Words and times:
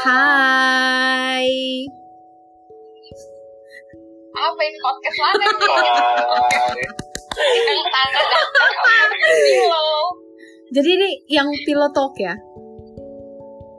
Hai. 0.00 1.44
Apa 4.32 4.60
ini 4.64 4.78
podcast 4.80 5.18
mana. 5.20 5.44
Jadi 10.72 10.88
ini 10.96 11.08
yang 11.28 11.52
pilotok 11.68 12.16
ya? 12.16 12.32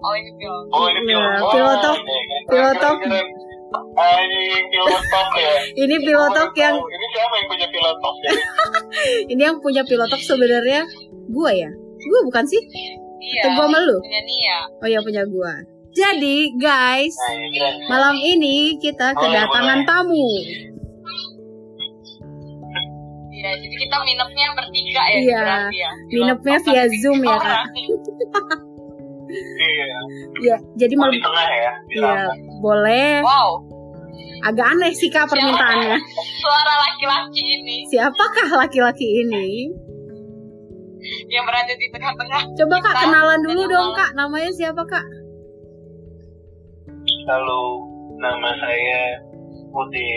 Oh 0.01 0.13
ini 0.13 0.29
film. 0.37 0.63
Oh 0.69 0.85
ini 0.93 1.01
pilotok. 1.09 1.49
pilotok. 1.57 1.97
Pilotok. 2.53 2.97
Ah, 3.97 4.21
ini 4.21 4.61
pilotok 4.69 5.29
ya. 5.41 5.53
Ini 5.73 5.95
pilotok 6.05 6.51
yang. 6.53 6.75
Ini 6.77 7.05
siapa 7.17 7.33
yang 7.33 7.47
punya 7.49 7.67
pilotok? 7.73 8.13
Jadi, 8.21 8.41
ini 9.33 9.41
yang 9.41 9.57
punya 9.57 9.81
pilotok 9.81 10.21
sebenarnya 10.21 10.85
gua 11.33 11.49
ya? 11.49 11.73
Gua 11.97 12.19
bukan 12.29 12.45
sih? 12.45 12.61
Iya. 12.61 13.41
Atau 13.41 13.57
gua 13.57 13.65
sama 13.73 13.79
lu? 13.89 13.97
Punya 14.05 14.21
Nia. 14.21 14.57
Oh 14.85 14.87
ya 14.89 15.01
punya 15.01 15.25
gua. 15.25 15.70
Jadi 15.91 16.55
guys, 16.55 17.15
malam 17.91 18.15
ini 18.15 18.79
kita 18.79 19.11
kedatangan 19.11 19.83
tamu. 19.83 20.31
Iya, 23.31 23.51
jadi 23.57 23.75
kita 23.75 23.97
minumnya 24.05 24.47
bertiga 24.53 25.03
ya. 25.09 25.17
Iya. 25.17 25.41
berarti 25.41 25.77
ya. 25.81 25.91
Via 26.61 26.85
Zoom 27.01 27.19
ya. 27.25 27.37
Kak? 27.41 27.63
Iya. 29.57 29.85
Ya, 30.43 30.55
jadi 30.77 30.93
Oh, 30.95 30.99
malam 31.01 31.13
di 31.15 31.21
tengah 31.23 31.45
ya. 31.49 31.73
Iya, 31.89 32.21
boleh. 32.61 33.11
Wow, 33.25 33.49
Agak 34.41 34.73
aneh 34.73 34.89
sih 34.97 35.13
kak 35.13 35.29
permintaannya. 35.29 36.01
suara 36.41 36.73
laki-laki 36.81 37.41
ini 37.45 37.85
Siapakah 37.93 38.49
laki-laki 38.57 39.21
ini? 39.21 39.69
yang 41.29 41.45
berada 41.49 41.73
di 41.73 41.87
tengah-tengah. 41.89 42.41
Coba 42.57 42.75
kak 42.81 42.95
kenalan 43.05 43.39
dulu 43.41 43.61
dong 43.65 43.89
kak. 43.97 44.13
Namanya 44.13 44.49
siapa 44.53 44.85
kak? 44.85 45.05
Halo, 47.21 47.85
nama 48.17 48.49
saya 48.57 49.21
Ude. 49.69 50.09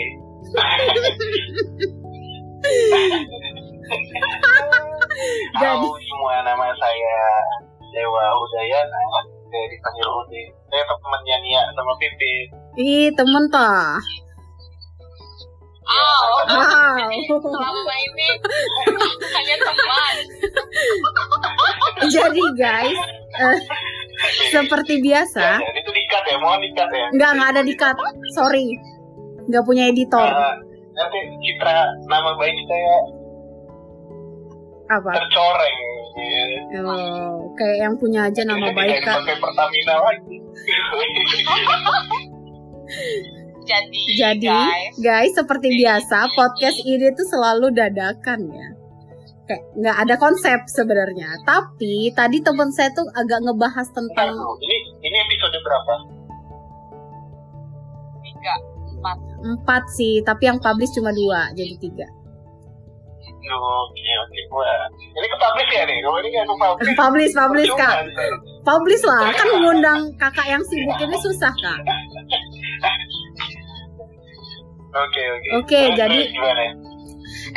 Halo 5.61 5.89
semua, 6.01 6.35
nama 6.41 6.67
saya 6.73 7.17
Dewa 7.93 8.25
Udayana. 8.41 9.01
Saya 9.21 9.65
dipanggil 9.69 10.07
Ude. 10.09 10.43
Saya 10.73 10.81
temannya 10.81 11.37
Nia 11.45 11.61
sama 11.77 11.93
Pipit. 12.01 12.47
Ih 12.81 13.13
temen 13.13 13.53
toh. 13.53 14.01
Oh, 15.85 16.21
Wow. 16.45 17.09
selama 17.37 17.93
ini 17.95 18.27
hanya 19.31 19.55
teman. 19.55 20.15
Jadi 22.07 22.43
guys, 22.55 22.99
eh, 23.35 23.57
seperti 24.49 24.99
biasa, 24.99 25.57
Ya, 25.57 25.69
itu 25.71 25.89
dikat 25.91 26.23
ya, 26.25 26.35
mohon 26.37 26.59
dikat 26.59 26.87
ya. 26.87 27.05
nggak 27.11 27.29
nggak 27.31 27.49
ada 27.51 27.61
di 27.61 27.73
cut. 27.73 27.95
Sorry, 28.31 28.65
nggak 29.45 29.63
punya 29.63 29.87
editor. 29.87 30.25
Ah, 30.25 30.55
nanti 30.91 31.17
citra 31.39 31.75
nama 32.07 32.29
baik 32.33 32.55
saya 32.65 32.95
Apa? 34.91 35.09
tercoreng. 35.13 35.77
Ya. 36.15 36.45
Oh, 36.81 37.51
kayak 37.53 37.77
yang 37.79 37.93
punya 37.95 38.25
aja 38.25 38.41
nama 38.41 38.65
baik 38.71 39.01
dipakai 39.01 39.35
Pertamina 39.37 39.95
lagi. 40.01 40.37
Jadi, 43.65 44.01
Jadi 44.21 44.45
guys, 44.45 44.93
guys, 45.01 45.33
seperti 45.33 45.73
biasa 45.73 46.29
podcast 46.37 46.77
ini 46.85 47.09
tuh 47.17 47.25
selalu 47.25 47.73
dadakan 47.73 48.45
ya. 48.45 48.69
Kayak 49.45 49.61
nggak 49.77 49.97
ada 50.05 50.15
konsep 50.21 50.59
sebenarnya. 50.69 51.33
Tapi 51.41 52.13
tadi 52.13 52.45
teman 52.45 52.69
saya 52.69 52.93
tuh 52.93 53.05
agak 53.13 53.41
ngebahas 53.41 53.89
tentang 53.89 54.37
ini 54.61 54.77
ini 55.01 55.17
episode 55.17 55.57
berapa? 55.65 55.93
tiga, 58.25 58.53
empat. 58.89 59.17
empat 59.41 59.83
sih, 59.97 60.21
tapi 60.21 60.49
yang 60.49 60.61
publish 60.61 60.93
cuma 60.93 61.09
dua, 61.09 61.49
jadi 61.57 61.77
tiga. 61.81 62.05
Oke 63.45 64.01
oke, 64.01 64.39
wah 64.49 64.89
ini 64.89 65.27
ke 65.29 65.37
publish 65.37 65.69
ya 65.69 65.83
nih? 65.85 65.97
Kalau 66.01 66.17
ini 66.21 66.29
ke 66.33 66.41
publish. 66.57 66.93
Publish, 66.97 67.33
publish 67.37 67.71
kak. 67.77 67.95
Publish 68.65 69.03
lah, 69.05 69.29
kan 69.29 69.47
mengundang 69.53 70.09
kakak 70.17 70.49
yang 70.49 70.61
sibuk 70.65 70.97
ini 71.01 71.17
susah 71.21 71.53
kak. 71.53 71.81
Oke 74.95 75.21
oke. 75.27 75.49
Oke, 75.59 75.81
Terus, 75.85 75.97
jadi- 75.97 76.23
terus 76.23 76.33
gimana? 76.33 76.63
Eh, 76.65 76.71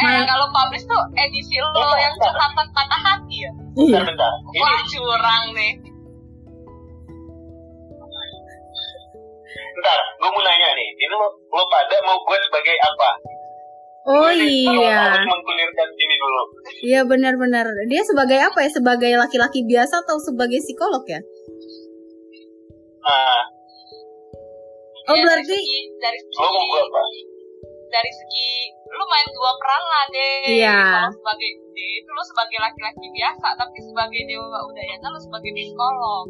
Ma- 0.01 0.27
kalau 0.27 0.47
publish 0.49 0.85
tuh 0.85 1.03
edisi 1.17 1.55
lo 1.57 1.87
yang 1.95 2.15
curhatan 2.15 2.67
patah 2.71 3.01
hati 3.01 3.37
ya? 3.39 3.51
Iya. 3.77 3.95
Bentar 3.95 4.03
bentar. 4.07 4.33
Ini 4.49 4.59
Wah, 4.59 4.81
curang 4.85 5.45
nih. 5.53 5.73
bentar, 9.71 9.99
gue 10.19 10.29
mau 10.29 10.43
nanya 10.43 10.69
nih. 10.73 10.89
Ini 10.93 11.15
lo, 11.15 11.27
lo 11.47 11.63
pada 11.65 11.97
mau 12.03 12.19
gue 12.19 12.39
sebagai 12.43 12.75
apa? 12.77 13.11
Oh 14.09 14.25
tolong 14.25 14.41
iya, 14.41 14.99
Harus 15.07 15.23
mengkulirkan 15.23 15.89
ini 15.93 16.15
dulu. 16.17 16.43
iya 16.83 17.01
benar-benar. 17.05 17.67
Dia 17.87 18.03
sebagai 18.03 18.41
apa 18.41 18.59
ya? 18.61 18.71
Sebagai 18.73 19.13
laki-laki 19.15 19.63
biasa 19.63 20.01
atau 20.01 20.17
sebagai 20.19 20.59
psikolog 20.59 21.05
ya? 21.05 21.21
Nah, 23.01 23.43
Oh 25.09 25.17
Ya, 25.17 25.25
berarti, 25.25 25.57
dari 25.57 25.81
dari 25.97 26.19
lo 26.35 26.47
mau 26.47 26.65
gue 26.67 26.83
apa? 26.83 27.01
Dari 27.89 28.13
segi 28.13 28.51
lu 28.89 29.05
main 29.05 29.29
dua 29.31 29.51
peran 29.57 29.83
lah 29.85 30.05
deh. 30.09 30.37
Iya. 30.61 30.79
Kalau 30.95 31.13
sebagai 31.13 31.51
deh 31.73 31.91
itu 31.99 32.09
lu 32.09 32.23
sebagai 32.25 32.59
laki-laki 32.61 33.07
biasa, 33.11 33.47
tapi 33.55 33.79
sebagai 33.83 34.21
dewa 34.25 34.59
udayana 34.65 35.07
lu 35.11 35.21
sebagai 35.21 35.51
psikolog. 35.53 36.25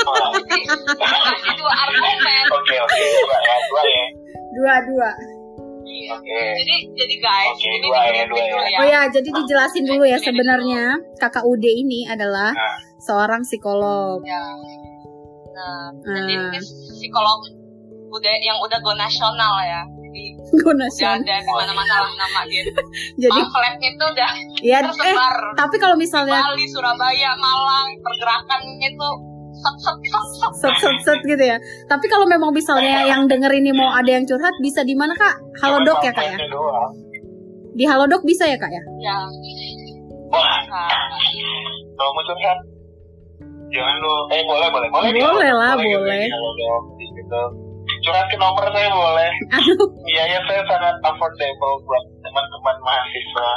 Oh, 0.00 0.30
Jadi 0.38 1.50
dua 1.58 1.72
argumen. 1.74 2.44
Oke 2.54 2.76
oke, 2.78 3.04
dua 3.26 3.38
ya, 3.42 3.56
dua 3.66 3.82
ya. 3.82 4.06
dua-dua. 4.50 5.10
Iya. 5.82 6.10
Oke. 6.14 6.38
Jadi 6.62 6.74
jadi 6.94 7.14
guys, 7.18 7.50
Oke, 7.50 7.66
ini 7.66 7.78
dua 7.82 7.98
ya, 8.06 8.24
dua 8.30 8.38
ya. 8.38 8.58
ya. 8.70 8.78
Oh 8.78 8.86
ya, 8.86 9.00
jadi 9.10 9.28
dijelasin 9.28 9.84
dulu 9.86 10.04
ya 10.06 10.18
sebenarnya 10.22 10.82
kakak 11.18 11.42
Ude 11.42 11.70
ini 11.70 12.06
adalah 12.06 12.54
Nah. 12.54 12.76
seorang 13.02 13.42
psikolog. 13.42 14.22
Ya. 14.22 14.38
Nah, 15.50 15.90
jadi 16.06 16.34
Ah. 16.38 16.46
ini 16.54 16.58
psikolog 16.94 17.38
udah 18.10 18.34
yang 18.36 18.58
udah 18.58 18.78
go 18.78 18.92
nasional 18.92 19.54
ya. 19.62 19.80
Jadi 19.86 20.24
udah 20.52 20.74
nasional. 20.82 21.22
ada 21.22 21.36
di 21.38 21.48
mana-mana 21.48 21.94
lah 22.02 22.12
nama 22.12 22.40
gitu. 22.46 22.70
Jadi 23.22 23.38
Pamfletnya 23.40 23.88
itu 23.88 24.04
udah 24.04 24.30
ya 24.60 24.78
eh 24.78 24.82
tersebar 24.84 25.34
tapi 25.54 25.76
kalau 25.78 25.94
misalnya 25.94 26.42
Bali, 26.42 26.66
Surabaya, 26.66 27.30
Malang, 27.34 27.88
pergerakannya 28.02 28.88
itu 28.88 29.08
set 29.52 29.76
set 29.76 29.96
set 30.02 30.24
set. 30.32 30.52
set 30.56 30.74
set 30.76 30.96
set 31.06 31.20
gitu 31.22 31.44
ya. 31.46 31.56
Tapi 31.86 32.06
kalau 32.06 32.26
memang 32.26 32.50
misalnya 32.50 33.04
yang 33.04 33.26
denger 33.26 33.52
ini 33.52 33.70
mau 33.70 33.90
ada 33.90 34.10
yang 34.10 34.24
curhat 34.24 34.54
bisa 34.58 34.82
di 34.82 34.94
mana 34.94 35.14
kak? 35.14 35.38
Halodoc 35.58 36.02
ya 36.02 36.10
kak 36.10 36.26
ya? 36.26 36.36
Di 37.70 37.84
Halodoc 37.86 38.26
bisa 38.26 38.44
ya 38.44 38.56
kak 38.56 38.68
ya? 38.68 38.82
Ya. 38.98 39.16
Kalau 41.92 42.10
mau 42.10 42.24
curhat 42.24 42.58
jangan 43.70 43.94
lu 44.02 44.12
eh 44.34 44.42
boleh 44.42 44.66
boleh 44.66 44.88
boleh 44.90 45.10
Boleh 45.14 45.50
lah, 45.54 45.78
boleh. 45.78 46.26
di 46.26 46.32
Halodoc, 46.32 46.82
di 46.98 47.06
situ. 47.14 47.42
Curhat 48.00 48.26
ke 48.26 48.36
nomor 48.36 48.64
saya 48.68 48.88
boleh 48.88 49.30
Aduh, 49.50 49.88
biaya 50.02 50.38
saya 50.44 50.62
sangat 50.64 50.96
affordable 51.00 51.74
buat 51.82 52.04
teman-teman 52.20 52.76
mahasiswa 52.80 53.50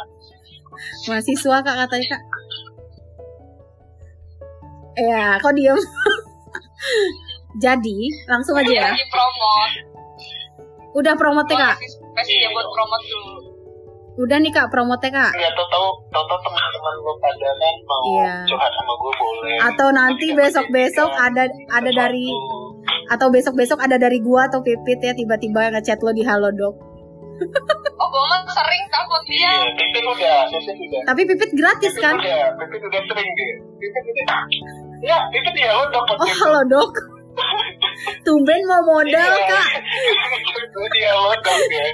mahasiswa 1.05 1.57
kak 1.59 1.75
katanya 1.85 2.07
kak. 2.09 2.23
Ya, 4.95 5.37
kok 5.37 5.53
diem? 5.53 5.77
Jadi, 7.63 7.97
langsung 8.25 8.57
aja 8.57 8.69
ya. 8.69 8.89
promote. 9.07 9.75
Udah 10.93 11.13
promote 11.13 11.49
kak? 11.49 11.77
Pasti 12.13 12.33
dia 12.35 12.49
buat 12.49 12.65
promote 12.67 13.05
dulu. 13.05 13.33
Udah 14.15 14.37
nih 14.37 14.49
kak 14.49 14.69
promote 14.69 15.09
kak? 15.09 15.33
nggak 15.33 15.53
tahu 15.53 15.65
tahu 15.67 15.87
tahu 16.09 16.25
tahu 16.25 16.39
teman-teman 16.41 16.93
gue 16.95 17.13
pada 17.17 17.49
kan 17.51 17.75
mau 17.83 18.01
Iya. 18.05 18.33
curhat 18.45 18.71
sama 18.71 18.93
gue 18.93 19.13
boleh 19.17 19.57
Atau 19.63 19.87
nanti 19.89 20.25
Tapi 20.29 20.37
besok-besok 20.37 21.09
ketika 21.09 21.25
ada 21.25 21.43
ada 21.73 21.91
dari 21.91 22.25
atau 23.07 23.27
besok-besok 23.27 23.77
ada 23.77 23.95
dari 23.95 24.19
gua 24.19 24.47
atau 24.47 24.59
Pipit 24.59 24.99
ya 24.99 25.11
tiba-tiba 25.11 25.71
ngechat 25.71 25.99
lo 25.99 26.11
di 26.11 26.21
Halodoc. 26.21 26.75
Oh, 27.93 28.07
gue 28.07 28.23
mah 28.23 28.45
sering 28.45 28.83
takut 28.87 29.21
dia. 29.25 29.41
iya 29.41 29.53
pipit 29.73 30.03
udah 30.05 30.37
pipit 30.47 30.77
udah 30.79 31.01
Tapi 31.03 31.21
Pipit 31.25 31.51
gratis 31.51 31.91
pipit 31.91 32.03
kan? 32.03 32.15
udah 32.15 32.45
pipit 32.55 32.81
udah 32.83 33.01
sering 33.03 33.29
dia 33.33 33.53
pipit 33.73 34.03
udah 34.05 34.39
ya 35.01 35.17
pipit 35.27 35.55
ya 35.57 35.69
lo 35.71 35.83
dapat 35.89 36.15
Oh 36.15 36.29
Halodoc. 36.29 36.93
Tumben 38.21 38.61
mau 38.63 38.85
modal 38.85 39.09
Iya. 39.33 39.49
kak. 39.49 39.69
dia 40.93 41.11
lo 41.11 41.33
dapat 41.33 41.67
ya 41.67 41.87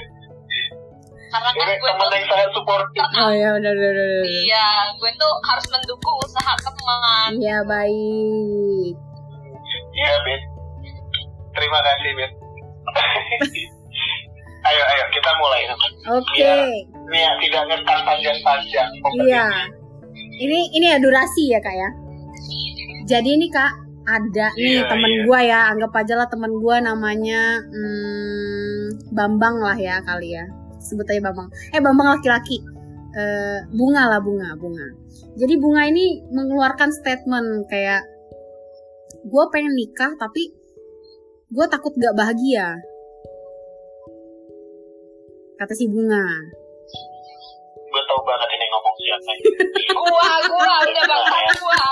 Karena 1.30 1.48
kan 1.48 1.64
gue 1.72 1.76
teman 1.80 2.04
tuh 2.04 2.16
yang 2.16 2.28
sangat 2.28 2.50
supportif 2.52 3.04
Oh 3.16 3.32
ya 3.32 3.48
udah 3.50 3.70
udah 3.70 3.88
udah. 3.88 4.04
udah. 4.04 4.22
Iya, 4.28 4.66
gue 4.92 5.10
tuh 5.16 5.32
harus 5.42 5.66
mendukung 5.68 6.16
usaha 6.20 6.52
teman. 6.60 7.30
Iya 7.34 7.58
baik. 7.64 8.94
iya 9.92 10.12
bet 10.20 10.42
terima 11.60 11.80
kasih 11.84 12.10
bet 12.16 12.32
ayo 14.72 14.82
ayo 14.96 15.04
kita 15.12 15.30
mulai 15.36 15.62
Oke. 16.08 16.52
ini 16.88 17.18
ya 17.20 17.32
tidak 17.40 17.62
ngetar 17.68 17.98
panjang-panjang. 18.06 18.90
Iya. 19.24 19.46
Ini 20.40 20.58
ini 20.78 20.86
ya 20.90 20.98
durasi 21.00 21.52
ya 21.52 21.58
kak 21.58 21.74
ya. 21.74 21.90
Jadi 23.08 23.28
ini 23.40 23.46
kak 23.48 23.72
ada 24.04 24.48
nih 24.56 24.80
Iya, 24.80 24.88
temen 24.88 25.10
iya. 25.12 25.22
gua 25.28 25.38
ya 25.44 25.60
anggap 25.74 25.92
aja 25.96 26.14
lah 26.18 26.28
temen 26.28 26.52
gua 26.60 26.80
namanya 26.82 27.62
hmm, 27.62 29.12
Bambang 29.12 29.60
lah 29.60 29.76
ya 29.76 30.00
kali 30.02 30.34
ya 30.34 30.44
sebut 30.82 31.06
aja 31.08 31.20
Bambang 31.30 31.48
eh 31.72 31.80
Bambang 31.80 32.18
laki-laki 32.18 32.58
Eh, 33.10 33.58
bunga 33.74 34.06
lah 34.06 34.22
bunga 34.22 34.54
bunga 34.54 34.86
jadi 35.34 35.58
bunga 35.58 35.82
ini 35.90 36.22
mengeluarkan 36.30 36.94
statement 36.94 37.66
kayak 37.66 38.06
gue 39.26 39.44
pengen 39.50 39.74
nikah 39.74 40.14
tapi 40.14 40.54
gue 41.50 41.66
takut 41.66 41.92
gak 41.98 42.14
bahagia. 42.14 42.78
Kata 45.58 45.74
si 45.74 45.90
bunga. 45.90 46.24
Gue 47.90 48.02
tau 48.06 48.22
banget 48.22 48.48
ini 48.54 48.64
ngomong 48.70 48.94
siapa 49.02 49.30
Gua, 50.00 50.30
gua, 50.46 50.74
udah 50.86 51.04
bangsa 51.10 51.38
gua. 51.58 51.82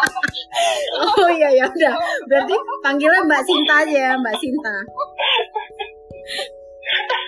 oh 1.03 1.31
iya 1.35 1.51
ya 1.51 1.65
udah. 1.67 1.95
Berarti 2.31 2.55
panggilnya 2.87 3.27
Mbak 3.27 3.43
Sinta 3.43 3.75
aja 3.83 3.99
ya 3.99 4.13
Mbak 4.15 4.37
Sinta. 4.39 4.77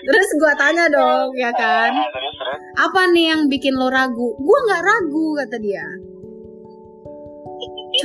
Terus 0.01 0.29
gue 0.39 0.53
tanya 0.57 0.87
dong 0.89 1.35
ya 1.35 1.51
kan? 1.53 1.93
Terus 1.93 2.37
apa 2.79 3.01
nih 3.11 3.35
yang 3.35 3.43
bikin 3.51 3.75
lo 3.75 3.91
ragu? 3.91 4.39
Gue 4.39 4.59
nggak 4.71 4.83
ragu 4.87 5.27
kata 5.35 5.57
dia. 5.59 5.87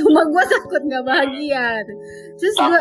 Cuma 0.02 0.26
gue 0.28 0.44
takut 0.50 0.82
nggak 0.82 1.06
bahagia. 1.06 1.80
Terus 2.36 2.56
gue, 2.58 2.80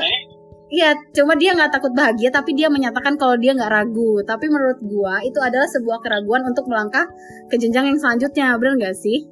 iya, 0.76 0.92
cuma 1.16 1.40
dia 1.40 1.56
nggak 1.56 1.72
takut 1.72 1.96
bahagia, 1.96 2.28
tapi 2.30 2.52
dia 2.52 2.68
menyatakan 2.68 3.16
kalau 3.16 3.40
dia 3.40 3.56
nggak 3.56 3.72
ragu. 3.72 4.20
Tapi 4.28 4.46
menurut 4.52 4.80
gue 4.84 5.14
itu 5.32 5.40
adalah 5.40 5.64
sebuah 5.72 6.04
keraguan 6.04 6.44
untuk 6.44 6.68
melangkah 6.68 7.08
ke 7.48 7.56
jenjang 7.56 7.88
yang 7.88 8.00
selanjutnya, 8.00 8.60
bener 8.60 8.76
nggak 8.76 8.98
sih? 9.00 9.24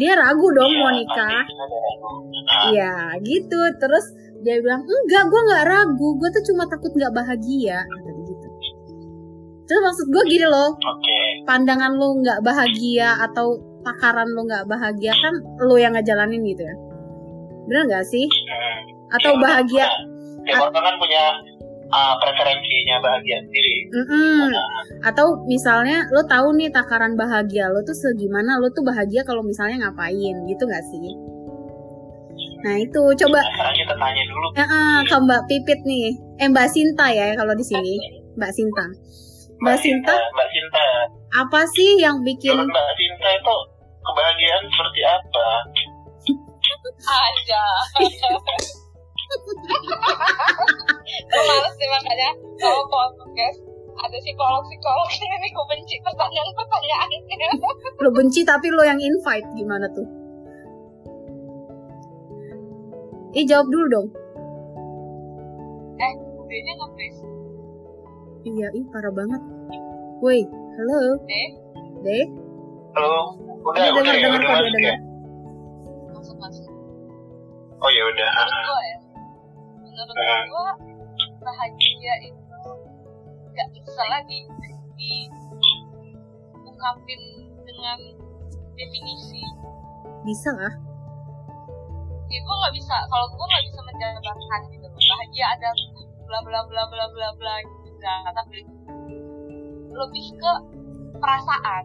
Dia 0.00 0.16
ragu 0.16 0.48
dong 0.56 0.72
iya, 0.72 0.80
mau 0.80 0.90
nikah. 0.96 1.28
ada 1.44 1.76
ragu. 1.76 2.08
Nah, 2.24 2.62
Iya, 2.72 2.94
gitu. 3.20 3.60
Terus 3.76 4.04
dia 4.40 4.56
bilang 4.64 4.80
enggak, 4.88 5.28
gue 5.28 5.40
nggak 5.44 5.64
ragu. 5.68 6.08
Gue 6.16 6.28
tuh 6.32 6.44
cuma 6.48 6.64
takut 6.64 6.88
nggak 6.96 7.12
bahagia. 7.12 7.84
Gitu. 8.24 8.46
Terus 9.68 9.80
maksud 9.84 10.06
gue 10.08 10.22
gini 10.26 10.46
loh, 10.48 10.72
oke 10.74 11.20
pandangan 11.46 11.94
lo 11.98 12.14
nggak 12.18 12.40
bahagia 12.46 13.18
atau 13.26 13.58
takaran 13.82 14.28
lo 14.30 14.44
nggak 14.44 14.66
bahagia 14.68 15.12
kan 15.14 15.34
lo 15.66 15.74
yang 15.80 15.96
ngejalanin 15.96 16.42
gitu 16.44 16.62
ya 16.62 16.76
bener 17.66 17.82
nggak 17.88 18.06
sih 18.06 18.26
Hmm. 18.26 18.89
Atau 19.10 19.32
Ya, 19.32 19.40
bahagia. 19.40 19.86
Tiap 20.40 20.56
orang 20.62 20.82
kan 20.82 20.94
punya 20.96 21.24
uh, 21.86 22.14
preferensinya 22.16 22.96
bahagia 22.98 23.36
sendiri. 23.40 23.76
Mm-mm. 23.90 24.48
atau 25.02 25.26
misalnya 25.44 26.06
lo 26.08 26.22
tahu 26.22 26.54
nih 26.54 26.68
takaran 26.68 27.12
bahagia 27.14 27.66
lo 27.66 27.80
tuh 27.80 27.92
segimana 27.92 28.56
lo 28.56 28.68
tuh 28.68 28.80
bahagia 28.80 29.20
kalau 29.22 29.40
misalnya 29.40 29.80
ngapain 29.82 30.14
gitu 30.44 30.62
nggak 30.62 30.84
sih 30.86 31.10
nah 32.60 32.76
itu 32.76 33.00
coba 33.16 33.40
Nah, 33.40 33.48
sekarang 33.50 33.74
kita 33.74 33.94
tanya 33.96 34.22
dulu. 34.22 34.46
eh, 34.52 34.60
eh, 34.60 34.98
ke 35.02 35.16
Mbak 35.18 35.42
Pipit 35.46 35.80
nih 35.82 36.08
eh 36.36 36.46
Mbak 36.46 36.68
Sinta 36.68 37.06
ya 37.08 37.32
kalau 37.32 37.52
di 37.52 37.64
sini 37.64 37.96
Mbak 38.36 38.52
Sinta 38.52 38.84
Mbak 39.58 39.76
Sinta 39.78 40.12
Mbak 40.14 40.48
Sinta. 40.48 40.84
apa 41.34 41.60
sih 41.66 41.96
yang 41.96 42.20
bikin 42.20 42.52
Menurut 42.54 42.68
Mbak 42.70 42.88
Sinta 42.94 43.28
itu 43.32 43.54
kebahagiaan 44.00 44.62
seperti 44.66 45.00
apa? 45.02 45.46
Aja. 47.02 47.62
Gue 51.30 51.42
males 51.46 51.74
sih 51.78 51.88
makanya 51.88 52.30
kalau 52.58 52.82
podcast 52.90 53.58
ada 54.00 54.16
psikolog 54.18 54.62
psikolog 54.66 55.08
ini 55.12 55.48
gue 55.50 55.66
benci 55.68 55.94
pertanyaan 56.00 56.50
pertanyaannya. 56.56 57.20
lo 58.00 58.10
benci 58.10 58.40
tapi 58.42 58.66
lo 58.72 58.82
yang 58.82 58.98
invite 58.98 59.46
gimana 59.54 59.86
tuh 59.92 60.08
Eh 63.30 63.46
jawab 63.46 63.70
dulu 63.70 63.86
dong 63.86 64.08
eh 66.00 66.12
udahnya 66.40 66.72
nge-freeze 66.80 67.20
Iya, 68.40 68.72
ih 68.72 68.88
parah 68.88 69.12
banget. 69.12 69.36
Woi, 70.24 70.40
halo, 70.48 71.20
deh 71.28 71.48
deh. 72.00 72.24
Halo, 72.96 73.36
udah, 73.36 73.84
udah, 74.00 74.00
udah 74.00 74.16
dengar. 74.16 74.64
ya. 74.80 74.96
Oh 77.80 77.90
ya 77.92 78.02
udah. 78.08 78.30
Menurut 78.32 78.64
gue 78.64 78.80
ya, 78.80 78.96
menurut 80.04 80.28
Hmm. 80.30 80.46
gue 80.48 80.66
bahagia 81.40 82.14
itu 82.24 82.60
nggak 83.50 83.68
bisa 83.74 84.02
lagi 84.08 84.40
diungkapin 84.96 87.20
dengan 87.64 87.98
definisi. 88.74 89.42
Bisa 90.22 90.50
lah. 90.52 90.74
ya 92.30 92.38
gue 92.38 92.56
nggak 92.62 92.74
bisa 92.78 92.94
kalau 93.10 93.26
gue 93.26 93.42
nggak 93.42 93.64
bisa 93.66 93.82
menjabarkan 93.82 94.60
gitu 94.70 94.86
loh 94.86 95.02
bahagia 95.02 95.50
ada 95.50 95.74
bla 96.22 96.38
bla 96.46 96.62
bla 96.62 96.86
bla 96.86 97.10
bla 97.10 97.28
bla 97.34 97.54
gitu 97.58 97.90
nah, 97.98 98.30
tapi 98.30 98.62
lebih 99.90 100.26
ke 100.38 100.52
perasaan 101.18 101.84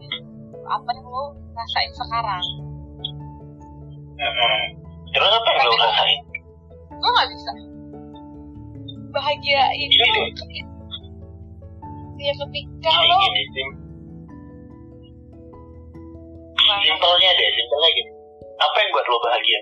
apa 0.70 0.86
yang 0.94 1.02
lo 1.02 1.34
rasain 1.50 1.90
sekarang 1.92 2.46
Hmm. 4.16 4.64
Terus 5.10 5.28
apa 5.34 5.48
yang 5.50 5.66
lo 5.66 5.76
rasain? 5.82 6.22
gue 6.94 7.10
nggak 7.10 7.28
bisa 7.34 7.50
bahagia 9.16 9.64
itu 9.80 10.04
ya 12.20 12.32
ketika 12.36 12.92
lo 12.92 13.20
simpelnya 16.82 17.30
deh, 17.36 17.48
simpelnya 17.54 17.90
gini. 17.94 18.12
Apa 18.56 18.76
yang 18.80 18.90
buat 18.92 19.06
lo 19.06 19.18
bahagia? 19.22 19.60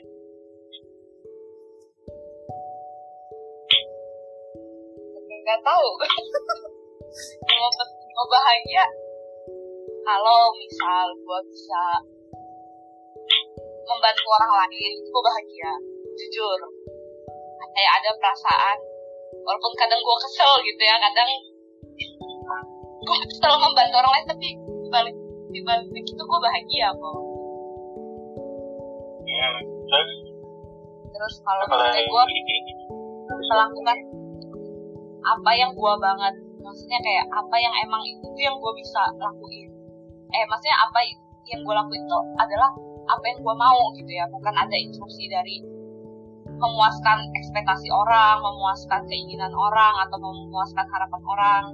nggak 5.44 5.60
tahu. 5.60 5.88
Mau 7.60 7.70
mau 8.16 8.26
bahagia? 8.32 8.84
Kalau 10.04 10.40
misal 10.56 11.06
gue 11.14 11.40
bisa 11.52 11.82
membantu 13.84 14.24
orang 14.40 14.52
lain 14.64 14.92
gue 15.04 15.22
bahagia. 15.22 15.72
Jujur. 16.16 16.60
Kayak 17.74 17.92
ada 18.00 18.10
perasaan 18.16 18.78
walaupun 19.42 19.72
kadang 19.74 19.98
gue 19.98 20.16
kesel 20.22 20.52
gitu 20.62 20.82
ya 20.86 20.96
kadang 21.02 21.30
gue 23.04 23.16
kesel 23.26 23.54
membantu 23.58 23.94
orang 23.98 24.12
lain 24.14 24.26
tapi 24.30 24.48
dibalik 24.86 25.16
dibalik 25.50 26.04
itu 26.06 26.22
gue 26.22 26.40
bahagia 26.40 26.88
kok. 26.94 27.18
Terus 29.90 30.10
terus 31.14 31.34
kalau 31.42 31.64
misalnya 31.66 32.02
gue 32.06 32.24
melakukan 33.54 33.98
apa 35.24 35.50
yang 35.56 35.70
gua 35.72 35.96
banget. 35.96 36.34
Maksudnya 36.60 37.00
kayak 37.04 37.26
apa 37.28 37.56
yang 37.60 37.74
emang 37.84 38.02
itu 38.04 38.24
tuh 38.24 38.42
yang 38.42 38.56
gua 38.60 38.72
bisa 38.76 39.02
lakuin. 39.20 39.68
Eh 40.32 40.44
maksudnya 40.48 40.76
apa 40.80 40.98
yang 41.52 41.60
gua 41.64 41.84
lakuin 41.84 42.02
itu 42.04 42.18
adalah 42.40 42.70
apa 43.04 43.24
yang 43.28 43.38
gua 43.44 43.54
mau 43.56 43.92
gitu 43.96 44.08
ya 44.08 44.24
bukan 44.32 44.54
ada 44.56 44.76
instruksi 44.76 45.28
dari 45.28 45.60
memuaskan 46.54 47.18
ekspektasi 47.34 47.88
orang 47.90 48.38
memuaskan 48.40 49.02
keinginan 49.10 49.50
orang 49.52 49.94
atau 50.06 50.16
memuaskan 50.18 50.86
harapan 50.86 51.22
orang. 51.26 51.64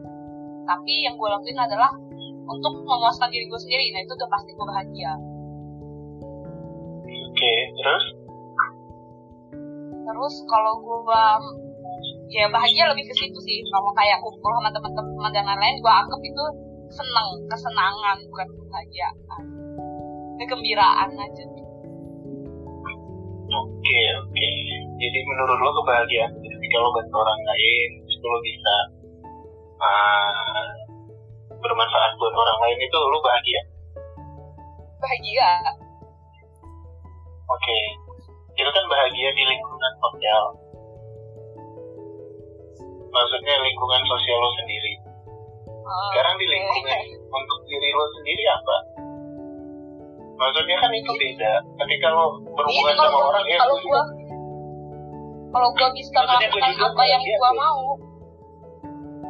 Tapi 0.65 1.05
yang 1.05 1.15
gua 1.21 1.37
lakuin 1.37 1.59
adalah 1.59 1.91
untuk 2.47 2.73
memuaskan 2.85 3.29
diri 3.29 3.47
gua 3.47 3.61
sendiri. 3.61 3.93
Nah 3.93 4.01
itu 4.03 4.13
udah 4.17 4.29
pasti 4.31 4.51
gua 4.57 4.67
bahagia. 4.73 5.13
Oke, 7.31 7.53
terus? 7.77 8.05
terus 10.01 10.35
kalau 10.51 10.75
gua 10.83 11.39
ya 12.31 12.51
bahagia 12.51 12.91
lebih 12.91 13.07
ke 13.07 13.15
situ 13.15 13.39
sih. 13.45 13.59
Kalau 13.71 13.95
kayak 13.95 14.19
kumpul 14.19 14.51
sama 14.59 14.71
teman-teman 14.75 15.31
dan 15.31 15.45
lain-lain 15.47 15.79
gua 15.85 16.03
anggap 16.03 16.21
itu 16.25 16.45
seneng 16.91 17.29
kesenangan 17.47 18.19
bukan 18.27 18.49
kebahagiaan. 18.51 19.17
Kegembiraan 20.41 21.11
aja 21.15 21.60
Oke, 23.51 24.01
oke. 24.15 24.49
Jadi 25.01 25.19
menurut 25.27 25.59
lo 25.59 25.71
kebahagiaan 25.83 26.31
ketika 26.39 26.77
lo 26.79 26.95
bantu 26.95 27.17
orang 27.19 27.41
lain, 27.43 27.91
itu 28.07 28.27
lo 28.31 28.39
bisa 28.47 28.75
uh, 29.83 30.71
bermanfaat 31.59 32.13
buat 32.15 32.35
orang 32.35 32.59
lain 32.63 32.79
itu 32.79 32.99
lo 32.99 33.19
bahagia. 33.19 33.61
bahagia 35.01 35.51
Oke. 37.51 37.79
Itu 38.55 38.71
kan 38.71 38.85
bahagia 38.87 39.29
di 39.35 39.43
lingkungan 39.43 39.93
sosial. 39.99 40.45
Maksudnya 43.11 43.55
lingkungan 43.59 44.03
sosial 44.07 44.39
lo 44.39 44.51
sendiri. 44.63 44.93
Oh, 45.67 46.11
Sekarang 46.15 46.39
di 46.39 46.47
lingkungan 46.47 47.01
untuk 47.27 47.59
diri 47.67 47.91
lo 47.91 48.07
sendiri 48.15 48.45
apa? 48.47 48.77
Maksudnya 50.41 50.77
kan 50.81 50.91
itu 50.97 51.11
beda. 51.13 51.53
Ketika 51.85 52.07
lo 52.11 52.41
berhubungan 52.57 52.95
Iya, 52.97 52.97
kalau 52.97 53.05
sama 53.05 53.19
gua- 53.21 53.29
orang, 53.29 53.45
ya 53.45 53.59
kalau 53.61 53.77
gua 53.77 54.03
kalau 55.51 55.69
gua 55.77 55.89
bisa 55.93 56.19
melakukan 56.23 56.73
apa 56.81 57.03
yang 57.05 57.21
gua 57.21 57.51
mau 57.53 57.81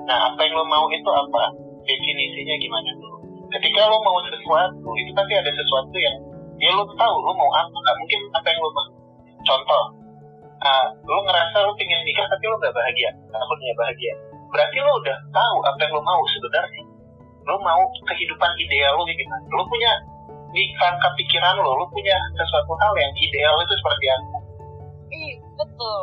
Nah, 0.01 0.19
apa 0.33 0.41
yang 0.43 0.55
lo 0.59 0.65
mau 0.67 0.87
itu 0.91 1.11
apa? 1.11 1.43
Definisinya 1.87 2.55
gimana 2.59 2.91
dulu? 2.99 3.19
Ketika 3.51 3.87
lo 3.91 3.99
mau 4.03 4.19
sesuatu, 4.27 4.89
itu 4.99 5.11
pasti 5.15 5.35
ada 5.35 5.51
sesuatu 5.51 5.97
yang 5.99 6.17
ya 6.59 6.71
lo 6.75 6.83
tahu 6.95 7.15
lo 7.27 7.33
mau 7.35 7.51
apa. 7.51 7.75
Nggak 7.75 7.97
mungkin 7.99 8.21
apa 8.31 8.47
yang 8.47 8.59
lo 8.63 8.71
mau. 8.75 8.89
Contoh, 9.41 9.83
uh, 10.61 10.87
lo 11.05 11.19
ngerasa 11.25 11.57
lo 11.65 11.73
pengen 11.77 12.01
nikah 12.05 12.27
tapi 12.29 12.45
lo 12.47 12.57
nggak 12.61 12.75
bahagia 12.75 13.11
takutnya 13.33 13.73
bahagia 13.77 14.13
berarti 14.51 14.77
lo 14.83 14.93
udah 15.01 15.17
tahu 15.33 15.57
apa 15.65 15.79
yang 15.81 15.93
lo 15.97 16.03
mau 16.05 16.23
sebenarnya 16.29 16.83
lo 17.49 17.57
mau 17.65 17.83
kehidupan 18.05 18.53
ideal 18.61 18.93
lo 18.99 19.03
gimana 19.09 19.45
lo 19.57 19.65
punya 19.67 19.93
pikiran 20.53 21.55
lo 21.59 21.71
lo 21.79 21.87
punya 21.91 22.17
sesuatu 22.35 22.73
hal 22.79 22.93
yang 22.99 23.13
ideal 23.15 23.55
itu 23.63 23.75
seperti 23.79 24.07
apa. 24.11 24.39
Iya, 25.11 25.37
betul. 25.59 26.03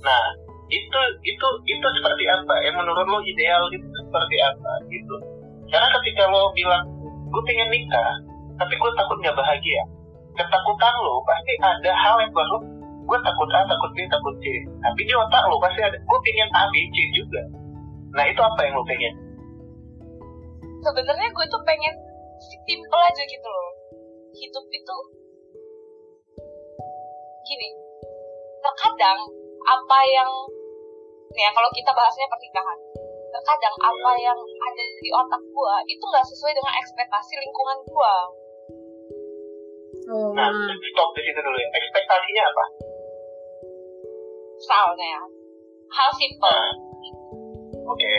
nah 0.00 0.24
itu 0.72 1.00
itu 1.28 1.46
itu 1.68 1.86
seperti 2.00 2.24
apa? 2.30 2.54
Yang 2.64 2.76
menurut 2.80 3.06
lo 3.06 3.18
ideal 3.26 3.66
itu 3.74 3.86
seperti 4.06 4.36
apa? 4.42 4.72
Gitu. 4.88 5.16
Karena 5.68 5.88
ketika 6.00 6.30
lo 6.30 6.50
bilang 6.54 6.86
gue 7.30 7.42
pengen 7.46 7.70
nikah 7.70 8.14
tapi 8.58 8.74
gue 8.74 8.90
takut 8.98 9.16
nggak 9.22 9.38
bahagia 9.38 9.82
ketakutan 10.40 10.94
lo 11.02 11.20
pasti 11.26 11.52
ada 11.60 11.92
hal 11.92 12.16
yang 12.22 12.32
baru. 12.32 12.58
Gue 13.08 13.18
takut 13.26 13.48
A 13.50 13.66
takut 13.66 13.90
B 13.92 14.06
takut 14.06 14.34
C. 14.38 14.44
Tapi 14.80 15.00
di 15.02 15.12
otak 15.12 15.42
lo 15.50 15.58
pasti 15.58 15.82
ada 15.82 15.98
gue 15.98 16.18
pengen 16.22 16.48
A 16.54 16.64
B 16.70 16.74
C 16.94 16.96
juga. 17.12 17.42
Nah 18.14 18.24
itu 18.26 18.40
apa 18.40 18.60
yang 18.64 18.78
lo 18.78 18.84
pengen? 18.86 19.14
Sebenarnya 20.80 21.28
gue 21.28 21.46
tuh 21.50 21.62
pengen 21.66 21.94
simple 22.40 23.00
aja 23.00 23.22
gitu 23.28 23.48
loh. 23.48 23.70
Hidup 24.32 24.64
itu 24.72 24.96
gini. 27.44 27.68
Terkadang 28.60 29.18
apa 29.60 29.98
yang 30.08 30.30
ya 31.36 31.48
kalau 31.52 31.70
kita 31.72 31.90
bahasnya 31.92 32.26
pernikahan. 32.26 32.78
Terkadang 33.30 33.76
apa 33.78 34.12
yang 34.18 34.38
ada 34.38 34.84
di 34.98 35.08
otak 35.14 35.42
gue 35.42 35.74
itu 35.86 36.02
nggak 36.02 36.26
sesuai 36.26 36.52
dengan 36.56 36.74
ekspektasi 36.82 37.32
lingkungan 37.38 37.78
gue. 37.86 38.14
Oh, 40.10 40.34
nah 40.34 40.50
stop 40.50 41.14
di 41.14 41.22
situ 41.22 41.38
dulu 41.38 41.54
ya 41.54 41.70
ekspektasinya 41.70 42.42
apa 42.50 42.64
Misalnya 44.58 45.06
ya, 45.06 45.22
hal 45.94 46.10
simple. 46.18 46.50
nah 46.50 46.66
oke 47.94 48.14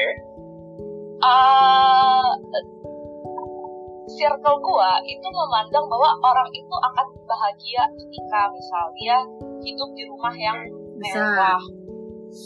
eh 1.22 2.28
circle 4.18 4.58
gua 4.64 5.00
itu 5.08 5.28
memandang 5.28 5.86
bahwa 5.88 6.10
orang 6.24 6.50
itu 6.52 6.76
akan 6.76 7.08
bahagia 7.28 7.84
ketika 7.96 8.40
misal 8.52 8.86
dia 9.00 9.18
hidup 9.64 9.90
di 9.96 10.04
rumah 10.10 10.34
yang 10.36 10.58
mewah, 11.00 11.62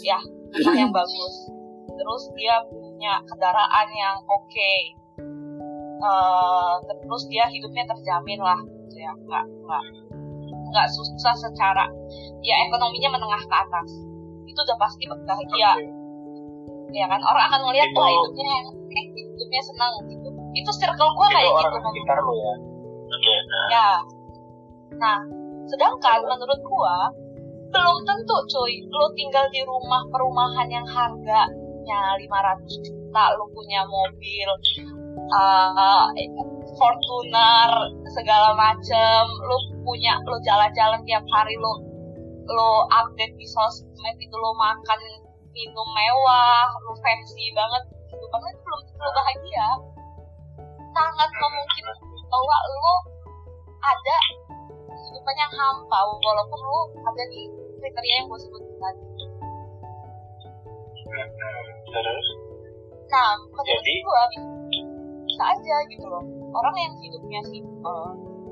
ya 0.05 0.19
rumah 0.61 0.75
yang 0.75 0.91
bagus. 0.93 1.35
Terus 1.95 2.23
dia 2.35 2.59
punya 2.67 3.23
kendaraan 3.23 3.87
yang 3.95 4.19
oke, 4.27 4.73
Eh, 5.95 6.73
terus 6.85 7.23
dia 7.31 7.47
hidupnya 7.47 7.87
terjamin 7.87 8.39
lah, 8.43 8.59
gitu 8.59 8.97
ya. 8.99 9.13
Nggak 9.15 9.45
nggak 9.63 9.83
nggak 10.75 10.87
susah 10.91 11.33
secara 11.33 11.87
ya 12.43 12.55
ekonominya 12.67 13.15
menengah 13.15 13.41
ke 13.41 13.55
atas. 13.55 13.89
Itu 14.45 14.59
udah 14.59 14.77
pasti 14.77 15.03
bahagia. 15.07 15.71
Ya 16.93 17.05
kan? 17.09 17.19
Orang 17.23 17.43
akan 17.49 17.59
melihat 17.71 17.89
Itu- 17.91 17.99
wah 17.99 18.11
hidupnya 18.11 18.55
eh, 18.91 19.05
hidupnya 19.15 19.61
senang 19.63 19.93
gitu 20.07 20.29
itu 20.55 20.71
circle 20.71 21.11
gue 21.11 21.27
kayak 21.35 21.51
orang 21.51 21.71
gitu 21.75 21.79
sekitar 21.91 22.17
lo 22.23 22.33
ya? 22.33 22.53
Oke 23.05 23.33
nah. 23.45 23.67
Ya. 23.69 23.91
Nah 24.95 25.19
sedangkan 25.65 26.19
menurut 26.25 26.61
gua 26.61 27.09
belum 27.73 27.97
tentu 28.07 28.37
cuy 28.47 28.73
lu 28.87 29.07
tinggal 29.17 29.45
di 29.51 29.61
rumah 29.65 30.05
perumahan 30.07 30.69
yang 30.69 30.85
harganya 30.87 32.01
500 32.15 32.85
juta 32.85 33.23
lu 33.35 33.45
punya 33.51 33.83
mobil 33.83 34.49
uh, 35.33 36.07
Fortuner 36.75 37.71
segala 38.13 38.55
macem 38.55 39.23
lu 39.43 39.57
punya 39.83 40.15
lu 40.23 40.37
jalan-jalan 40.45 41.01
tiap 41.03 41.25
hari 41.33 41.57
lu 41.57 41.73
lu 42.45 42.69
update 42.93 43.35
di 43.35 43.47
sosmed 43.49 44.15
itu 44.21 44.35
lu 44.37 44.51
makan 44.55 44.99
minum 45.51 45.89
mewah 45.89 46.67
lu 46.85 46.93
fancy 47.01 47.49
banget 47.57 47.83
gitu. 48.05 48.21
Itu 48.21 48.37
belum 48.63 48.79
tentu 48.85 49.09
bahagia 49.09 49.67
sangat 50.95 51.29
memungkinkan 51.35 51.97
bahwa 52.31 52.57
lu 52.71 52.93
ada 53.83 54.17
kehidupan 54.95 55.35
yang 55.35 55.51
hampa 55.51 55.99
walaupun 56.07 56.59
lu 56.63 56.79
ada 57.03 57.23
di 57.27 57.41
kriteria 57.83 58.15
yang 58.23 58.27
gue 58.31 58.39
sebutin 58.39 58.75
tadi. 58.79 59.03
Terus? 61.91 62.27
Nah 63.11 63.29
menurut 63.51 63.83
Jadi? 63.83 63.93
gue 64.01 64.21
bisa 65.27 65.43
aja 65.51 65.75
gitu 65.91 66.05
loh. 66.07 66.23
Orang 66.55 66.75
yang 66.79 66.93
hidupnya 67.03 67.43
simple 67.51 68.03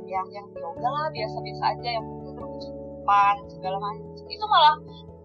yang 0.04 0.28
yang 0.36 0.46
ya 0.52 0.68
udahlah 0.68 1.08
biasa-biasa 1.16 1.64
aja 1.80 1.90
yang 1.96 2.06
berkecukupan 2.28 3.36
segala 3.48 3.78
macam. 3.80 4.04
Itu 4.28 4.46
malah 4.52 4.76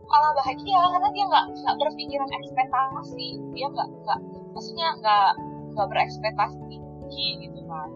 malah 0.08 0.32
bahagia 0.38 0.80
karena 0.94 1.08
dia 1.12 1.25
nggak 1.26 1.44
nggak 1.50 1.76
berpikiran 1.82 2.30
ekspektasi. 2.30 3.28
Dia 3.58 3.66
nggak 3.68 3.88
nggak 4.06 4.20
maksudnya 4.54 4.87
nggak 5.02 5.30
nggak 5.75 5.87
berekspektasi 5.90 6.88
tinggi 7.09 7.49
gitu 7.49 7.61
kan. 7.65 7.88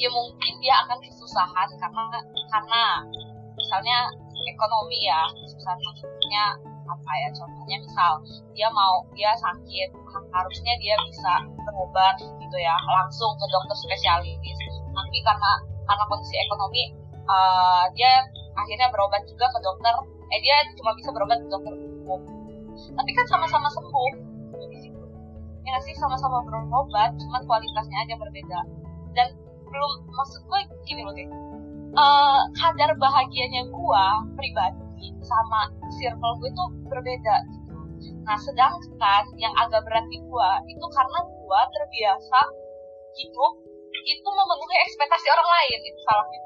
Ya 0.00 0.08
mungkin 0.10 0.52
dia 0.64 0.74
akan 0.82 0.98
kesusahan 1.04 1.68
karena 1.76 2.04
karena 2.48 2.82
misalnya 3.54 3.98
ekonomi 4.48 5.06
ya 5.06 5.28
kesusahan 5.44 5.76
maksudnya 5.76 6.44
apa 6.88 7.12
ya 7.20 7.28
contohnya 7.36 7.76
misal 7.84 8.12
dia 8.56 8.68
mau 8.72 9.04
dia 9.12 9.36
sakit 9.36 9.92
harusnya 10.32 10.72
dia 10.80 10.96
bisa 11.04 11.32
berobat 11.68 12.16
gitu 12.16 12.56
ya 12.56 12.74
langsung 12.88 13.36
ke 13.36 13.46
dokter 13.52 13.76
spesialis. 13.76 14.40
Tapi 14.88 15.18
karena 15.20 15.52
karena 15.84 16.04
kondisi 16.08 16.36
ekonomi 16.40 16.96
eh, 17.12 17.84
dia 17.92 18.24
akhirnya 18.56 18.88
berobat 18.88 19.22
juga 19.28 19.46
ke 19.52 19.60
dokter 19.60 19.94
eh 20.32 20.40
dia 20.40 20.56
cuma 20.80 20.96
bisa 20.96 21.12
berobat 21.12 21.38
ke 21.44 21.48
dokter 21.52 21.76
umum. 21.76 22.24
Tapi 22.78 23.10
kan 23.12 23.26
sama-sama 23.28 23.68
sembuh 23.68 24.27
ya 25.68 25.78
sih 25.84 25.94
sama-sama 26.00 26.40
berobat 26.44 27.12
cuman 27.20 27.42
kualitasnya 27.44 27.98
aja 28.08 28.14
berbeda. 28.16 28.60
Dan 29.12 29.28
belum 29.68 29.92
maksud 30.08 30.40
gue 30.48 30.60
gini 30.88 31.02
loh 31.04 31.14
eh, 31.14 32.40
kadar 32.56 32.90
bahagianya 32.96 33.68
gue 33.68 34.04
pribadi 34.34 35.12
sama 35.20 35.68
circle 36.00 36.34
gue 36.40 36.48
itu 36.50 36.64
berbeda 36.88 37.36
gitu. 37.52 37.74
Nah 38.24 38.38
sedangkan 38.40 39.24
yang 39.36 39.52
agak 39.60 39.84
berat 39.84 40.04
di 40.08 40.18
gue 40.24 40.50
itu 40.72 40.86
karena 40.88 41.18
gue 41.28 41.60
terbiasa 41.76 42.40
hidup 43.18 43.52
itu 44.08 44.28
memenuhi 44.28 44.76
ekspektasi 44.88 45.26
orang 45.28 45.48
lain 45.48 45.78
itu 45.84 46.00
salahnya 46.06 46.40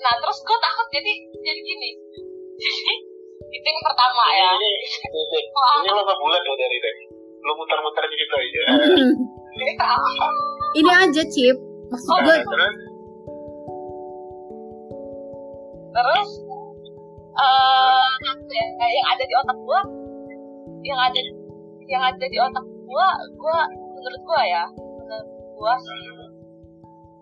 Nah 0.00 0.12
terus 0.20 0.38
gue 0.40 0.58
takut 0.58 0.86
jadi 0.92 1.12
jadi 1.44 1.60
gini. 1.60 1.90
Jadi 2.60 2.94
itu 3.50 3.66
yang 3.66 3.82
pertama 3.82 4.24
ya. 4.36 4.50
ini 4.56 4.70
ini, 5.10 5.38
ini 5.50 5.88
lo 5.90 6.02
ngebulat 6.04 6.42
lo 6.44 6.54
dari 6.56 6.78
tadi. 6.80 7.04
Lo 7.40 7.52
muter-muter 7.56 8.04
di 8.04 8.16
situ 8.20 8.34
aja 8.36 8.62
Ini 10.76 10.90
aja 10.92 11.22
Cip. 11.24 11.56
Maksud 11.90 12.10
Oh, 12.12 12.18
gue 12.22 12.36
Nah, 12.36 12.44
terus? 12.46 12.74
Terus 15.90 16.30
eh 17.40 18.10
ya, 18.50 18.86
yang 18.90 19.06
ada 19.10 19.24
di 19.24 19.34
otak 19.34 19.58
gua 19.64 19.80
yang 20.84 20.98
ada 21.00 21.20
yang 21.88 22.02
ada 22.02 22.24
di 22.26 22.38
otak 22.38 22.64
gua 22.86 23.08
gua 23.38 23.58
menurut 23.70 24.22
gua 24.26 24.42
ya 24.44 24.64
menurut 24.76 25.28
gua 25.56 25.74
sih 25.80 25.98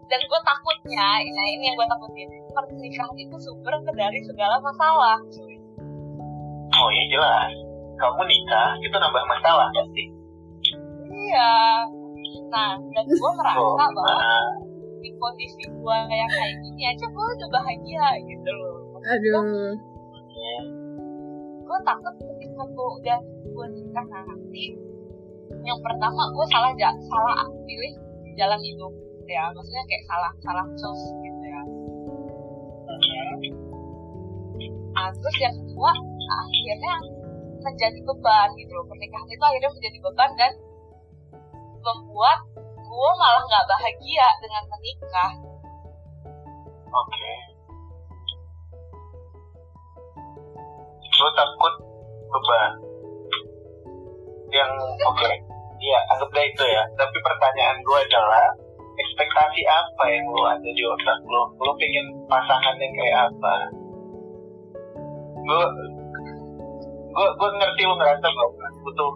dan 0.09 0.21
gua 0.27 0.41
takutnya 0.41 1.21
nah 1.21 1.47
ini 1.47 1.65
yang 1.69 1.77
gua 1.77 1.89
takutin. 1.89 2.29
Pernikahan 2.53 3.17
itu 3.17 3.37
sumber 3.39 3.77
dari 3.95 4.21
segala 4.25 4.57
masalah. 4.59 5.21
Oh 6.79 6.89
ya 6.91 7.05
jelas. 7.13 7.53
Kamu 7.99 8.23
nikah 8.25 8.79
itu 8.81 8.97
nambah 8.97 9.25
masalah 9.27 9.69
pasti 9.75 10.05
iya. 11.29 11.85
Nah 12.49 12.73
dan 12.81 13.05
gua 13.05 13.31
merasa 13.37 13.61
oh 13.61 13.77
bahwa 13.77 14.17
nah, 14.17 14.49
di 15.05 15.11
kondisi 15.19 15.65
gua 15.83 16.09
yang 16.09 16.31
kayak 16.31 16.57
gini 16.65 16.83
aja 16.89 17.07
gua 17.13 17.27
udah 17.37 17.49
bahagia 17.53 18.07
gitu 18.25 18.51
loh. 18.51 18.77
Aduh. 18.99 19.75
gue 21.69 21.79
takut 21.85 22.15
ketika 22.17 22.65
gue 22.65 22.89
udah 23.03 23.19
gue 23.45 23.67
nikah 23.77 24.07
nanti 24.09 24.73
yang 25.67 25.77
pertama 25.85 26.25
gue 26.33 26.47
salah 26.49 26.73
salah 27.13 27.45
pilih 27.69 27.93
jalan 28.41 28.57
hidup 28.65 28.93
ya. 29.29 29.45
Maksudnya 29.53 29.85
kayak 29.85 30.05
salah 30.09 30.33
salah 30.41 30.67
choose 30.75 31.05
gitu 31.21 31.45
ya. 31.45 31.63
Nah, 34.97 35.09
terus 35.15 35.37
yang 35.39 35.55
kedua 35.55 35.93
akhirnya 36.29 36.95
menjadi 37.63 37.99
beban 38.03 38.49
gitu 38.59 38.73
loh. 38.75 38.87
Pernikahan 38.89 39.29
itu 39.29 39.45
akhirnya 39.45 39.71
menjadi 39.71 39.99
beban 40.03 40.31
dan 40.35 40.53
membuat 41.79 42.41
gue 42.89 43.11
malah 43.21 43.43
nggak 43.45 43.69
bahagia 43.69 44.27
dengan 44.43 44.63
menikah. 44.73 45.33
Oke. 46.89 47.33
Lo 51.19 51.29
takut 51.37 51.75
beban. 52.33 52.73
Yang 54.49 54.71
oke. 55.05 55.21
Okay. 55.21 55.35
ya 55.79 55.99
anggap 56.11 56.33
itu 56.35 56.65
ya. 56.67 56.83
Tapi 56.99 57.17
pertanyaan 57.23 57.79
gue 57.87 57.99
adalah 58.03 58.68
ekspektasi 58.99 59.63
apa 59.67 60.05
yang 60.11 60.25
lo 60.35 60.43
ada 60.47 60.71
di 60.71 60.83
otak 60.83 61.19
lo 61.27 61.55
lo 61.63 61.73
pengen 61.79 62.07
pasangan 62.27 62.75
yang 62.83 62.93
kayak 62.95 63.19
apa? 63.31 63.55
Gue 65.47 65.65
gue 67.09 67.29
gue 67.39 67.49
ngerti 67.57 67.83
lo 67.87 67.95
ngerasa 67.97 68.27
bahwa 68.27 68.67
butuh 68.83 69.13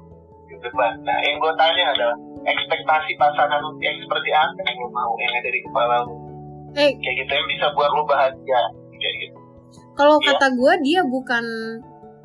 depan 0.62 0.94
nah 1.02 1.18
yang 1.26 1.42
gue 1.42 1.52
tanya 1.58 1.90
adalah 1.90 2.16
ekspektasi 2.46 3.18
pasangan 3.18 3.58
lo 3.58 3.74
yang 3.82 3.98
seperti 3.98 4.30
apa 4.30 4.60
yang 4.62 4.78
lo 4.78 4.88
mau 4.94 5.12
yang 5.18 5.32
ada 5.34 5.50
di 5.50 5.60
kepala 5.66 5.96
lo 6.06 6.14
eh. 6.78 6.90
kayak 7.02 7.14
gitu 7.18 7.32
yang 7.34 7.48
bisa 7.50 7.66
buat 7.74 7.90
lo 7.90 8.06
bahagia 8.06 8.60
kayak 8.94 9.14
gitu. 9.26 9.38
Kalau 9.98 10.16
ya. 10.22 10.32
kata 10.32 10.46
gue 10.54 10.72
dia 10.86 11.00
bukan 11.04 11.44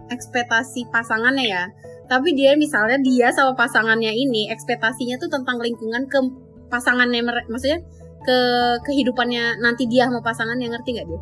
ekspektasi 0.07 0.87
pasangannya 0.93 1.45
ya. 1.51 1.63
Tapi 2.07 2.31
dia 2.31 2.55
misalnya 2.55 2.95
dia 3.03 3.27
sama 3.35 3.51
pasangannya 3.59 4.15
ini 4.15 4.47
ekspektasinya 4.47 5.19
tuh 5.19 5.27
tentang 5.27 5.59
lingkungan 5.59 6.07
ke 6.07 6.19
pasangannya 6.67 7.21
maksudnya 7.47 7.79
ke 8.23 8.37
kehidupannya 8.83 9.63
nanti 9.63 9.87
dia 9.87 10.07
sama 10.11 10.19
pasangannya 10.19 10.67
ngerti 10.67 10.99
gak 10.99 11.07
dia? 11.07 11.21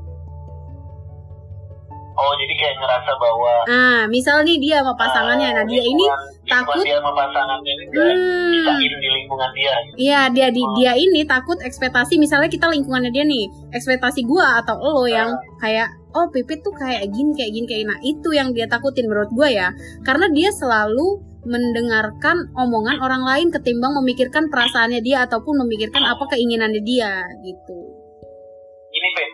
Oh 2.15 2.31
jadi 2.39 2.53
kayak 2.55 2.75
ngerasa 2.79 3.11
bahwa 3.19 3.51
Ah 3.67 4.01
misal 4.07 4.47
nih 4.47 4.55
dia 4.55 4.79
sama 4.79 4.95
pasangannya 4.95 5.51
Nah 5.51 5.65
dia 5.67 5.83
ini 5.83 6.05
takut 6.47 6.79
dia 6.79 6.95
sama 6.95 7.11
pasangannya 7.11 7.73
hmm, 7.91 8.79
di 8.79 9.07
lingkungan 9.19 9.49
dia 9.51 9.73
gitu. 9.83 9.95
Iya 9.99 10.21
dia 10.31 10.47
di, 10.47 10.63
oh. 10.63 10.71
dia 10.79 10.95
ini 10.95 11.27
takut 11.27 11.59
ekspektasi 11.59 12.15
Misalnya 12.15 12.47
kita 12.47 12.71
lingkungannya 12.71 13.11
dia 13.11 13.27
nih 13.27 13.51
Ekspektasi 13.75 14.23
gua 14.23 14.63
atau 14.63 14.79
lo 14.79 15.03
yang 15.11 15.35
ah. 15.35 15.59
kayak 15.59 15.91
Oh 16.15 16.31
Pipit 16.31 16.63
tuh 16.63 16.71
kayak 16.71 17.11
gini 17.11 17.35
kayak 17.35 17.51
gini 17.51 17.65
kayak 17.67 17.83
Nah 17.91 17.99
itu 17.99 18.31
yang 18.31 18.55
dia 18.55 18.71
takutin 18.71 19.11
menurut 19.11 19.35
gua 19.35 19.51
ya 19.51 19.67
Karena 20.07 20.31
dia 20.31 20.55
selalu 20.55 21.19
mendengarkan 21.45 22.49
omongan 22.57 22.97
orang 22.99 23.23
lain 23.23 23.47
ketimbang 23.53 23.93
memikirkan 24.01 24.49
perasaannya 24.49 25.01
dia 25.05 25.23
ataupun 25.29 25.61
memikirkan 25.65 26.01
apa 26.03 26.25
keinginannya 26.33 26.81
dia 26.81 27.21
gitu. 27.45 27.77
Ini 28.95 29.07
Ben, 29.13 29.31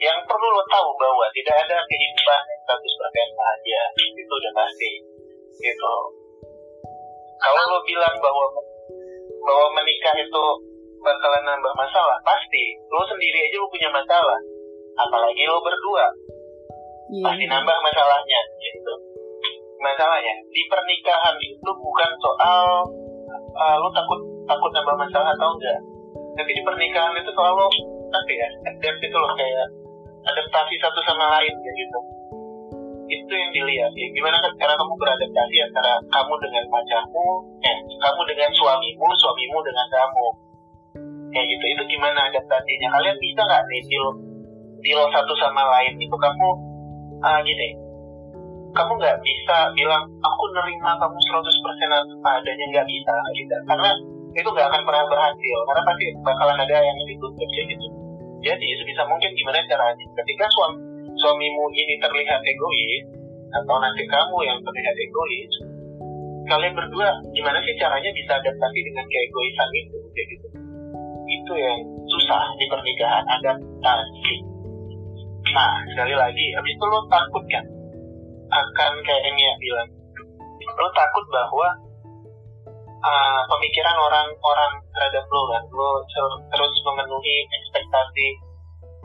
yang 0.00 0.18
perlu 0.24 0.46
lo 0.48 0.64
tahu 0.68 0.88
bahwa 0.96 1.24
tidak 1.36 1.56
ada 1.60 1.76
kehidupan 1.84 2.40
yang 2.48 2.62
100% 2.64 3.38
bahagia 3.38 3.82
itu 4.00 4.32
udah 4.32 4.52
pasti 4.56 4.90
gitu. 5.60 5.94
Kalau 7.38 7.62
lo 7.68 7.78
bilang 7.84 8.16
bahwa 8.18 8.44
bahwa 9.44 9.66
menikah 9.76 10.16
itu 10.16 10.44
bakalan 11.04 11.44
nambah 11.44 11.74
masalah 11.76 12.18
pasti. 12.24 12.80
Lo 12.88 13.04
sendiri 13.04 13.38
aja 13.44 13.56
lo 13.60 13.68
punya 13.68 13.92
masalah. 13.92 14.40
Apalagi 14.96 15.44
lo 15.44 15.60
berdua. 15.60 16.06
Yeah. 17.12 17.20
pasti 17.28 17.44
nambah 17.44 17.76
masalahnya 17.84 18.40
gitu 18.64 19.13
masalahnya. 19.84 20.34
Di 20.48 20.62
pernikahan 20.72 21.36
itu 21.44 21.70
bukan 21.76 22.10
soal 22.16 22.66
uh, 23.52 23.76
lo 23.76 23.88
takut 23.92 24.20
takut 24.48 24.70
nambah 24.72 24.96
masalah 24.96 25.30
atau 25.36 25.52
enggak. 25.52 25.78
Tapi 26.40 26.50
di 26.56 26.62
pernikahan 26.64 27.12
itu 27.20 27.30
soal 27.36 27.52
lo 27.52 27.68
tapi 28.08 28.32
ya 28.38 28.48
adapt 28.72 29.00
itu 29.04 29.16
loh 29.16 29.32
kayak 29.36 29.66
adaptasi 30.24 30.74
satu 30.80 31.00
sama 31.04 31.28
lain 31.38 31.52
kayak 31.52 31.76
gitu. 31.76 31.98
Itu 33.04 33.32
yang 33.36 33.50
dilihat. 33.52 33.92
Ya 33.92 34.06
gimana 34.16 34.40
kan 34.40 34.52
cara 34.56 34.72
kamu 34.80 34.92
beradaptasi 34.96 35.56
antara 35.68 35.92
kamu 36.08 36.34
dengan 36.40 36.64
pacarmu 36.72 37.26
eh 37.60 37.76
kamu 38.00 38.20
dengan 38.32 38.50
suamimu 38.56 39.08
suamimu 39.20 39.58
dengan 39.60 39.86
kamu. 39.92 40.26
Kayak 41.34 41.46
gitu 41.50 41.64
itu 41.76 41.82
gimana 41.98 42.30
adaptasinya? 42.30 42.88
Kalian 42.94 43.16
bisa 43.20 43.40
nggak 43.44 43.62
nih 43.68 43.82
deal 43.90 44.06
deal 44.80 45.02
satu 45.12 45.34
sama 45.36 45.66
lain? 45.66 45.98
Itu 45.98 46.16
kamu 46.16 46.48
uh, 47.20 47.40
gini 47.44 47.83
kamu 48.74 48.92
nggak 48.98 49.18
bisa 49.22 49.56
bilang 49.78 50.02
aku 50.18 50.44
nerima 50.50 50.98
kamu 50.98 51.14
100% 51.14 51.46
apa 51.94 52.30
adanya. 52.42 52.64
Nggak 52.74 52.86
bisa 52.90 53.14
gitu. 53.38 53.54
Karena 53.70 53.90
itu 54.34 54.48
nggak 54.50 54.66
akan 54.66 54.82
pernah 54.82 55.04
berhasil. 55.06 55.58
Karena 55.70 55.82
pasti 55.86 56.04
bakalan 56.26 56.58
ada 56.58 56.76
yang 56.82 56.96
ditutup 57.06 57.46
kayak 57.46 57.66
gitu. 57.70 57.86
Jadi 58.44 58.66
sebisa 58.82 59.02
mungkin 59.06 59.30
gimana 59.32 59.62
caranya? 59.70 60.04
Ketika 60.20 60.44
suami 60.52 60.76
suamimu 61.14 61.64
ini 61.72 61.94
terlihat 62.02 62.42
egois 62.42 63.02
atau 63.54 63.78
nanti 63.78 64.02
kamu 64.04 64.36
yang 64.42 64.58
terlihat 64.60 64.96
egois, 64.98 65.52
kalian 66.50 66.74
berdua 66.74 67.08
gimana 67.32 67.62
sih 67.62 67.78
caranya 67.78 68.10
bisa 68.10 68.32
adaptasi 68.36 68.78
dengan 68.82 69.06
keegoisan 69.06 69.68
itu? 69.78 69.98
Kayak 70.12 70.26
gitu. 70.34 70.46
Itu 71.24 71.52
yang 71.56 71.78
susah 72.10 72.42
di 72.58 72.66
pernikahan 72.68 73.24
adaptasi. 73.38 74.36
Nah 75.54 75.72
sekali 75.94 76.14
lagi, 76.18 76.46
habis 76.58 76.74
itu 76.74 76.84
lo 76.84 77.00
takut 77.08 77.44
kan 77.48 77.64
akan 78.50 78.92
kayak 79.04 79.22
yang 79.28 79.36
ya 79.38 79.52
bilang, 79.60 79.88
lo 80.74 80.88
takut 80.92 81.24
bahwa 81.32 81.68
uh, 83.04 83.42
pemikiran 83.48 83.96
orang-orang 83.96 84.72
terhadap 84.92 85.24
lo 85.28 85.42
kan? 85.52 85.62
Lo 85.72 85.88
terus 86.52 86.72
memenuhi 86.84 87.36
ekspektasi 87.48 88.26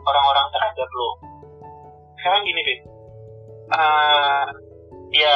orang-orang 0.04 0.46
terhadap 0.52 0.88
lo 0.88 1.08
sekarang 2.20 2.42
gini 2.44 2.60
deh. 2.60 2.78
Uh, 3.70 4.46
ya 5.14 5.34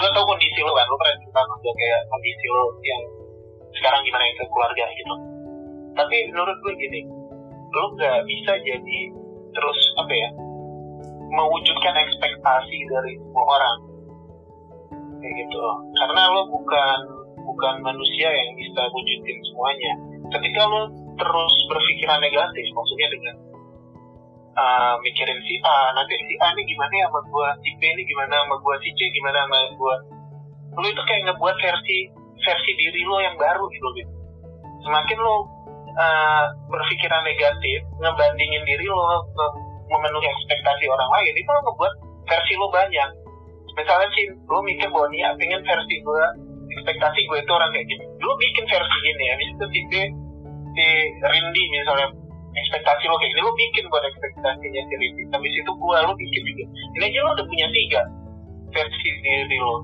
lo 0.00 0.08
tau 0.16 0.24
kondisi 0.24 0.60
lo 0.64 0.72
kan? 0.72 0.88
Lo 0.88 0.96
pernah 0.96 1.16
cerita 1.20 1.40
juga 1.44 1.72
kayak 1.76 2.00
kondisi 2.08 2.46
lo 2.48 2.64
yang 2.80 3.02
sekarang 3.76 4.00
gimana 4.08 4.24
yang 4.24 4.36
ke 4.40 4.44
keluarga 4.48 4.84
gitu. 4.96 5.14
Tapi 5.96 6.16
menurut 6.32 6.56
gue 6.64 6.74
gini 6.76 7.00
lo 7.76 7.92
gak 8.00 8.24
bisa 8.24 8.52
jadi 8.64 8.98
terus 9.52 9.78
apa 10.00 10.12
ya 10.12 10.28
mewujudkan 11.30 11.94
ekspektasi 11.96 12.78
dari 12.90 13.12
semua 13.18 13.44
orang. 13.58 13.78
Kayak 15.22 15.34
gitu. 15.46 15.62
Karena 15.96 16.22
lo 16.30 16.42
bukan 16.52 16.98
bukan 17.46 17.74
manusia 17.82 18.28
yang 18.30 18.50
bisa 18.58 18.82
wujudin 18.90 19.38
semuanya. 19.50 19.92
Ketika 20.34 20.60
lo 20.66 20.90
terus 21.16 21.54
berpikiran 21.72 22.20
negatif 22.20 22.66
maksudnya 22.76 23.08
dengan 23.08 23.34
uh, 24.56 24.94
mikirin 25.00 25.40
si 25.44 25.56
A 25.64 25.96
nanti 25.96 26.14
si 26.28 26.34
A 26.40 26.52
ini 26.52 26.62
gimana 26.68 26.92
ya 26.92 27.06
sama 27.08 27.20
gue 27.24 27.48
si 27.64 27.70
B 27.80 27.82
ini 27.88 28.02
gimana 28.04 28.34
sama 28.44 28.56
gue 28.60 28.74
si 28.84 28.90
C 28.96 29.00
gimana 29.16 29.38
sama 29.48 29.58
gue 29.72 29.96
lo 30.76 30.86
itu 30.92 31.02
kayak 31.08 31.22
ngebuat 31.32 31.56
versi 31.56 31.98
versi 32.44 32.72
diri 32.76 33.00
lo 33.08 33.16
yang 33.24 33.36
baru 33.40 33.64
gitu 33.72 33.88
gitu. 33.96 34.12
Semakin 34.84 35.18
lo 35.24 35.36
uh, 35.96 36.44
berpikiran 36.68 37.24
negatif 37.24 37.80
ngebandingin 37.96 38.62
diri 38.68 38.84
lo 38.84 39.24
memenuhi 39.86 40.26
ekspektasi 40.26 40.84
orang 40.90 41.10
lain 41.14 41.34
itu 41.34 41.50
lo 41.50 41.60
ngebuat 41.62 41.92
versi 42.26 42.52
lo 42.58 42.68
banyak. 42.70 43.10
Misalnya 43.76 44.08
sih 44.16 44.24
lo 44.48 44.58
mikir 44.64 44.88
bahwa 44.88 45.06
nih 45.12 45.20
pengen 45.36 45.60
versi 45.62 45.94
gue 46.00 46.24
ekspektasi 46.76 47.20
gue 47.28 47.38
itu 47.40 47.52
orang 47.52 47.70
kayak 47.70 47.86
gini. 47.86 48.04
Lu 48.20 48.32
bikin 48.36 48.64
versi 48.66 48.98
ini 49.04 49.24
habis 49.30 49.48
itu 49.52 49.64
si 49.70 49.80
si 50.76 50.86
Rindi 51.22 51.62
misalnya 51.72 52.06
ekspektasi 52.56 53.04
lo 53.08 53.16
kayak 53.20 53.30
gini 53.32 53.42
lu 53.44 53.52
bikin 53.52 53.84
buat 53.92 54.04
ekspektasinya 54.04 54.82
si 54.86 54.94
Rindi. 54.96 55.22
Habis 55.30 55.52
itu 55.54 55.70
gue 55.70 55.96
lu 56.02 56.12
bikin 56.16 56.42
juga. 56.42 56.64
Ini 56.98 57.04
aja 57.06 57.18
lo 57.22 57.30
udah 57.36 57.46
punya 57.46 57.66
tiga 57.70 58.02
versi 58.74 59.08
diri 59.22 59.58
lo 59.60 59.76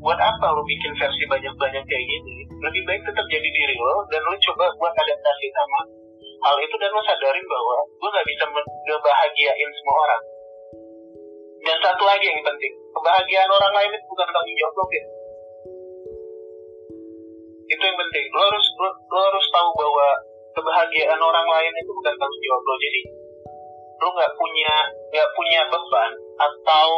buat 0.00 0.18
apa 0.22 0.46
lo 0.54 0.62
bikin 0.62 0.92
versi 0.94 1.22
banyak-banyak 1.26 1.82
kayak 1.84 2.04
gini? 2.06 2.36
Lebih 2.62 2.82
baik 2.86 3.02
tetap 3.02 3.26
jadi 3.28 3.48
diri 3.50 3.74
lo 3.74 4.06
dan 4.08 4.22
lo 4.22 4.32
coba 4.38 4.64
buat 4.78 4.94
adaptasi 4.94 5.46
sama 5.50 5.80
hal 6.42 6.56
itu 6.60 6.74
dan 6.76 6.90
lo 6.92 7.02
sadarin 7.04 7.46
bahwa 7.46 7.76
gue 7.88 8.10
gak 8.12 8.26
bisa 8.28 8.44
ngebahagiain 8.86 9.70
semua 9.76 9.96
orang. 10.04 10.22
Dan 11.66 11.76
satu 11.82 12.04
lagi 12.06 12.24
yang 12.30 12.42
penting 12.46 12.72
kebahagiaan 12.94 13.50
orang 13.50 13.72
lain 13.74 13.90
itu 13.90 14.06
bukan 14.06 14.28
tanggung 14.30 14.56
jawab 14.56 14.74
lo 14.76 14.84
gitu 14.92 15.10
itu 17.66 17.82
yang 17.82 17.98
penting. 17.98 18.24
Lo 18.30 18.40
harus 18.46 18.66
lo, 18.78 18.90
lo 18.94 19.20
harus 19.26 19.46
tahu 19.50 19.68
bahwa 19.74 20.08
kebahagiaan 20.54 21.20
orang 21.20 21.46
lain 21.50 21.72
itu 21.74 21.90
bukan 21.90 22.14
tanggung 22.14 22.42
jawab 22.42 22.62
lo. 22.62 22.74
Jadi 22.78 23.00
lo 23.96 24.08
nggak 24.12 24.32
punya 24.36 24.72
nggak 25.10 25.30
punya 25.34 25.60
beban 25.72 26.12
atau 26.36 26.88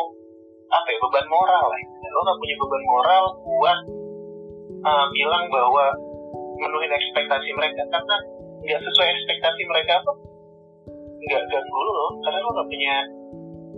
apa 0.69 0.89
ya 0.91 0.99
beban 1.01 1.27
moral 1.33 1.65
lah 1.65 1.81
lo 2.13 2.19
nggak 2.27 2.41
punya 2.43 2.57
beban 2.59 2.85
moral 2.85 3.25
buat 3.41 3.79
uh, 4.85 5.07
bilang 5.15 5.45
bahwa 5.49 5.85
menuhin 6.59 6.93
ekspektasi 6.93 7.49
mereka. 7.57 7.83
Karena 7.89 8.17
nggak 8.65 8.81
sesuai 8.83 9.09
ekspektasi 9.15 9.63
mereka 9.69 9.93
apa 10.03 10.13
nggak 11.19 11.43
ganggu 11.51 11.81
lo 11.83 12.07
karena 12.25 12.39
lo 12.41 12.51
nggak 12.55 12.69
punya 12.71 12.95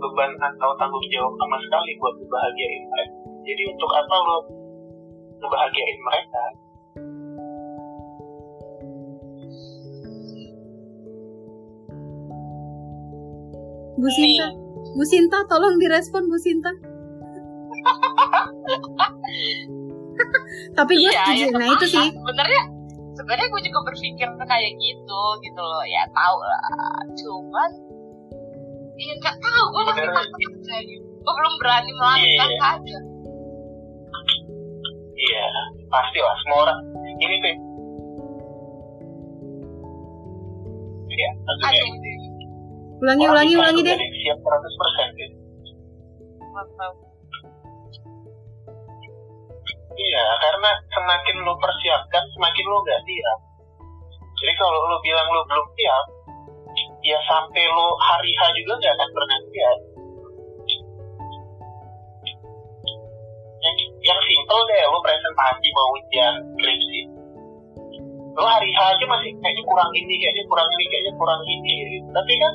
beban 0.01 0.31
atau 0.41 0.69
tanggung 0.81 1.05
jawab 1.13 1.33
sama 1.37 1.57
sekali 1.61 1.91
buat 2.01 2.15
kebahagiaan 2.17 2.89
mereka. 2.89 3.15
Jadi 3.41 3.63
untuk 3.69 3.91
apa 3.93 4.15
lo 4.17 4.37
ngebahagiain 5.41 5.99
mereka? 6.01 6.43
Bu 14.01 14.09
Sinta, 14.09 14.49
Bu 14.97 15.03
Sinta 15.05 15.45
tolong 15.45 15.77
direspon 15.77 16.25
Bu 16.25 16.37
Sinta. 16.41 16.73
Tapi 20.77 20.93
gue 20.97 21.11
iya, 21.11 21.21
setuju, 21.29 21.45
ya, 21.45 21.57
nah 21.57 21.67
itu 21.69 21.85
sih. 21.85 22.07
Sebenarnya 22.09 22.61
sebenarnya 23.17 23.47
gue 23.51 23.61
juga 23.67 23.79
berpikir 23.91 24.27
kayak 24.47 24.71
gitu 24.79 25.21
gitu 25.43 25.61
loh 25.61 25.85
ya 25.85 26.03
tahu 26.15 26.37
lah 26.39 26.63
cuman 27.17 27.71
ya 28.95 29.13
nggak 29.17 29.37
tahu 29.41 29.63
gue 29.73 29.81
masih 29.89 30.07
takut 30.11 30.53
aja 30.69 30.95
gue 31.01 31.33
belum 31.37 31.53
berani 31.61 31.91
melakukan 31.95 32.49
yeah. 32.55 32.73
aja 32.77 32.97
Iya, 35.21 35.45
pastilah 35.85 36.35
semua 36.41 36.57
orang. 36.65 36.79
Ini 37.21 37.35
tuh. 37.45 37.57
Iya, 41.11 41.29
maksudnya 41.45 41.83
Ulangi, 43.01 43.25
ulangi, 43.25 43.53
ulangi 43.57 43.81
deh. 43.81 43.97
siap 43.97 44.37
100% 44.41 45.21
gitu. 45.21 45.37
Mantap. 46.53 47.10
Iya, 50.01 50.25
karena 50.41 50.71
semakin 50.89 51.35
lu 51.45 51.53
persiapkan, 51.61 52.23
semakin 52.33 52.65
lu 52.65 52.77
gak 52.89 53.01
siap. 53.05 53.39
Jadi 54.41 54.53
kalau 54.57 54.79
lu 54.89 54.97
bilang 55.05 55.27
lu 55.29 55.41
belum 55.45 55.67
siap, 55.77 56.05
ya 57.05 57.19
sampai 57.29 57.63
lu 57.69 57.87
hari 58.01 58.31
H 58.33 58.41
juga 58.57 58.73
gak 58.81 58.93
akan 58.97 59.09
pernah 59.13 59.39
siap. 59.53 59.77
Yang, 63.61 63.77
yang 64.01 64.19
simple 64.25 64.61
deh, 64.73 64.81
lu 64.89 64.99
presentasi 65.05 65.67
mau 65.69 65.89
ujian 65.93 66.33
skripsi. 66.57 67.01
Lu 68.41 68.45
hari 68.47 68.69
H 68.73 68.79
aja 68.97 69.05
masih 69.05 69.31
kayaknya 69.37 69.63
kurang 69.69 69.91
ini, 69.93 70.13
kayaknya 70.17 70.43
kurang 70.49 70.69
ini, 70.73 70.85
kayaknya 70.89 71.13
kurang 71.13 71.41
ini. 71.45 71.73
Tapi 72.09 72.33
kan 72.41 72.53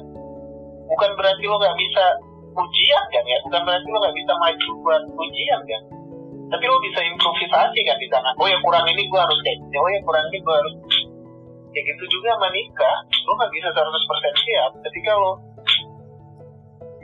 bukan 0.91 1.11
berarti 1.15 1.45
lu 1.47 1.57
gak 1.63 1.79
bisa 1.79 2.05
ujian 2.59 3.03
kan 3.15 3.23
ya, 3.23 3.39
bukan 3.47 3.63
berarti 3.63 3.87
lu 3.87 3.99
gak 4.03 4.17
bisa 4.19 4.33
maju 4.35 4.71
buat 4.83 5.03
ujian 5.15 5.63
kan 5.63 5.83
tapi 6.47 6.65
lo 6.71 6.79
bisa 6.79 7.01
improvisasi 7.03 7.81
kan 7.83 7.99
di 7.99 8.09
sana 8.11 8.31
oh 8.39 8.47
ya 8.47 8.59
kurang 8.63 8.87
ini 8.87 9.03
gue 9.11 9.21
harus 9.21 9.39
kayak 9.43 9.59
gini. 9.59 9.77
Oh 9.77 9.91
ya 9.91 10.01
kurang 10.07 10.25
ini 10.31 10.39
gue 10.39 10.55
harus 10.55 10.75
kayak 11.75 11.85
gitu 11.93 12.05
juga 12.09 12.29
sama 12.39 12.49
nikah. 12.55 12.97
Lo 13.27 13.33
nggak 13.35 13.53
bisa 13.53 13.69
100% 13.75 14.43
siap. 14.47 14.71
Ketika 14.87 15.11
lo 15.19 15.31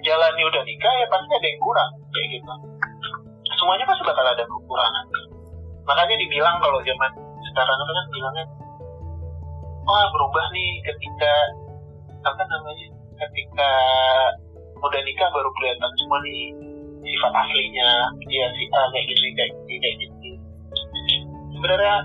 jalani 0.02 0.42
udah 0.46 0.62
nikah 0.62 0.92
ya 0.96 1.06
pasti 1.10 1.32
ada 1.34 1.46
yang 1.50 1.60
kurang. 1.60 1.90
Kayak 2.14 2.26
gitu. 2.38 2.52
Semuanya 3.58 3.84
pasti 3.84 4.02
bakal 4.06 4.26
ada 4.26 4.44
kekurangan. 4.46 5.04
Makanya 5.82 6.16
dibilang 6.16 6.56
kalau 6.62 6.78
zaman 6.86 7.10
sekarang 7.52 7.76
itu 7.76 7.92
kan 7.92 8.06
bilangnya 8.14 8.44
wah 9.82 10.06
berubah 10.14 10.46
nih 10.54 10.70
ketika 10.86 11.32
apa 12.22 12.42
namanya 12.46 12.86
ketika 13.26 13.70
udah 14.78 15.00
nikah 15.02 15.28
baru 15.30 15.50
kelihatan 15.58 15.92
semua 15.98 16.18
nih 16.22 16.42
sifat 17.02 17.32
aslinya. 17.34 17.90
Dia 18.30 18.46
si 18.54 18.64
A 18.70 18.80
kayak 18.94 19.06
gini 19.10 19.28
kayak 19.34 19.50
gini 19.66 19.76
kayak 19.82 19.96
gini. 19.98 20.32
Sebenarnya 21.58 21.96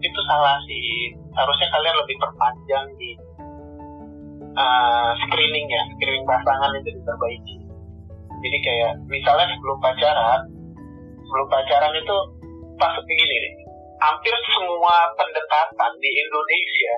itu 0.00 0.20
salah 0.30 0.56
sih. 0.64 1.14
Harusnya 1.34 1.68
kalian 1.74 1.96
lebih 1.98 2.16
perpanjang 2.22 2.86
di 2.94 3.10
uh, 4.54 5.10
screening 5.26 5.66
ya 5.66 5.82
screening 5.94 6.24
pasangan 6.26 6.70
itu 6.78 6.88
diperbaiki 6.94 7.56
jadi 8.44 8.58
kayak 8.60 8.92
misalnya 9.10 9.46
sebelum 9.50 9.78
pacaran 9.82 10.40
sebelum 11.26 11.46
pacaran 11.50 11.94
itu 11.98 12.16
pas 12.78 12.94
begini 13.02 13.34
deh 13.34 13.54
hampir 14.02 14.34
semua 14.52 15.10
pendekatan 15.16 15.92
di 15.98 16.10
Indonesia 16.12 16.94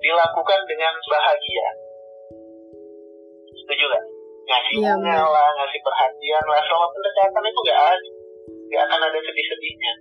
dilakukan 0.00 0.60
dengan 0.64 0.94
bahagia. 1.06 1.68
Setuju 3.52 3.84
gak? 3.84 4.04
Ngasih 4.50 4.74
Iya, 4.82 4.92
bunga 4.98 5.22
lah, 5.30 5.48
ngasih 5.62 5.80
perhatian 5.86 6.44
lah. 6.50 6.60
Selama 6.66 6.86
pendekatan 6.90 7.42
itu 7.46 7.60
gak 7.70 7.80
ada, 7.94 8.08
gak 8.70 8.82
akan 8.90 9.00
ada 9.06 9.18
sedih-sedihnya. 9.22 9.92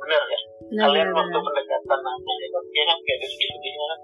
Bener 0.00 0.20
gak? 0.24 0.42
Benar, 0.66 0.84
Kalian 0.88 1.08
benar, 1.12 1.18
waktu 1.20 1.38
pendekatan 1.44 1.98
namanya 2.00 2.44
itu 2.48 2.58
ya 2.72 2.84
kan 2.88 2.96
gak 2.96 3.16
ada 3.16 3.26
sedih-sedihnya 3.28 3.84
kan? 3.84 4.00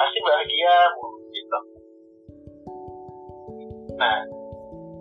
Pasti 0.00 0.18
bahagia 0.24 0.76
gitu. 1.30 1.58
Nah, 4.00 4.18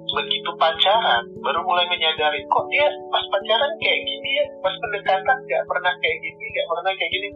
begitu 0.09 0.51
pacaran, 0.59 1.23
baru 1.39 1.59
mulai 1.63 1.87
menyadari 1.87 2.43
kok 2.43 2.65
dia 2.67 2.87
pas 3.07 3.23
pacaran 3.31 3.71
kayak 3.79 3.99
gini 4.03 4.29
ya, 4.35 4.45
pas 4.59 4.75
pendekatan 4.75 5.37
gak 5.47 5.63
pernah 5.71 5.93
kayak 6.03 6.17
gini, 6.19 6.45
gak 6.51 6.67
pernah 6.67 6.91
kayak 6.99 7.11
gini. 7.15 7.29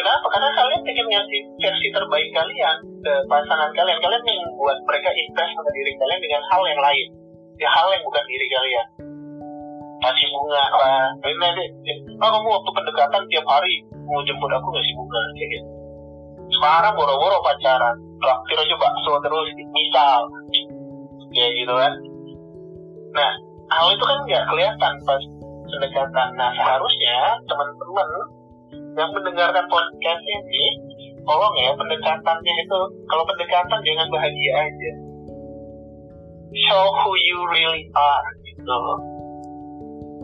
Kenapa? 0.00 0.26
Karena 0.32 0.48
kalian 0.56 0.80
ingin 0.80 1.06
ngasih 1.12 1.40
versi 1.60 1.88
terbaik 1.92 2.32
kalian 2.32 2.76
ke 3.04 3.12
pasangan 3.28 3.68
kalian. 3.76 4.00
Kalian 4.00 4.24
ingin 4.24 4.48
membuat 4.48 4.80
mereka 4.88 5.12
impress 5.12 5.52
pada 5.52 5.70
diri 5.76 5.92
kalian 6.00 6.20
dengan 6.24 6.42
hal 6.48 6.62
yang 6.64 6.80
lain. 6.80 7.06
Ya 7.60 7.68
hal 7.68 7.92
yang 7.92 8.00
bukan 8.08 8.24
diri 8.24 8.46
kalian. 8.48 8.86
Kasih 10.00 10.28
bunga 10.32 10.64
lah. 10.80 11.12
Nanti, 11.20 11.64
oh 12.16 12.30
kamu 12.32 12.48
waktu 12.48 12.70
pendekatan 12.72 13.22
tiap 13.28 13.44
hari 13.44 13.84
mau 14.08 14.24
jemput 14.24 14.48
aku 14.48 14.68
ngasih 14.72 14.94
bunga. 14.96 15.20
Kayak 15.36 15.48
gitu. 15.52 15.68
Sekarang 16.56 16.92
boro-boro 16.96 17.36
pacaran. 17.44 17.96
Traktir 18.24 18.56
aja 18.56 18.76
bakso 18.80 19.12
terus. 19.20 19.52
Misal. 19.52 20.20
Kayak 21.28 21.52
gitu 21.60 21.74
kan. 21.76 21.92
Nah, 23.20 23.32
hal 23.68 23.86
itu 23.92 24.04
kan 24.08 24.18
nggak 24.24 24.44
kelihatan 24.48 24.94
pas 25.04 25.22
pendekatan. 25.68 26.28
Nah, 26.40 26.48
seharusnya 26.56 27.36
teman-teman 27.44 28.08
yang 28.98 29.10
mendengarkan 29.14 29.66
podcast 29.70 30.22
ini 30.24 30.64
tolong 31.22 31.54
ya 31.60 31.70
pendekatannya 31.76 32.54
itu 32.66 32.78
kalau 33.06 33.24
pendekatan 33.28 33.80
jangan 33.86 34.08
bahagia 34.10 34.52
aja. 34.66 34.92
Show 36.50 36.86
who 36.90 37.10
you 37.14 37.38
really 37.54 37.86
are 37.94 38.28
gitu. 38.42 38.78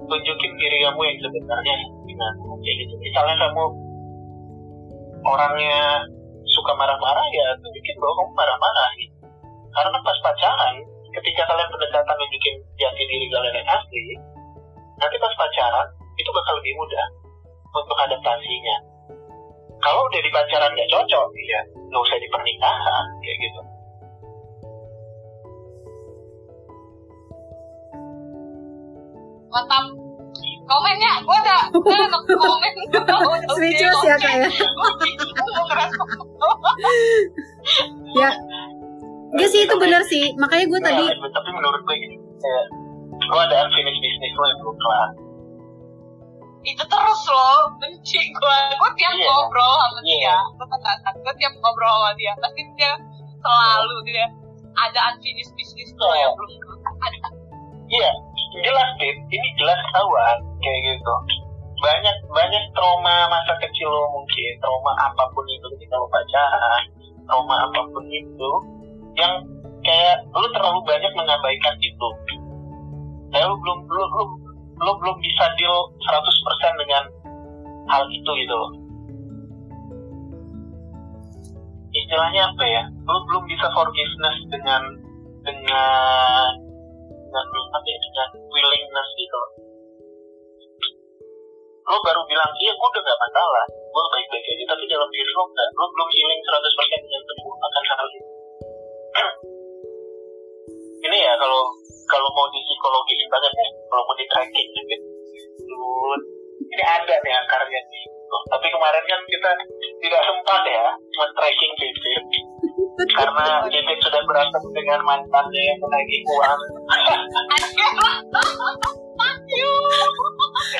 Tunjukin 0.06 0.52
diri 0.58 0.82
kamu 0.82 1.00
yang 1.02 1.18
sebenarnya 1.22 1.74
dengan 2.06 2.32
kayak 2.62 2.76
gitu. 2.82 2.94
Misalnya 2.98 3.34
kamu 3.46 3.64
orangnya 5.26 6.06
suka 6.46 6.72
marah-marah 6.78 7.26
ya 7.30 7.46
tunjukin 7.58 7.96
bahwa 7.98 8.14
kamu 8.22 8.32
marah-marah 8.34 8.88
gitu. 8.98 9.14
karena 9.76 9.98
pas 10.00 10.18
pacaran 10.24 10.74
ketika 11.20 11.42
kalian 11.52 11.68
pendekatan 11.68 12.16
nunjukin 12.16 12.54
jati 12.80 13.02
diri 13.04 13.26
kalian 13.28 13.60
yang 13.60 13.68
asli 13.68 14.04
nanti 14.96 15.16
pas 15.20 15.34
pacaran 15.36 15.88
itu 16.16 16.30
bakal 16.32 16.54
lebih 16.56 16.72
mudah 16.80 17.06
untuk 17.76 17.96
adaptasinya. 18.08 18.76
Kalau 19.76 20.00
udah 20.08 20.20
di 20.24 20.30
pacaran 20.32 20.72
nggak 20.72 20.90
cocok, 20.90 21.26
ya 21.36 21.60
nggak 21.76 22.02
usah 22.02 22.18
di 22.18 22.28
pernikahan 22.32 23.04
kayak 23.20 23.38
gitu. 23.44 23.60
Mantap. 29.52 29.84
Komennya, 30.66 31.22
gue 31.22 31.36
udah, 31.46 31.60
gue 31.70 31.94
udah 31.94 32.10
komen. 32.26 32.72
Speechless 33.54 34.02
ya 34.02 34.16
kak 34.18 34.34
ya. 34.34 34.50
Gue 34.50 35.64
ngerasa 35.70 35.94
Ya, 38.18 38.30
Enggak 39.30 39.48
sih 39.52 39.60
itu 39.62 39.74
benar 39.78 40.02
sih. 40.06 40.34
Makanya 40.40 40.64
gue 40.66 40.80
tadi 40.82 41.04
Nah, 41.06 41.30
tapi 41.30 41.48
menurut 41.54 41.80
gue 41.86 41.96
gini, 41.98 42.16
kayak 42.18 42.64
lo 43.30 43.38
ada 43.42 43.54
unfinished 43.62 44.00
business 44.02 44.32
lo 44.34 44.44
yang 44.48 44.58
belum 44.64 44.76
kelar. 44.80 45.10
Itu 46.66 46.82
terus 46.82 47.22
loh 47.30 47.70
benci 47.78 48.20
gue 48.34 48.58
gue 48.74 48.90
tiap 48.98 49.14
Iya. 49.14 49.26
ngobrol 49.30 49.72
sama 49.78 49.98
Iya. 50.02 50.18
dia 50.18 50.36
gue 50.58 50.66
katakan 50.66 51.14
gue 51.22 51.34
tiap 51.38 51.54
ngobrol 51.62 51.94
sama 51.94 52.10
dia 52.18 52.32
pasti 52.42 52.62
dia 52.74 52.92
selalu 53.38 53.96
dia 54.10 54.26
ada 54.76 55.00
unfinished 55.14 55.54
business 55.54 55.90
tuh 55.94 56.10
Iya. 56.10 56.26
yang 56.26 56.32
belum 56.34 56.50
ada 57.06 57.18
Iya, 57.86 58.10
jelas 58.66 58.88
Dit. 58.98 59.14
Ini 59.30 59.48
jelas 59.62 59.78
ketahuan 59.78 60.36
kayak 60.58 60.80
gitu. 60.90 61.14
Banyak 61.78 62.16
banyak 62.34 62.64
trauma 62.74 63.30
masa 63.30 63.54
kecil 63.62 63.86
lo 63.86 64.10
mungkin, 64.10 64.52
trauma 64.58 64.90
apa 65.06 65.22
pun 65.30 65.46
itu 65.46 65.66
ketika 65.78 65.94
lo 65.94 66.10
pacaran, 66.10 66.82
trauma 67.30 67.54
apa 67.70 67.80
pun 67.94 68.02
itu 68.10 68.50
yang 69.14 69.38
kayak 69.86 70.18
lo 70.34 70.50
terlalu 70.50 70.82
banyak 70.82 71.12
mengabaikan 71.14 71.78
itu. 71.78 72.08
Kayak 73.30 73.54
lo 73.54 73.56
belum 73.62 73.78
lo, 73.86 74.04
lo, 74.80 74.92
belum 75.00 75.16
bisa 75.20 75.44
deal 75.56 75.76
100% 76.00 76.82
dengan 76.82 77.04
hal 77.88 78.02
itu 78.12 78.30
gitu 78.42 78.54
loh. 78.54 78.72
Istilahnya 81.96 82.52
apa 82.52 82.64
ya? 82.64 82.82
Lo 83.08 83.24
belum 83.24 83.44
bisa 83.48 83.66
forgiveness 83.72 84.36
dengan 84.52 84.82
dengan 85.46 86.50
dengan 87.26 87.44
apa 87.72 87.86
ya, 87.86 87.98
dengan 88.00 88.28
willingness 88.52 89.08
gitu 89.16 89.36
loh. 89.36 89.52
lo 91.86 92.02
baru 92.02 92.18
bilang 92.26 92.50
iya 92.58 92.74
gue 92.74 92.88
udah 92.90 93.02
gak 93.02 93.20
masalah 93.22 93.64
gue 93.70 94.04
baik 94.10 94.26
baik 94.34 94.42
aja 94.42 94.64
tapi 94.74 94.84
dalam 94.90 95.06
diri 95.06 95.30
lo 95.30 95.46
lo 95.54 95.84
belum 95.94 96.08
healing 96.10 96.40
100% 96.42 97.06
dengan 97.06 97.22
penuh 97.30 97.54
akan 97.62 97.82
hal 97.86 98.06
itu 98.10 98.26
ini 101.06 101.18
ya 101.22 101.34
kalau 101.38 101.62
kalau 102.06 102.28
mau 102.34 102.46
di 102.50 102.58
psikologiin 102.62 103.28
banget 103.30 103.52
ya 103.54 103.68
kalau 103.90 104.02
mau 104.06 104.16
di 104.18 104.26
tracking 104.26 104.68
gitu. 104.74 104.96
Duh, 105.66 106.18
ini 106.62 106.84
ada 106.84 107.14
nih 107.22 107.34
akarnya 107.34 107.80
nih 107.90 108.04
Loh, 108.26 108.42
tapi 108.50 108.66
kemarin 108.66 109.06
kan 109.06 109.22
kita 109.30 109.50
tidak 110.02 110.18
sempat 110.26 110.66
ya 110.66 110.90
men-tracking 110.98 111.72
Pipit 111.78 112.26
karena 113.14 113.62
Pipit 113.70 114.02
sudah 114.02 114.18
berantem 114.26 114.66
dengan 114.74 114.98
mantannya 115.06 115.62
yang 115.62 115.78
menagih 115.78 116.26
uang. 116.26 116.58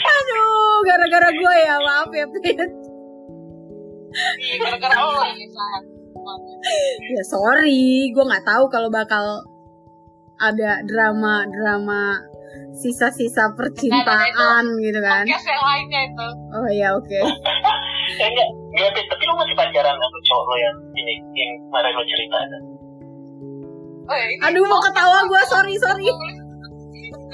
Aduh 0.07 0.79
gara-gara 0.83 1.31
gue 1.31 1.55
ya 1.63 1.79
maaf 1.79 2.11
ya 2.11 2.27
Pit. 2.35 2.59
Iya, 4.43 4.59
gara-gara 4.59 4.91
sangat 4.91 5.39
Ya 7.07 7.23
sorry, 7.23 8.11
gue 8.11 8.27
nggak 8.27 8.43
tahu 8.43 8.67
kalau 8.67 8.91
bakal 8.91 9.47
ada 10.41 10.85
drama 10.85 11.49
drama 11.49 12.01
sisa-sisa 12.77 13.57
percintaan 13.57 14.65
gitu 14.85 15.01
kan. 15.01 15.25
Podcast 15.25 15.49
yang 15.49 15.63
lainnya 15.65 16.01
itu. 16.13 16.27
Oh 16.53 16.69
ya 16.81 16.89
oke. 16.93 17.21
Eh, 18.17 18.29
enggak, 18.29 18.49
enggak, 18.73 18.91
Pit. 18.95 19.07
tapi 19.11 19.23
lu 19.27 19.35
masih 19.35 19.55
pacaran 19.57 19.97
sama 19.97 20.19
cowok 20.29 20.45
lo 20.47 20.57
yang 20.61 20.77
ini, 20.95 21.13
yang 21.35 21.51
kemarin 21.69 21.93
lo 21.97 22.05
cerita 22.05 22.37
ada. 22.39 22.59
oh, 24.07 24.15
ini 24.15 24.39
aduh 24.39 24.63
mau 24.71 24.79
ketawa 24.79 25.19
gue 25.27 25.43
sorry 25.51 25.75
sorry. 25.83 26.07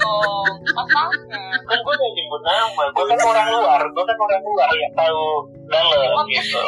Oh 0.03 0.43
masalahnya 0.73 1.43
Kan 1.69 1.77
gue 1.77 1.93
udah 1.93 2.09
nyebut 2.17 2.41
nama, 2.41 2.83
gue 2.89 3.05
kan 3.13 3.19
orang 3.21 3.47
luar, 3.53 3.81
gue 3.85 4.03
kan 4.03 4.17
orang 4.17 4.41
luar 4.41 4.69
yang 4.73 4.93
tahu 4.97 5.23
dalam 5.69 6.25
gitu. 6.33 6.63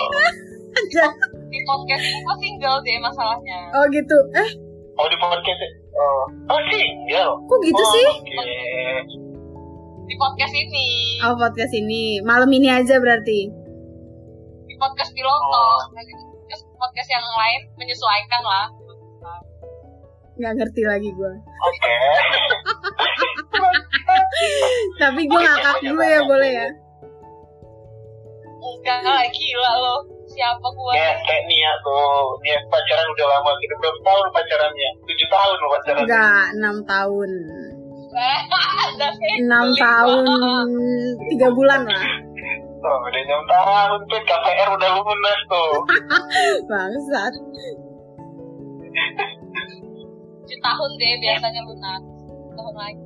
di 1.50 1.60
podcast 1.64 2.04
ini 2.04 2.20
gue 2.22 2.36
single 2.44 2.78
deh 2.86 2.98
masalahnya. 3.02 3.60
Oh 3.74 3.84
gitu. 3.90 4.18
Eh. 4.38 4.50
Oh 4.96 5.08
di 5.10 5.18
podcast, 5.18 5.62
oh, 5.96 6.24
oh 6.52 6.62
single. 6.72 7.34
kok 7.48 7.60
gitu 7.64 7.84
oh, 7.84 7.92
sih? 7.92 8.08
Oke. 8.12 8.44
di 10.06 10.16
podcast 10.22 10.54
ini. 10.54 10.88
Oh 11.26 11.34
podcast 11.34 11.74
ini. 11.74 12.22
Malam 12.22 12.50
ini 12.54 12.70
aja 12.70 13.02
berarti? 13.02 13.50
Di 14.70 14.76
podcast 14.78 15.12
piloto 15.16 15.56
Oh. 15.56 15.80
Podcast 15.92 16.64
podcast 16.78 17.10
yang 17.10 17.26
lain 17.26 17.62
menyesuaikan 17.80 18.44
lah. 18.46 18.66
Nggak 20.36 20.54
ngerti 20.60 20.84
lagi 20.84 21.10
gue 21.16 21.32
Oke. 21.40 21.96
tapi 25.02 25.22
gue 25.32 25.40
ngakak 25.40 25.80
dulu 25.80 26.04
ya 26.04 26.20
boleh 26.28 26.52
ya? 26.52 26.68
Enggak 28.60 29.00
lah 29.00 29.24
gila 29.32 29.74
lo 29.80 30.15
siapa 30.36 30.68
gue 30.68 30.92
Kayak 30.92 31.16
kayak 31.24 31.44
Nia 31.48 31.72
tuh, 31.82 32.36
Nia 32.44 32.58
pacaran 32.68 33.08
udah 33.16 33.28
lama 33.32 33.52
gitu, 33.64 33.74
berapa 33.80 34.00
tahun 34.04 34.26
pacarannya? 34.36 34.90
Tujuh 35.08 35.28
tahun 35.32 35.56
lo 35.56 35.68
pacaran. 35.72 36.04
enggak 36.04 36.44
enam 36.60 36.76
tahun. 36.84 37.32
Enam 39.40 39.68
tahun. 39.76 40.68
Tiga 41.32 41.48
bulan 41.52 41.82
lah. 41.88 42.08
Oh, 42.86 42.98
udah 43.02 43.22
enam 43.26 43.44
tahun 43.50 44.00
tuh. 44.08 44.22
KPR 44.24 44.70
udah 44.78 44.90
lunas 45.00 45.40
tuh. 45.50 45.74
bangsat. 46.70 47.34
Tujuh 50.46 50.60
tahun 50.62 50.90
deh 51.02 51.14
biasanya 51.24 51.62
lunas. 51.66 52.04
Tahun 52.56 52.76
lagi. 52.78 53.04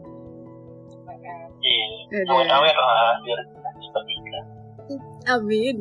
Iya. 1.60 1.86
Lah, 2.26 3.16
biar 3.24 3.40
kita 3.52 3.70
cepat 3.82 4.04
nikah. 4.08 4.46
amin 5.30 5.78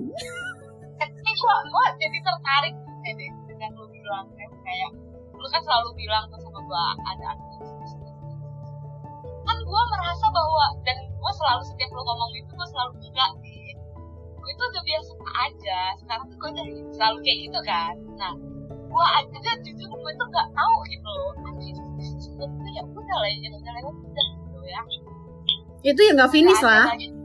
ini 1.38 1.70
gua 1.70 1.84
jadi 1.98 2.18
tertarik 2.18 2.74
eh, 3.06 3.12
deh 3.14 3.30
dengan 3.46 3.70
lu 3.78 3.86
bilang 3.90 4.26
kan 4.34 4.50
kayak 4.66 4.90
lu 5.38 5.46
kan 5.46 5.62
selalu 5.62 5.90
bilang 5.94 6.24
tuh 6.34 6.40
sama 6.42 6.58
gua 6.66 6.82
ada 7.06 7.24
aktivitas 7.38 7.90
kan 9.46 9.56
gua 9.62 9.82
merasa 9.94 10.26
bahwa 10.28 10.64
dan 10.82 10.98
gua 11.22 11.32
selalu 11.32 11.62
setiap 11.70 11.90
lu 11.94 12.02
ngomong 12.02 12.30
itu 12.34 12.50
gua 12.58 12.68
selalu 12.68 12.92
enggak 13.06 13.30
sih 13.40 13.70
gua 14.34 14.48
itu 14.50 14.62
udah 14.66 14.82
biasa 14.82 15.12
aja 15.46 15.80
sekarang 16.02 16.24
tuh 16.26 16.36
gua 16.42 16.50
udah 16.50 16.64
selalu 16.94 17.16
kayak 17.22 17.38
gitu 17.46 17.60
kan. 17.62 17.94
Nah 18.18 18.32
gua 18.88 19.06
aja 19.20 19.52
jujur 19.62 19.88
gua 19.94 20.12
tuh 20.16 20.26
nggak 20.26 20.48
tahu 20.56 20.76
gitu 20.90 21.08
loh 21.08 21.32
aktivitas 21.54 22.08
itu 22.26 22.44
ya 22.74 22.82
udah 22.82 23.16
lah 23.22 23.30
yang 23.30 23.54
udah 23.54 23.72
lewat 23.78 23.94
udah 23.94 24.26
gitu 24.42 24.58
ya. 24.66 24.80
Itu 25.86 26.00
ya 26.02 26.12
nggak 26.18 26.32
finish 26.34 26.62
lah. 26.66 26.90
lagi. 26.90 27.17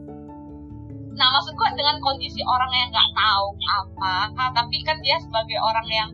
Nah, 1.14 1.28
maksud 1.30 1.54
gue 1.54 1.70
dengan 1.78 1.98
kondisi 2.02 2.42
orang 2.42 2.72
yang 2.74 2.90
nggak 2.90 3.12
tahu 3.14 3.48
apa, 3.54 4.14
ah, 4.34 4.50
tapi 4.50 4.82
kan 4.82 4.98
dia 5.06 5.18
sebagai 5.22 5.58
orang 5.62 5.88
yang 5.90 6.10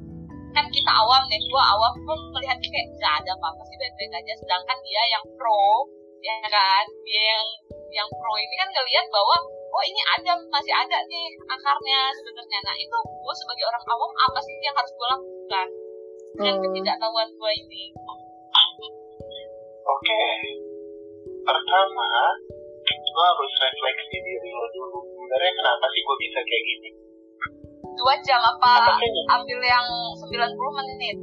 kan 0.52 0.66
kita 0.68 0.92
awam 0.92 1.24
nih, 1.30 1.40
gue 1.40 1.64
awam 1.64 1.94
pun 2.04 2.20
melihat 2.36 2.58
kayak 2.60 2.88
nggak 3.00 3.14
ada 3.24 3.32
apa-apa 3.38 3.62
sih 3.70 3.78
baik-baik 3.80 4.12
aja. 4.20 4.34
Sedangkan 4.44 4.78
dia 4.84 5.02
yang 5.14 5.24
pro, 5.40 5.88
ya 6.20 6.36
kan, 6.52 6.86
dia 7.08 7.24
yang 7.32 7.48
yang 7.90 8.10
pro 8.12 8.34
ini 8.38 8.54
kan 8.60 8.70
ngelihat 8.70 9.06
bahwa 9.08 9.36
oh 9.70 9.84
ini 9.86 10.02
ada 10.20 10.34
masih 10.50 10.74
ada 10.74 10.98
nih 11.08 11.28
akarnya 11.48 12.00
sebenarnya. 12.14 12.60
Nah 12.66 12.76
itu 12.76 12.98
gue 13.00 13.36
sebagai 13.40 13.66
orang 13.70 13.84
awam 13.88 14.12
apa 14.28 14.40
sih 14.44 14.56
yang 14.62 14.76
harus 14.76 14.92
gue 14.92 15.08
lakukan 15.08 15.68
dengan 16.36 16.56
Oh. 16.60 16.62
ketidaktahuan 16.68 17.30
gue 17.34 17.52
ini? 17.56 17.84
Oke. 19.90 20.24
Pertama, 21.44 22.10
lo 22.92 23.22
harus 23.24 23.54
refleksi 23.60 24.18
diri 24.18 24.50
lo 24.50 24.66
dulu. 24.70 24.98
Sebenarnya 25.06 25.54
kenapa 25.54 25.86
sih 25.88 26.02
gue 26.02 26.18
bisa 26.20 26.40
kayak 26.40 26.66
gini? 26.66 26.90
Dua 27.94 28.16
jam 28.24 28.40
Apa 28.40 28.96
ambil 29.34 29.60
yang 29.60 29.88
90 30.24 30.80
menit? 30.80 31.18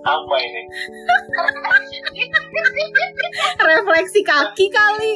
Apa 0.00 0.34
ini? 0.38 0.62
refleksi 3.60 4.20
kaki 4.22 4.66
kali 4.68 5.14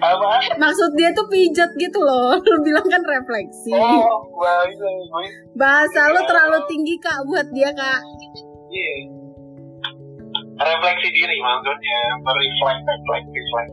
Apa? 0.00 0.58
maksud 0.58 0.90
dia 0.98 1.14
tuh 1.14 1.24
pijat 1.28 1.70
gitu 1.76 1.96
loh 1.96 2.36
lu 2.42 2.58
bilang 2.60 2.84
kan 2.84 3.00
refleksi 3.00 3.72
Oh, 3.72 4.26
baik. 4.34 4.74
bahasa 5.54 6.10
lu 6.10 6.20
terlalu 6.24 6.58
tinggi 6.66 6.94
kak 6.98 7.22
buat 7.24 7.46
dia 7.50 7.70
kak 7.70 8.00
Iya. 8.66 8.90
Refleksi 10.54 11.08
diri 11.10 11.36
maksudnya, 11.42 11.98
mereflect, 12.22 12.82
reflect, 12.86 13.26
reflect. 13.34 13.72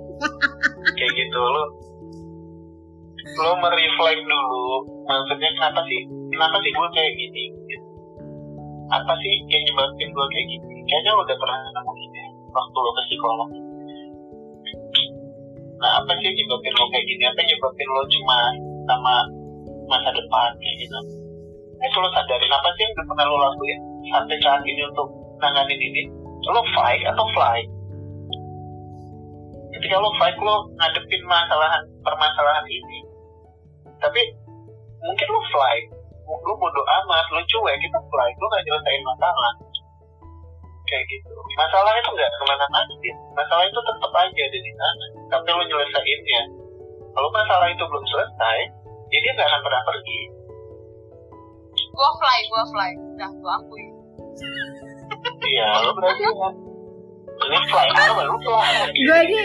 kayak 0.98 1.14
gitu 1.14 1.40
lo. 1.40 1.64
Lo 3.38 3.52
mereflect 3.62 4.24
dulu, 4.26 4.66
maksudnya 5.06 5.50
kenapa 5.58 5.82
sih, 5.86 6.02
kenapa 6.34 6.58
sih 6.62 6.72
gue 6.74 6.88
kayak 6.98 7.14
gini? 7.14 7.44
Gitu. 7.70 7.88
Apa 8.90 9.14
sih 9.22 9.34
yang 9.46 9.64
nyebabin 9.70 10.10
gue 10.10 10.28
kayak 10.34 10.48
gini? 10.50 10.76
Kayaknya 10.90 11.12
lo 11.14 11.22
udah 11.22 11.38
pernah 11.38 11.60
nemu 11.62 11.94
ini 12.02 12.24
waktu 12.50 12.78
lo 12.82 12.92
ke 12.92 13.04
psikolog. 13.08 13.50
Nah, 15.82 15.92
apa 16.02 16.12
sih 16.18 16.26
yang 16.30 16.36
nyebabin 16.36 16.74
lo 16.74 16.86
kayak 16.90 17.06
gini? 17.06 17.24
Apa 17.30 17.38
yang 17.46 17.50
nyebabin 17.56 17.88
lo 17.94 18.02
cuma 18.10 18.38
sama 18.90 19.16
masa 19.86 20.10
depan 20.14 20.50
kayak 20.58 20.78
gitu? 20.82 21.22
itu 21.82 21.98
lo 21.98 22.10
sadarin 22.14 22.54
apa 22.54 22.70
sih 22.78 22.82
yang 22.86 22.94
udah 22.94 23.06
pernah 23.10 23.26
lo 23.26 23.38
lakuin 23.42 23.80
sampai 24.14 24.38
saat 24.38 24.62
ini 24.70 24.82
untuk 24.86 25.08
nanganin 25.42 25.82
ini 25.82 26.02
lo 26.50 26.62
fight 26.74 27.02
atau 27.06 27.26
fly 27.38 27.60
ketika 29.78 29.96
lo 30.02 30.10
fight 30.18 30.38
lo 30.42 30.66
ngadepin 30.78 31.22
masalahan 31.30 31.84
permasalahan 32.02 32.66
ini 32.66 33.00
tapi 34.02 34.22
mungkin 35.02 35.28
lo 35.30 35.42
fly 35.54 35.78
lo 36.40 36.54
bodo 36.56 36.82
amat 36.82 37.26
lo 37.34 37.42
cuek 37.44 37.76
kita 37.82 38.00
fly 38.08 38.30
lo 38.40 38.46
gak 38.48 38.64
nyelesain 38.64 39.04
masalah. 39.04 39.54
Kayak 40.88 41.04
gitu. 41.08 41.32
Masalah 41.56 41.92
itu 41.96 42.10
nggak 42.12 42.32
ke 42.36 42.44
mana-mana 42.48 42.94
masalah 43.32 43.64
itu 43.64 43.80
tetap 43.80 44.12
aja 44.12 44.42
ada 44.44 44.60
di 44.60 44.72
sana 44.76 45.06
tapi 45.32 45.50
lo 45.52 45.64
nyelesainnya. 45.68 46.42
Kalau 47.12 47.30
masalah 47.36 47.68
itu 47.68 47.84
belum 47.84 48.06
selesai 48.08 48.60
ya 49.12 49.18
dia 49.20 49.32
nggak 49.36 49.48
akan 49.48 49.62
pernah 49.64 49.84
pergi. 49.84 50.22
Gua 51.92 52.10
fly 52.16 52.40
gua 52.48 52.64
fly. 52.72 52.92
Udah 52.96 53.32
gua 53.40 53.54
akui 53.60 53.86
Iya, 55.52 55.68
lo 55.84 55.92
berarti 55.96 56.22
kan. 56.24 56.54
Apa 57.42 58.22
lu 58.22 58.36
fly? 58.38 58.68
Gue 58.94 59.20
ini 59.26 59.44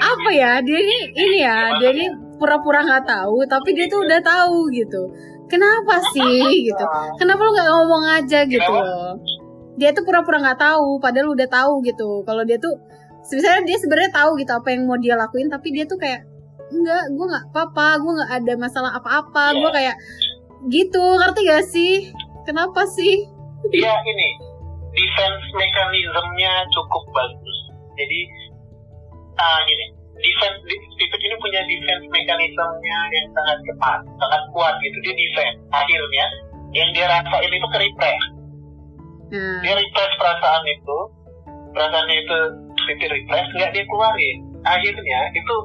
apa 0.00 0.30
ya 0.36 0.60
dia 0.60 0.78
ini 0.80 0.98
ini 1.16 1.38
ya 1.40 1.72
dia 1.80 1.90
ini 1.96 2.06
pura-pura 2.36 2.84
nggak 2.84 3.04
tahu 3.08 3.44
tapi 3.48 3.72
dia 3.72 3.88
tuh 3.88 4.04
udah 4.04 4.20
tahu 4.20 4.68
gitu. 4.72 5.08
Kenapa 5.48 5.98
sih 6.12 6.68
gitu? 6.68 6.84
Kenapa 7.18 7.40
lu 7.42 7.50
nggak 7.56 7.70
ngomong 7.72 8.04
aja 8.20 8.44
gitu 8.44 8.70
loh? 8.70 9.16
Dia 9.80 9.96
tuh 9.96 10.04
pura-pura 10.04 10.44
nggak 10.44 10.60
tahu 10.60 11.00
padahal 11.00 11.32
udah 11.32 11.48
tahu 11.48 11.80
gitu. 11.88 12.22
Kalau 12.28 12.44
dia 12.44 12.60
tuh 12.60 12.76
sebenarnya 13.24 13.64
dia 13.64 13.78
sebenarnya 13.80 14.12
tahu 14.12 14.30
gitu 14.36 14.52
apa 14.52 14.68
yang 14.72 14.84
mau 14.84 15.00
dia 15.00 15.16
lakuin 15.16 15.48
tapi 15.48 15.72
dia 15.72 15.88
tuh 15.88 15.96
kayak 15.96 16.24
enggak 16.70 17.02
gue 17.10 17.26
nggak 17.26 17.44
apa-apa 17.50 17.98
gue 17.98 18.12
nggak 18.12 18.32
ada 18.44 18.52
masalah 18.60 18.92
apa-apa. 18.92 19.56
Iya. 19.56 19.58
gue 19.58 19.70
kayak 19.72 19.96
gitu 20.68 21.02
ngerti 21.16 21.40
gak 21.48 21.64
sih? 21.64 21.94
Kenapa 22.44 22.84
sih? 22.84 23.24
Dia 23.72 23.92
ini 24.04 24.49
defense 24.94 25.44
mekanismenya 25.54 26.52
cukup 26.74 27.04
bagus. 27.14 27.58
Jadi 27.94 28.20
ah 29.38 29.58
gini, 29.64 29.86
defense 30.18 30.58
Stephen 30.96 31.20
ini 31.20 31.36
punya 31.40 31.60
defense 31.64 32.04
mekanismenya 32.10 32.98
yang 33.12 33.26
sangat 33.32 33.58
cepat, 33.64 33.98
sangat 34.18 34.42
kuat 34.52 34.74
gitu. 34.82 34.96
Dia 35.04 35.14
defense. 35.14 35.58
Akhirnya 35.70 36.26
yang 36.70 36.88
dia 36.94 37.06
rasain 37.10 37.50
itu 37.50 37.66
ke-repress. 37.70 38.22
nah 39.30 39.58
Dia 39.62 39.74
repress 39.78 40.10
perasaan 40.18 40.64
itu, 40.66 40.98
perasaannya 41.74 42.16
itu 42.18 42.38
Stephen 42.86 43.10
repress, 43.14 43.46
nggak 43.54 43.70
dia 43.74 43.84
keluarin. 43.86 44.38
Akhirnya 44.66 45.20
itu 45.34 45.56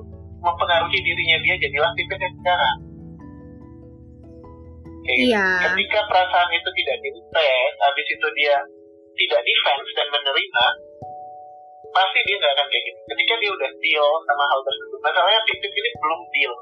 mempengaruhi 0.42 1.00
dirinya 1.02 1.38
dia 1.42 1.56
jadilah 1.58 1.90
Stephen 1.98 2.20
yang 2.22 2.36
sekarang. 2.42 2.78
Gitu. 5.06 5.38
iya 5.38 5.70
ketika 5.70 6.02
perasaan 6.10 6.50
itu 6.50 6.70
tidak 6.82 6.98
di-repress, 7.06 7.74
habis 7.78 8.08
itu 8.10 8.28
dia 8.42 8.58
tidak 9.15 9.41
defense 9.41 9.89
dan 9.95 10.08
menerima, 10.12 10.65
pasti 11.91 12.19
dia 12.28 12.36
nggak 12.39 12.54
akan 12.56 12.67
kayak 12.67 12.84
gitu. 12.91 12.99
Ketika 13.15 13.34
dia 13.39 13.51
udah 13.56 13.71
deal 13.80 14.10
sama 14.28 14.43
hal 14.51 14.60
tersebut, 14.63 14.99
masalahnya 14.99 15.41
Pipit 15.47 15.71
ini 15.71 15.89
belum 15.99 16.21
deal 16.36 16.54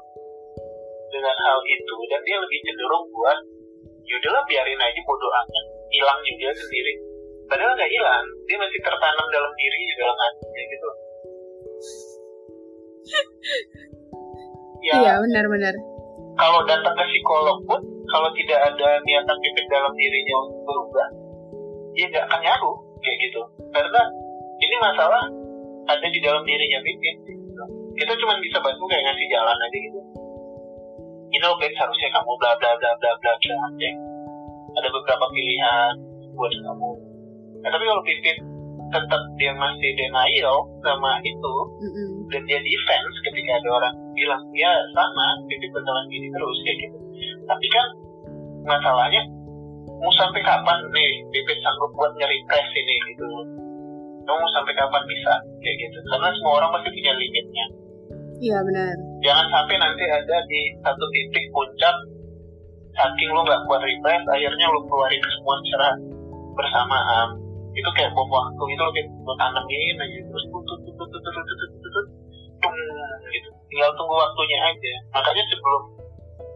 dengan 1.10 1.36
hal 1.46 1.58
itu, 1.66 1.96
dan 2.10 2.20
dia 2.26 2.36
lebih 2.42 2.58
cenderung 2.66 3.04
buat, 3.10 3.38
yaudahlah 4.06 4.42
biarin 4.50 4.80
aja 4.82 5.00
bodo 5.06 5.28
amat, 5.30 5.64
hilang 5.94 6.20
juga 6.26 6.50
sendiri. 6.58 6.94
padahal 7.44 7.76
nggak 7.76 7.92
hilang 7.92 8.24
dia 8.48 8.56
masih 8.56 8.80
tertanam 8.80 9.26
dalam 9.28 9.52
diri 9.52 9.84
dalam 10.00 10.16
hati 10.16 10.46
kayak 10.48 10.68
gitu 10.72 10.88
ya 14.80 14.94
Iya 14.96 15.12
benar-benar. 15.20 15.74
kalau 16.40 16.60
datang 16.64 16.96
ke 16.96 17.04
psikolog 17.04 17.58
pun 17.68 17.80
kalau 18.08 18.32
tidak 18.32 18.60
ada 18.64 18.96
niatan 19.04 19.36
pipit 19.44 19.66
dalam 19.68 19.92
dirinya 19.92 20.34
untuk 20.40 20.60
berubah 20.64 21.08
ya 21.94 22.04
nggak 22.10 22.24
akan 22.30 22.40
nyaru 22.42 22.72
kayak 23.02 23.16
gitu. 23.28 23.42
Karena 23.70 24.02
ini 24.62 24.76
masalah 24.78 25.24
ada 25.84 26.06
di 26.08 26.18
dalam 26.22 26.42
dirinya 26.46 26.80
pipit 26.80 27.16
gitu. 27.28 27.64
kita 27.94 28.12
cuma 28.18 28.34
bisa 28.42 28.58
bantu 28.58 28.84
kayak 28.90 29.02
ngasih 29.06 29.26
jalan 29.30 29.58
aja 29.58 29.78
gitu. 29.78 30.00
You 31.34 31.40
know 31.42 31.54
Bex 31.58 31.74
harusnya 31.78 32.08
kamu 32.14 32.32
bla 32.38 32.52
bla 32.58 32.72
bla 32.78 32.90
bla 32.98 33.12
bla 33.18 33.32
bla 33.42 33.52
aja 33.70 33.90
ada 34.74 34.88
beberapa 34.90 35.26
pilihan 35.30 35.94
buat 36.34 36.50
kamu. 36.50 36.90
Nah, 37.62 37.70
tapi 37.70 37.84
kalau 37.86 38.02
pipit 38.02 38.38
tetap 38.94 39.22
dia 39.40 39.52
masih 39.58 39.90
denial 39.98 40.70
sama 40.84 41.18
itu 41.26 41.54
Mm-mm. 41.82 42.30
dan 42.30 42.42
dia 42.46 42.60
defense 42.62 43.16
ketika 43.26 43.58
ada 43.58 43.68
orang 43.74 43.94
bilang 44.14 44.42
ya 44.54 44.70
sama 44.94 45.26
pipit 45.50 45.70
bakalan 45.74 46.06
gini 46.10 46.28
terus 46.30 46.58
kayak 46.62 46.78
gitu. 46.86 46.98
Tapi 47.46 47.66
kan 47.70 47.86
masalahnya 48.64 49.22
mau 49.86 50.12
sampai 50.14 50.40
kapan 50.44 50.78
nih 50.92 51.10
pipit 51.32 51.58
sanggup 51.60 51.90
buat 51.96 52.12
nge-repress 52.16 52.68
ini 52.76 52.94
gitu? 53.12 53.26
Kamu 54.24 54.36
mau 54.40 54.50
sampai 54.56 54.72
kapan 54.72 55.02
bisa? 55.04 55.34
Kayak 55.60 55.76
gitu. 55.84 55.98
Karena 56.08 56.28
semua 56.36 56.52
orang 56.60 56.70
pasti 56.76 56.88
punya 56.92 57.12
limitnya. 57.16 57.66
Iya 58.34 58.58
benar. 58.66 58.94
jangan 59.22 59.46
sampai 59.46 59.78
nanti 59.78 60.04
ada 60.10 60.36
di 60.50 60.60
satu 60.82 61.04
titik 61.14 61.44
puncak 61.54 61.96
saking 62.92 63.30
lu 63.30 63.40
nggak 63.46 63.62
kuat 63.64 63.80
repress 63.80 64.22
akhirnya 64.26 64.66
lu 64.74 64.80
keluarin 64.90 65.22
semua 65.22 65.54
secara 65.64 65.88
bersamaan. 66.58 67.28
Itu 67.74 67.90
kayak 67.94 68.14
bom 68.14 68.30
waktu 68.30 68.64
itu 68.70 68.82
lo 68.82 68.90
kayak 68.94 69.08
lu 69.10 69.34
tanamin 69.38 69.96
aja 70.02 70.18
terus 70.28 70.44
tutut 70.50 70.78
tutut 70.82 71.08
tutut 71.08 71.32
tutut 71.32 71.70
tutut 71.78 72.06
tung 72.62 72.76
gitu. 73.32 73.48
Tinggal 73.70 73.90
tunggu 73.98 74.14
waktunya 74.14 74.58
aja. 74.66 74.94
Makanya 75.14 75.42
sebelum 75.50 75.82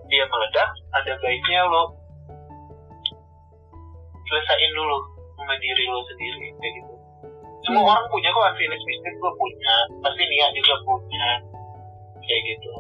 dia 0.08 0.24
meledak 0.28 0.68
ada 0.94 1.12
baiknya 1.20 1.60
lo 1.68 1.97
selesain 4.28 4.70
dulu 4.72 4.96
sama 5.34 5.54
diri 5.56 5.84
lo 5.86 6.00
sendiri 6.04 6.46
kayak 6.54 6.72
gitu. 6.76 6.92
Semua 7.60 7.82
Hmm. 7.82 7.90
orang 7.90 8.06
punya 8.08 8.28
kok 8.28 8.44
unfinished 8.46 8.84
business 8.84 9.16
gue 9.16 9.32
punya 9.34 9.72
pasti 10.00 10.22
Nia 10.24 10.46
juga 10.52 10.74
punya 10.82 11.26
kayak 12.18 12.42
gitu. 12.46 12.70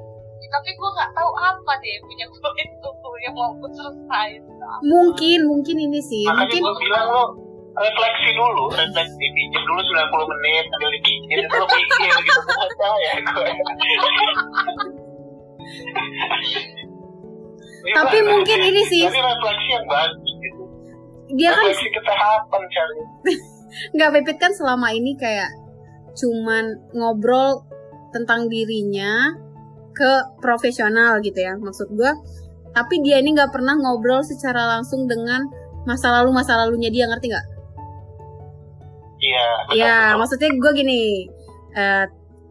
Tapi 0.48 0.70
gue 0.72 0.90
nggak 0.90 1.10
tahu 1.12 1.30
apa 1.36 1.72
deh 1.76 1.96
punya 2.00 2.24
gue 2.24 2.40
itu 2.56 2.88
yang 3.18 3.34
mau 3.34 3.50
gue 3.52 3.70
selesai 3.70 4.28
Mungkin 4.80 5.38
mungkin 5.44 5.76
ini 5.78 6.00
sih. 6.00 6.24
makanya 6.24 6.48
Mungkin 6.48 6.62
gue 6.62 6.74
bilang 6.80 7.04
lo 7.06 7.24
refleksi 7.74 8.30
dulu 8.32 8.64
refleksi 8.70 9.24
pinjam 9.28 9.62
dulu 9.62 9.80
90 9.82 10.32
menit 10.32 10.64
sambil 10.66 10.90
dipinjam 10.90 11.38
itu 11.38 11.54
lo 11.54 11.66
mikir 11.68 12.10
gitu 12.18 12.40
aja 12.56 12.88
ya 12.96 13.12
gue 13.20 13.48
Tapi 17.88 18.18
mungkin 18.22 18.58
ini 18.60 18.82
sih- 18.84 19.04
tapi 19.04 19.20
refleksi 19.20 19.68
yang 19.70 19.86
bagus 19.86 20.27
dia 21.34 21.52
kan 21.52 21.64
refleksi 21.68 21.88
kesehatan 21.92 22.62
cari 22.68 23.00
nggak 23.94 24.10
Pipit 24.16 24.36
kan 24.40 24.52
selama 24.56 24.88
ini 24.92 25.12
kayak 25.16 25.50
cuman 26.16 26.78
ngobrol 26.96 27.62
tentang 28.10 28.48
dirinya 28.48 29.36
ke 29.92 30.40
profesional 30.40 31.20
gitu 31.20 31.36
ya 31.36 31.54
maksud 31.60 31.92
gua 31.92 32.16
tapi 32.72 33.00
dia 33.02 33.18
ini 33.18 33.34
nggak 33.34 33.50
pernah 33.50 33.74
ngobrol 33.74 34.22
secara 34.22 34.78
langsung 34.78 35.04
dengan 35.10 35.44
masa 35.88 36.12
lalu 36.20 36.30
masa 36.36 36.52
lalunya 36.60 36.92
dia 36.92 37.08
ngerti 37.08 37.32
nggak? 37.32 37.46
iya 39.18 39.46
Ya 39.74 39.96
betul. 40.12 40.18
maksudnya 40.20 40.48
gue 40.52 40.72
gini 40.76 41.00
eh, 41.74 42.04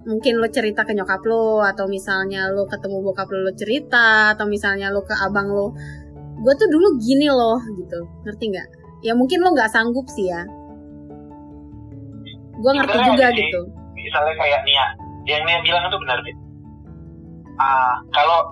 mungkin 0.07 0.33
lo 0.39 0.47
cerita 0.51 0.87
ke 0.87 0.91
nyokap 0.95 1.21
lo 1.27 1.63
atau 1.63 1.85
misalnya 1.87 2.47
lo 2.51 2.67
ketemu 2.67 3.03
bokap 3.03 3.27
lo, 3.31 3.43
lo 3.47 3.53
cerita 3.53 4.35
atau 4.35 4.47
misalnya 4.47 4.91
lo 4.91 5.03
ke 5.03 5.15
abang 5.15 5.51
lo 5.51 5.75
gue 6.37 6.53
tuh 6.53 6.67
dulu 6.69 6.87
gini 7.01 7.27
loh 7.27 7.57
gitu 7.73 7.99
ngerti 8.23 8.45
nggak? 8.53 8.67
Ya 9.01 9.13
mungkin 9.13 9.41
lo 9.41 9.53
nggak 9.53 9.69
sanggup 9.69 10.05
sih 10.09 10.29
ya. 10.29 10.41
Gue 12.57 12.71
ngerti 12.73 12.97
juga 13.05 13.27
sih. 13.33 13.45
gitu. 13.45 13.61
misalnya 13.97 14.33
kayak 14.39 14.61
Nia 14.63 14.85
yang 15.27 15.43
Nia 15.43 15.59
bilang 15.59 15.83
itu 15.83 15.97
benar 15.99 16.17
Fit. 16.23 16.37
Ah, 17.59 17.97
kalau 18.13 18.45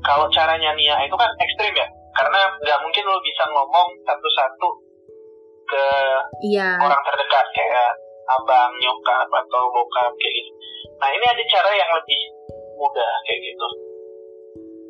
kalau 0.00 0.26
caranya 0.32 0.72
Nia 0.72 0.96
itu 1.04 1.14
kan 1.14 1.28
ekstrim 1.36 1.74
ya 1.76 1.86
karena 2.12 2.40
nggak 2.62 2.78
mungkin 2.80 3.04
lo 3.04 3.18
bisa 3.20 3.44
ngomong 3.50 3.88
satu-satu 4.04 4.68
ke 5.68 5.84
Iya. 6.48 6.80
orang 6.80 7.02
terdekat 7.04 7.46
kayak 7.52 7.90
abang, 8.30 8.70
nyokap 8.78 9.28
atau 9.28 9.62
bokap 9.68 10.12
kayak 10.16 10.32
gitu. 10.38 10.50
Nah 10.96 11.08
ini 11.10 11.24
ada 11.26 11.42
cara 11.50 11.70
yang 11.74 11.90
lebih 11.92 12.20
mudah 12.78 13.12
kayak 13.28 13.40
gitu. 13.42 13.66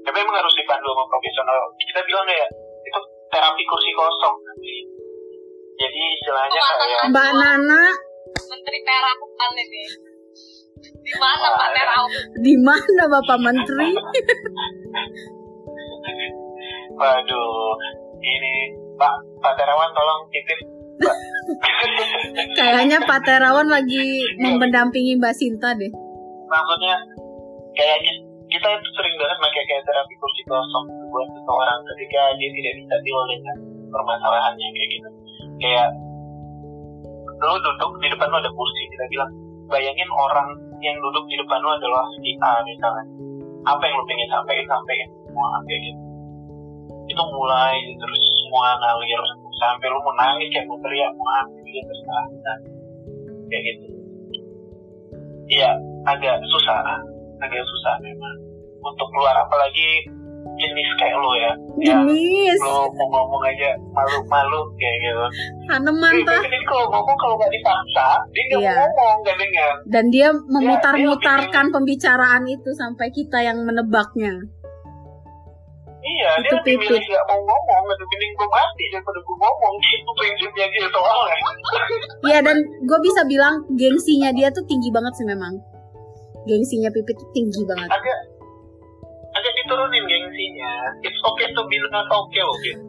Tapi 0.02 0.16
emang 0.18 0.36
harus 0.36 0.54
dipandu 0.58 0.88
sama 0.90 1.04
profesional. 1.06 1.58
Kita 1.78 2.00
bilang 2.06 2.26
kayak 2.26 2.48
itu 2.82 3.00
terapi 3.30 3.62
kursi 3.66 3.90
kosong 3.94 4.34
nanti. 4.42 4.74
Jadi 5.78 6.00
istilahnya 6.20 6.60
kayak 6.60 7.00
Mbak 7.10 7.30
Nana 7.38 7.82
menteri 8.32 8.78
perakuan 8.84 9.52
ini 9.56 9.84
di 10.82 11.14
mana 11.18 11.46
Pak 11.54 11.68
Terau 11.74 12.06
di 12.42 12.54
mana 12.60 13.02
Bapak 13.08 13.38
Menteri? 13.40 13.90
Waduh, 16.92 17.72
ini 18.20 18.52
Pak 19.00 19.14
Pak 19.40 19.52
Terawan 19.58 19.90
tolong 19.96 20.20
titip. 20.30 20.60
Kayaknya 22.54 23.02
Pak 23.02 23.20
Terawan 23.26 23.66
lagi 23.66 24.22
mendampingi 24.38 25.18
Mbak 25.18 25.34
Sinta 25.34 25.74
deh. 25.74 25.90
Maksudnya 26.46 26.94
kayak 27.74 27.98
ki- 28.04 28.31
kita 28.52 28.68
itu 28.68 28.88
sering 28.92 29.14
banget 29.16 29.38
pakai 29.40 29.62
kayak 29.64 29.82
terapi 29.88 30.14
kursi 30.20 30.42
kosong 30.44 30.84
gitu 30.92 31.04
buat 31.08 31.28
seseorang 31.32 31.80
ketika 31.88 32.20
dia 32.36 32.50
tidak 32.52 32.74
bisa 32.84 32.94
deal 33.00 33.22
dengan 33.28 33.56
permasalahannya 33.88 34.68
kayak 34.76 34.88
gitu. 34.92 35.08
Kayak 35.60 35.88
lu 37.42 37.56
duduk 37.58 37.92
di 37.98 38.08
depan 38.12 38.28
lu 38.30 38.36
ada 38.38 38.52
kursi 38.52 38.82
kita 38.92 39.04
bilang 39.10 39.30
bayangin 39.66 40.10
orang 40.12 40.48
yang 40.84 40.96
duduk 41.00 41.24
di 41.26 41.36
depan 41.40 41.58
lu 41.64 41.70
adalah 41.72 42.04
si 42.20 42.30
A 42.44 42.60
misalnya. 42.62 43.04
Apa 43.62 43.82
yang 43.86 43.94
lu 43.96 44.04
pengen 44.04 44.28
sampaikan 44.28 44.66
sampaikan 44.68 45.08
semua 45.24 45.48
kayak 45.64 45.80
gitu. 45.88 46.00
Itu 47.08 47.22
mulai 47.32 47.76
terus 47.96 48.22
semua 48.44 48.76
ngalir 48.78 49.22
sampai 49.62 49.86
lu 49.88 49.98
mau 50.04 50.14
nangis 50.18 50.48
kayak 50.52 50.66
mau 50.68 50.78
teriak 50.82 51.12
mau 51.16 51.28
apa 51.40 51.56
gitu 51.64 51.80
terserah 51.88 52.26
Nah, 52.28 52.58
kayak 53.48 53.62
gitu. 53.64 53.84
Iya 55.52 55.70
agak 56.06 56.42
susah 56.50 56.82
agak 57.42 57.62
susah 57.66 57.94
memang 58.02 58.36
untuk 58.82 59.06
keluar 59.08 59.34
apalagi 59.38 60.06
jenis 60.52 60.88
kayak 60.94 61.16
lo 61.16 61.32
ya 61.32 61.52
yang 61.80 62.04
Jenis 62.04 62.60
lo 62.60 62.84
mau 62.92 63.06
ngomong 63.08 63.42
aja 63.42 63.72
malu-malu 63.90 64.60
kayak 64.76 64.96
gitu 65.00 65.24
Haneman 65.66 66.14
Jadi 66.14 66.28
tah. 66.28 66.42
ini 66.44 66.58
kalau 66.62 66.86
ngomong 66.88 67.16
kalau 67.16 67.34
nggak 67.36 67.50
dipaksa 67.50 68.06
dia 68.28 68.42
nggak 68.44 68.60
Iya. 68.60 68.74
ngomong 68.76 69.16
nggak 69.22 69.36
dengar 69.38 69.70
Dan 69.86 70.04
dia 70.08 70.28
memutar-mutarkan 70.30 71.66
pembicaraan 71.68 72.44
itu 72.46 72.70
sampai 72.72 73.08
kita 73.08 73.38
yang 73.40 73.58
menebaknya. 73.60 74.34
iya 76.04 76.30
dia 76.36 76.44
Itu 76.44 76.54
lebih 76.60 76.74
milih 76.76 76.98
pipit. 76.98 77.08
nggak 77.08 77.24
mau 77.24 77.38
ngomong 77.40 77.84
lebih 77.88 78.06
milih 78.08 78.28
gue 78.34 78.48
mati 78.50 78.84
daripada 78.90 79.18
gue 79.18 79.36
ngomong 79.38 79.74
itu 79.80 80.10
prinsipnya 80.12 80.66
dia 80.68 80.86
soalnya 80.86 81.36
Ya 82.30 82.38
dan 82.40 82.56
gue 82.60 82.98
bisa 83.00 83.20
bilang 83.24 83.54
gengsinya 83.72 84.30
dia 84.30 84.48
tuh 84.48 84.62
tinggi 84.64 84.90
banget 84.90 85.12
sih 85.14 85.24
memang. 85.24 85.54
Gengsinya 86.42 86.90
Pipit 86.90 87.14
tuh 87.14 87.30
tinggi 87.32 87.62
banget. 87.62 87.86
agak 87.88 88.18
diturunin 89.72 90.04
gengsinya. 90.04 90.72
It's 91.00 91.20
okay 91.24 91.48
to 91.56 91.62
be 91.64 91.80
not 91.88 92.04
okay 92.12 92.42
loh 92.44 92.56
gitu 92.60 92.84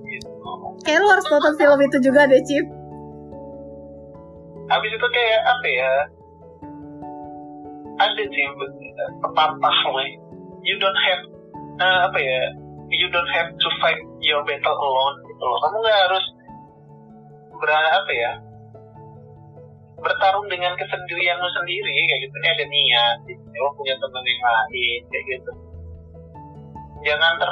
Kayak 0.84 1.00
lu 1.00 1.08
harus 1.08 1.28
nonton 1.32 1.56
film 1.56 1.80
itu 1.80 1.98
juga 2.04 2.28
deh, 2.28 2.44
Cip. 2.44 2.66
habis 4.68 4.92
itu 4.92 5.08
kayak 5.08 5.42
apa 5.48 5.68
ya? 5.70 5.94
Ada 8.04 8.24
sih 8.26 8.44
pepatah 9.22 9.78
lah 9.96 10.08
you 10.66 10.76
don't 10.80 11.00
have 11.08 11.24
eh, 11.80 12.00
apa 12.12 12.20
ya? 12.20 12.42
You 12.92 13.08
don't 13.16 13.32
have 13.32 13.56
to 13.56 13.70
fight 13.80 14.00
your 14.20 14.44
battle 14.44 14.76
alone 14.76 15.18
gitu 15.24 15.44
loh. 15.44 15.60
Kamu 15.64 15.78
nggak 15.80 16.00
harus 16.10 16.26
ber 17.64 17.70
apa 17.72 18.12
ya? 18.12 18.32
Bertarung 20.04 20.52
dengan 20.52 20.76
kesendirianmu 20.76 21.48
sendiri 21.48 21.92
kayak 22.12 22.20
gitu. 22.28 22.36
Ini 22.44 22.48
ada 22.52 22.66
niat 22.68 23.18
gitu. 23.24 23.44
lo 23.56 23.72
punya 23.80 23.96
teman 23.96 24.24
yang 24.28 24.42
lain 24.44 25.02
kayak 25.08 25.26
gitu 25.32 25.52
jangan 27.04 27.34
ter 27.38 27.52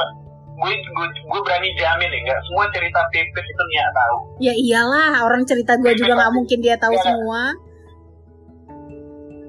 gue 0.51 0.73
gue, 0.73 1.07
gue 1.23 1.41
berani 1.41 1.69
jamin 1.73 2.07
ya 2.07 2.19
nggak 2.21 2.41
semua 2.45 2.65
cerita 2.69 2.99
pipit 3.09 3.45
itu 3.45 3.63
niat 3.67 3.91
tahu 3.91 4.15
Ya 4.37 4.53
iyalah, 4.53 5.21
orang 5.21 5.41
cerita 5.43 5.73
gue 5.75 5.93
juga 5.93 6.13
nggak 6.13 6.33
mungkin 6.33 6.57
dia 6.59 6.75
tahu 6.75 6.93
Iya. 6.93 7.03
semua. 7.03 7.41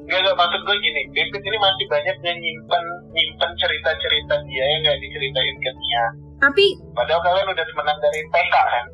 Gak, 0.03 0.19
gak 0.19 0.37
maksud 0.37 0.61
gue 0.63 0.77
gini, 0.77 1.01
Pipit 1.09 1.41
ini 1.41 1.57
masih 1.57 1.87
banyak 1.89 2.17
yang 2.21 2.37
nyimpen, 2.37 2.85
nyimpen 3.09 3.51
cerita-cerita 3.57 4.35
dia 4.45 4.65
yang 4.67 4.81
gak 4.85 4.99
diceritain 5.01 5.57
ke 5.57 5.71
dia. 5.73 6.05
Tapi, 6.37 6.65
Padahal 6.93 7.23
kalian 7.23 7.49
udah 7.49 7.65
temenan 7.65 7.97
dari 7.97 8.21
TK 8.29 8.55
kan? 8.55 8.85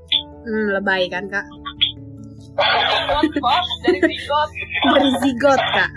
hmm, 0.47 0.67
lebay 0.79 1.03
kan 1.11 1.25
kak? 1.27 1.47
Dari 3.83 3.99
zigot 4.05 4.49
dari 4.85 5.11
zigot 5.23 5.61
kak 5.61 5.91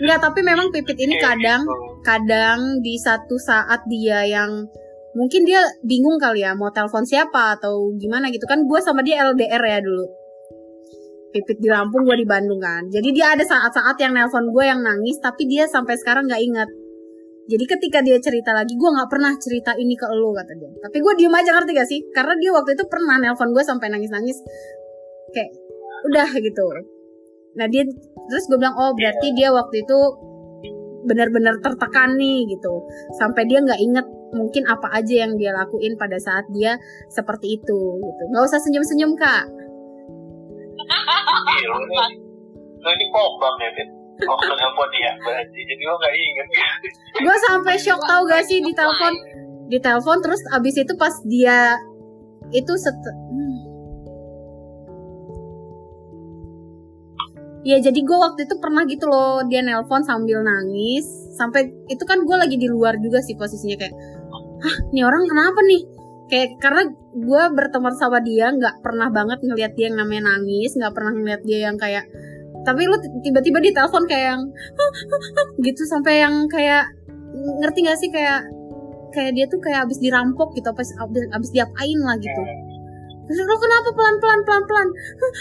Enggak, 0.00 0.18
tapi 0.22 0.40
memang 0.40 0.70
Pipit 0.70 0.98
ini 0.98 1.18
kadang 1.18 1.66
gitu. 1.66 1.89
Kadang 2.02 2.80
di 2.80 2.96
satu 2.96 3.36
saat 3.36 3.84
dia 3.88 4.24
yang 4.24 4.66
mungkin 5.12 5.42
dia 5.42 5.60
bingung 5.82 6.16
kali 6.22 6.46
ya 6.46 6.54
mau 6.54 6.70
telepon 6.70 7.02
siapa 7.02 7.58
atau 7.58 7.90
gimana 7.98 8.30
gitu 8.30 8.46
kan 8.46 8.62
gue 8.62 8.80
sama 8.80 9.02
dia 9.02 9.26
LDR 9.26 9.60
ya 9.60 9.80
dulu. 9.82 10.06
Pipit 11.30 11.62
di 11.62 11.70
Lampung 11.70 12.02
gue 12.02 12.18
di 12.18 12.26
Bandung 12.26 12.58
kan. 12.58 12.90
Jadi 12.90 13.14
dia 13.14 13.38
ada 13.38 13.46
saat-saat 13.46 13.94
yang 14.02 14.18
nelpon 14.18 14.50
gue 14.50 14.64
yang 14.66 14.82
nangis 14.82 15.22
tapi 15.22 15.46
dia 15.46 15.66
sampai 15.70 15.94
sekarang 15.94 16.26
nggak 16.26 16.42
inget 16.42 16.70
jadi 17.50 17.64
ketika 17.66 17.98
dia 17.98 18.14
cerita 18.22 18.54
lagi 18.54 18.78
gue 18.78 18.90
nggak 18.94 19.10
pernah 19.10 19.34
cerita 19.34 19.74
ini 19.74 19.98
ke 19.98 20.06
lo 20.06 20.30
kata 20.30 20.54
dia. 20.54 20.70
Tapi 20.70 21.02
gue 21.02 21.12
diem 21.18 21.34
aja 21.34 21.50
ngerti 21.58 21.72
gak 21.74 21.88
sih? 21.90 22.00
Karena 22.14 22.38
dia 22.38 22.54
waktu 22.54 22.78
itu 22.78 22.84
pernah 22.86 23.18
nelpon 23.18 23.50
gue 23.50 23.64
sampai 23.66 23.90
nangis-nangis. 23.90 24.38
Kayak 25.34 25.50
udah 26.06 26.30
gitu. 26.30 26.66
Nah 27.58 27.66
dia 27.66 27.82
terus 28.30 28.44
gue 28.46 28.54
bilang 28.54 28.78
oh 28.78 28.94
berarti 28.94 29.34
dia 29.34 29.50
waktu 29.50 29.82
itu 29.82 29.98
benar-benar 31.06 31.60
tertekan 31.64 32.16
nih 32.16 32.48
gitu. 32.50 32.84
Sampai 33.16 33.48
dia 33.48 33.60
nggak 33.62 33.80
inget 33.80 34.06
mungkin 34.30 34.62
apa 34.70 34.88
aja 34.94 35.26
yang 35.26 35.34
dia 35.34 35.50
lakuin 35.50 35.98
pada 35.98 36.16
saat 36.20 36.46
dia 36.54 36.78
seperti 37.10 37.60
itu 37.60 37.78
gitu. 37.98 38.22
Nggak 38.30 38.44
usah 38.46 38.60
senyum-senyum 38.62 39.16
kak. 39.16 39.44
Iya, 40.80 41.68
ini, 41.76 41.94
ya. 41.94 43.84
Waktu 44.20 44.52
nelfon 44.52 44.88
dia, 44.92 45.12
berarti. 45.24 45.60
Jadi 45.64 45.82
lo 45.84 45.96
gak 45.96 46.12
inget 46.12 46.46
gue 47.20 47.36
sampai 47.48 47.74
shock 47.80 48.00
tau 48.04 48.22
gak 48.28 48.44
sih 48.44 48.60
di 48.60 48.72
telepon? 48.72 49.12
Di 49.70 49.78
telepon 49.80 50.18
terus 50.20 50.40
abis 50.52 50.74
itu 50.82 50.92
pas 50.96 51.14
dia 51.24 51.76
itu 52.50 52.72
set 52.74 52.96
Ya 57.60 57.76
jadi 57.76 58.00
gue 58.00 58.18
waktu 58.18 58.48
itu 58.48 58.54
pernah 58.56 58.88
gitu 58.88 59.04
loh 59.04 59.44
dia 59.44 59.60
nelpon 59.60 60.00
sambil 60.04 60.40
nangis. 60.40 61.04
Sampai 61.36 61.68
itu 61.92 62.04
kan 62.08 62.24
gue 62.24 62.36
lagi 62.36 62.56
di 62.56 62.68
luar 62.68 62.96
juga 63.00 63.20
sih 63.20 63.36
posisinya 63.36 63.76
kayak 63.76 63.94
hah 64.60 64.76
nih 64.92 65.04
orang 65.04 65.24
kenapa 65.28 65.60
nih? 65.64 65.82
Kayak 66.30 66.48
karena 66.62 66.82
gue 67.10 67.42
berteman 67.58 67.94
sama 67.98 68.22
dia 68.22 68.54
nggak 68.54 68.80
pernah 68.86 69.10
banget 69.10 69.42
ngelihat 69.42 69.72
dia 69.74 69.90
yang 69.90 69.98
namanya 69.98 70.36
nangis 70.36 70.78
nggak 70.78 70.94
pernah 70.94 71.12
ngelihat 71.12 71.42
dia 71.42 71.58
yang 71.66 71.74
kayak 71.74 72.06
tapi 72.60 72.84
lu 72.84 72.96
tiba-tiba 73.24 73.58
di 73.58 73.70
telepon 73.72 74.04
kayak 74.04 74.36
yang 74.36 74.42
gitu 75.66 75.82
sampai 75.88 76.22
yang 76.22 76.44
kayak 76.46 76.92
ngerti 77.32 77.78
gak 77.86 77.98
sih 77.98 78.10
kayak 78.12 78.44
kayak 79.10 79.32
dia 79.34 79.46
tuh 79.50 79.58
kayak 79.58 79.88
abis 79.88 79.98
dirampok 79.98 80.54
gitu 80.54 80.68
abis 80.70 80.92
abis, 80.98 81.22
abis 81.34 81.50
diapain 81.50 81.98
lah 81.98 82.16
gitu 82.20 82.42
terus 83.30 83.46
lo 83.46 83.54
kenapa 83.62 83.88
pelan 83.94 84.16
pelan 84.18 84.40
pelan 84.42 84.64
pelan 84.66 84.88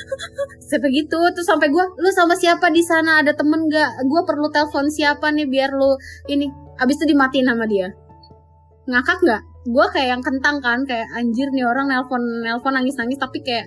sampai 0.70 0.90
gitu 0.94 1.18
terus 1.34 1.50
sampai 1.50 1.74
gue 1.74 1.82
lu 1.98 2.10
sama 2.14 2.38
siapa 2.38 2.70
di 2.70 2.86
sana? 2.86 3.26
Ada 3.26 3.34
temen 3.34 3.66
gak 3.66 4.06
gue 4.06 4.22
perlu 4.30 4.46
telepon 4.54 4.86
siapa 4.94 5.34
nih 5.34 5.50
biar 5.50 5.74
lu 5.74 5.98
ini? 6.30 6.46
Abis 6.78 7.02
itu 7.02 7.18
dimatiin 7.18 7.50
sama 7.50 7.66
dia. 7.66 7.90
Ngakak 8.86 9.18
nggak? 9.26 9.42
Gue 9.74 9.86
kayak 9.90 10.10
yang 10.14 10.22
kentang 10.22 10.62
kan 10.62 10.86
kayak 10.86 11.10
anjir 11.18 11.50
nih 11.50 11.66
orang 11.66 11.90
nelpon 11.90 12.22
nelpon 12.46 12.78
nangis 12.78 12.94
nangis 12.94 13.18
tapi 13.18 13.42
kayak 13.42 13.66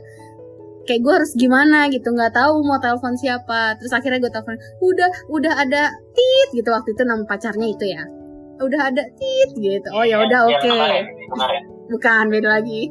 kayak 0.87 1.03
gue 1.03 1.12
harus 1.14 1.35
gimana 1.35 1.91
gitu 1.91 2.07
nggak 2.14 2.31
tahu 2.31 2.62
mau 2.62 2.79
telepon 2.79 3.18
siapa. 3.18 3.75
Terus 3.83 3.91
akhirnya 3.91 4.23
gue 4.23 4.31
telepon 4.31 4.55
udah 4.87 5.11
udah 5.35 5.53
ada 5.66 5.91
tit 6.14 6.49
gitu. 6.55 6.70
Waktu 6.70 6.95
itu 6.95 7.03
nama 7.03 7.27
pacarnya 7.27 7.66
itu 7.66 7.85
ya. 7.91 8.07
Udah 8.62 8.81
ada 8.87 9.03
tit 9.18 9.51
gitu. 9.59 9.89
Oh 9.91 10.07
ya 10.07 10.23
udah 10.23 10.47
Yang 10.47 10.62
oke 10.62 10.70
kemarin. 11.35 11.62
bukan 11.91 12.25
beda 12.31 12.49
lagi 12.62 12.87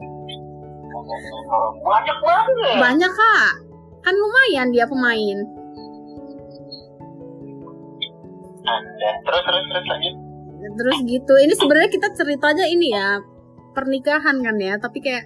Banyak 1.81 2.17
banget. 2.21 2.77
banyak 2.77 3.11
kak 3.11 3.51
kan 4.01 4.15
lumayan 4.17 4.67
dia 4.73 4.85
pemain 4.89 5.39
Anda. 8.61 9.09
Terus, 9.25 9.41
terus, 9.41 9.63
terus 9.73 9.85
lanjut. 9.89 10.15
terus 10.61 10.97
gitu 11.09 11.33
ini 11.41 11.53
sebenarnya 11.57 11.89
kita 11.89 12.07
ceritanya 12.13 12.65
ini 12.69 12.93
ya 12.93 13.17
pernikahan 13.73 14.37
kan 14.45 14.55
ya 14.61 14.77
tapi 14.77 15.01
kayak 15.01 15.25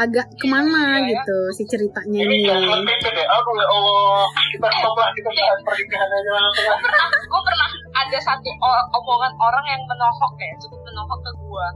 agak 0.00 0.26
ke 0.38 0.46
mana 0.48 1.02
ya. 1.02 1.12
gitu 1.12 1.38
si 1.52 1.62
ceritanya 1.66 2.24
Ini 2.24 2.46
ya. 2.46 2.56
Aduh 2.56 3.54
ya 3.58 3.66
Allah. 3.68 4.24
Kita 4.54 4.68
stop 4.80 4.94
lah. 4.96 5.10
Kita 5.12 5.28
bahas 5.28 5.60
pernikahan 5.66 6.08
aja 6.08 6.30
langsung. 6.30 6.78
gue 7.30 7.40
pernah 7.42 7.68
ada 7.98 8.18
satu 8.22 8.50
omongan 8.96 9.32
orang 9.36 9.64
yang 9.66 9.82
menohok 9.84 10.34
ya 10.38 10.54
cukup 10.62 10.80
menohok 10.86 11.20
ke 11.20 11.32
gue 11.36 11.66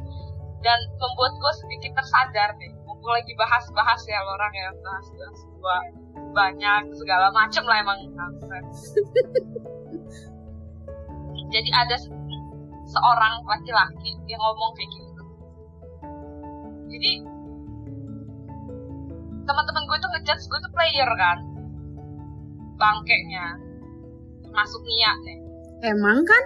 dan 0.65 0.79
membuat 0.97 1.33
gue 1.37 1.53
sedikit 1.61 1.91
tersadar 2.01 2.51
nih 2.57 2.73
gue 3.05 3.13
lagi 3.13 3.33
bahas-bahas 3.37 4.01
ya 4.09 4.17
orang 4.25 4.53
yang 4.57 4.73
bahas-bahas 4.81 5.41
gue 5.45 5.77
banyak 6.33 6.83
segala 6.97 7.29
macem 7.37 7.61
lah 7.69 7.77
emang 7.85 8.01
jadi 11.55 11.71
ada 11.85 11.97
se- 12.01 12.17
seorang 12.89 13.45
laki-laki 13.45 14.17
yang 14.25 14.41
ngomong 14.41 14.73
kayak 14.73 14.89
gitu 14.89 15.23
jadi 16.89 17.13
teman-teman 19.45 19.83
gue 19.85 19.99
tuh 20.01 20.11
ngejudge 20.17 20.45
gue 20.49 20.59
tuh 20.65 20.73
player 20.73 21.11
kan 21.21 21.39
bangkeknya 22.81 23.61
masuk 24.49 24.81
niat 24.89 25.19
nih 25.29 25.39
emang 25.85 26.25
kan 26.25 26.45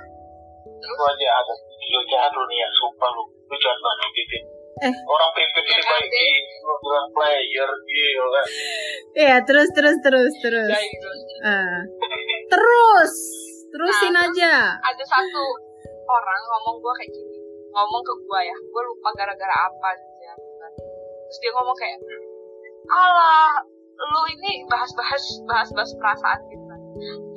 Lu 0.79 0.95
aja 1.03 1.29
ada. 1.43 1.55
Lu 1.91 2.01
jahat 2.07 2.31
lu 2.35 2.43
nih 2.47 2.59
ya. 2.63 2.69
Sumpah 2.79 3.11
lu. 3.17 3.23
Lu 3.27 3.55
jahat 3.59 3.79
banget 3.83 4.09
pipit. 4.15 4.43
Eh. 4.79 4.95
Orang 4.95 5.31
pipit 5.35 5.65
ini 5.65 5.83
baik 5.83 6.07
nanti. 6.07 6.27
di 6.39 6.75
bilang 6.79 7.09
player 7.11 7.71
gila. 7.83 8.43
ya 9.19 9.37
terus 9.43 9.69
terus 9.75 9.97
terus 9.99 10.33
terus 10.39 10.71
kayak 10.71 10.87
gitu 10.95 11.09
Ah. 11.43 11.79
terus 12.47 13.13
terusin 13.69 14.15
Nah, 14.15 14.25
aja 14.25 14.53
ada 14.77 15.05
satu 15.05 15.45
orang 16.05 16.41
ngomong 16.41 16.77
gue 16.79 16.93
kayak 16.95 17.11
gini 17.11 17.39
ngomong 17.69 18.03
ke 18.03 18.15
gue 18.17 18.41
ya 18.43 18.57
gue 18.57 18.83
lupa 18.85 19.09
gara-gara 19.15 19.57
apa 19.67 19.89
gitu 19.95 20.21
ya 20.23 20.35
terus 21.25 21.39
dia 21.39 21.51
ngomong 21.53 21.77
kayak 21.77 21.99
alah 22.89 23.53
lu 23.99 24.21
ini 24.31 24.63
bahas-bahas 24.67 25.25
bahas-bahas 25.45 25.91
perasaan 25.99 26.39
gitu 26.49 26.65
kan 26.65 26.68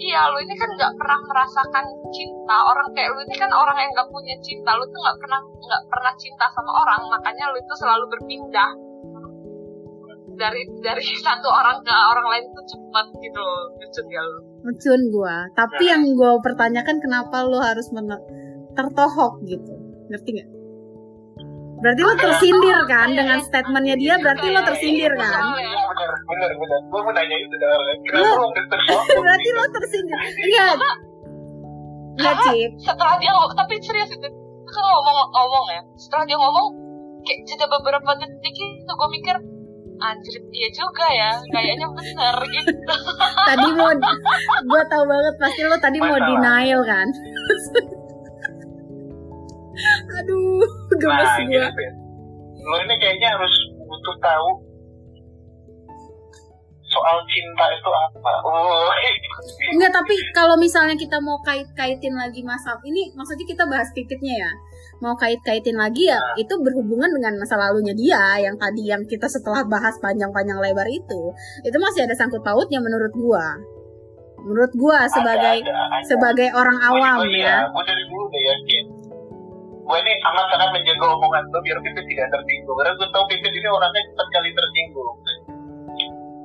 iya 0.02 0.30
lu 0.34 0.38
ini 0.42 0.56
kan 0.58 0.70
nggak 0.74 0.94
pernah 0.98 1.20
merasakan 1.30 1.86
cinta. 2.14 2.56
Orang 2.68 2.88
kayak 2.94 3.10
lu 3.14 3.20
ini 3.26 3.36
kan 3.38 3.52
orang 3.54 3.78
yang 3.78 3.92
nggak 3.94 4.10
punya 4.10 4.36
cinta. 4.42 4.74
Lu 4.78 4.86
tuh 4.90 5.00
nggak 5.00 5.18
pernah 5.22 5.40
nggak 5.42 5.84
pernah 5.90 6.14
cinta 6.18 6.46
sama 6.52 6.72
orang. 6.86 7.02
Makanya 7.10 7.44
lu 7.54 7.58
itu 7.62 7.74
selalu 7.78 8.06
berpindah. 8.12 8.72
Dari 10.38 10.62
dari 10.82 11.06
satu 11.26 11.48
orang 11.50 11.84
ke 11.86 11.94
orang 11.94 12.28
lain 12.32 12.46
tuh 12.56 12.66
cepat 12.66 13.06
gitu 13.22 13.40
loh 13.40 13.62
lucu 13.78 14.02
gak 14.10 14.24
lu? 14.26 14.40
Mecun 14.66 15.02
gua. 15.14 15.36
Tapi 15.54 15.84
yang 15.90 16.04
gua 16.18 16.40
pertanyakan 16.40 16.98
kenapa 17.02 17.44
lo 17.46 17.60
harus 17.62 17.90
men- 17.94 18.26
tertohok 18.74 19.44
gitu? 19.46 19.74
Ngerti 20.10 20.30
nggak 20.38 20.61
berarti 21.82 22.02
lo 22.06 22.14
tersindir 22.14 22.80
kan? 22.86 23.10
dengan 23.10 23.38
statementnya 23.42 23.96
dia 23.98 24.14
berarti 24.22 24.46
lo 24.54 24.62
tersindir 24.62 25.12
kan? 25.18 25.42
Iya 25.58 25.82
benar, 25.90 26.12
benar, 26.30 26.50
benar. 26.54 26.80
Gue 26.88 27.02
mau 27.02 27.14
nanya 27.14 27.38
itu 27.42 27.56
soalnya. 27.58 27.96
Kenapa 28.06 28.62
tersokong? 28.70 29.22
berarti 29.26 29.50
lo 29.50 29.64
tersindir. 29.74 30.18
Enggak 30.22 30.74
enggak 32.12 32.36
cip 32.46 32.72
setelah 32.86 33.16
dia 33.18 33.32
ngomong 33.34 33.54
tapi 33.58 33.74
serius 33.82 34.12
itu 34.14 34.28
kan 34.70 34.84
ngomong 34.94 35.18
ngomong 35.34 35.66
ya. 35.74 35.82
Setelah 35.98 36.26
dia 36.30 36.38
ngomong 36.38 36.68
kayak 37.26 37.40
jeda 37.50 37.66
beberapa 37.66 38.10
detik 38.22 38.54
itu 38.54 38.92
gue 38.94 39.10
mikir 39.18 39.36
anjir 40.02 40.36
iya 40.54 40.70
juga 40.70 41.08
ya. 41.10 41.32
Kayaknya 41.50 41.88
bener 41.90 42.36
gitu. 42.46 42.96
Tadi 43.50 43.68
mau 43.74 43.90
gua 44.70 44.84
tahu 44.86 45.04
banget 45.10 45.34
pasti 45.42 45.62
lo 45.66 45.78
tadi 45.82 45.98
mau 45.98 46.18
denial 46.18 46.82
kan? 46.86 47.08
Aduh 50.22 50.81
gemes 51.00 51.24
Nah, 51.24 51.38
gua 51.38 51.48
gini, 51.48 51.68
Fit. 51.72 51.92
Lu 52.62 52.76
ini 52.78 52.96
kayaknya 53.00 53.30
harus 53.38 53.54
butuh 53.80 54.16
tahu 54.22 54.48
soal 56.92 57.18
cinta 57.24 57.66
itu 57.72 57.88
apa. 57.90 58.32
Oh, 58.44 58.92
Enggak, 59.72 59.96
tapi 59.96 60.12
kalau 60.36 60.60
misalnya 60.60 60.94
kita 61.00 61.18
mau 61.24 61.40
kait-kaitin 61.40 62.12
lagi 62.12 62.44
masalah 62.44 62.84
ini, 62.84 63.08
maksudnya 63.16 63.48
kita 63.48 63.64
bahas 63.64 63.88
pipitnya 63.96 64.44
ya. 64.44 64.52
Mau 65.00 65.16
kait-kaitin 65.16 65.80
lagi 65.80 66.12
ya, 66.12 66.20
itu 66.36 66.52
berhubungan 66.60 67.08
dengan 67.10 67.40
masa 67.40 67.56
lalunya 67.58 67.96
dia 67.96 68.44
yang 68.44 68.60
tadi 68.60 68.92
yang 68.92 69.02
kita 69.08 69.26
setelah 69.26 69.64
bahas 69.66 69.96
panjang-panjang 70.04 70.60
lebar 70.60 70.86
itu, 70.92 71.32
itu 71.64 71.78
masih 71.80 72.04
ada 72.06 72.14
sangkut 72.14 72.44
pautnya 72.44 72.84
menurut 72.84 73.16
gua. 73.16 73.56
Menurut 74.44 74.74
gua 74.76 75.08
sebagai 75.08 75.64
ada, 75.64 75.72
ada, 75.72 75.84
ada. 75.96 76.06
sebagai 76.06 76.50
orang 76.52 76.78
awam 76.92 77.18
Gua- 77.24 77.30
gua 77.30 77.40
ya. 77.40 77.58
Gue 77.72 77.84
dari 77.88 78.04
dulu 78.04 78.24
udah 78.28 78.44
yakin. 78.52 78.84
Gue 79.82 79.98
ini 79.98 80.14
amat 80.22 80.46
sangat 80.48 80.70
menjaga 80.72 81.06
omongan 81.10 81.44
gue 81.48 81.62
biar 81.62 81.78
Pipit 81.80 82.06
tidak 82.06 82.28
tersinggung. 82.30 82.76
Karena 82.76 82.94
gue 82.94 83.08
tahu 83.10 83.24
Pipit 83.28 83.52
ini 83.52 83.68
orangnya 83.68 84.02
cepat 84.08 84.28
kali 84.30 84.50
tersinggung. 84.52 85.16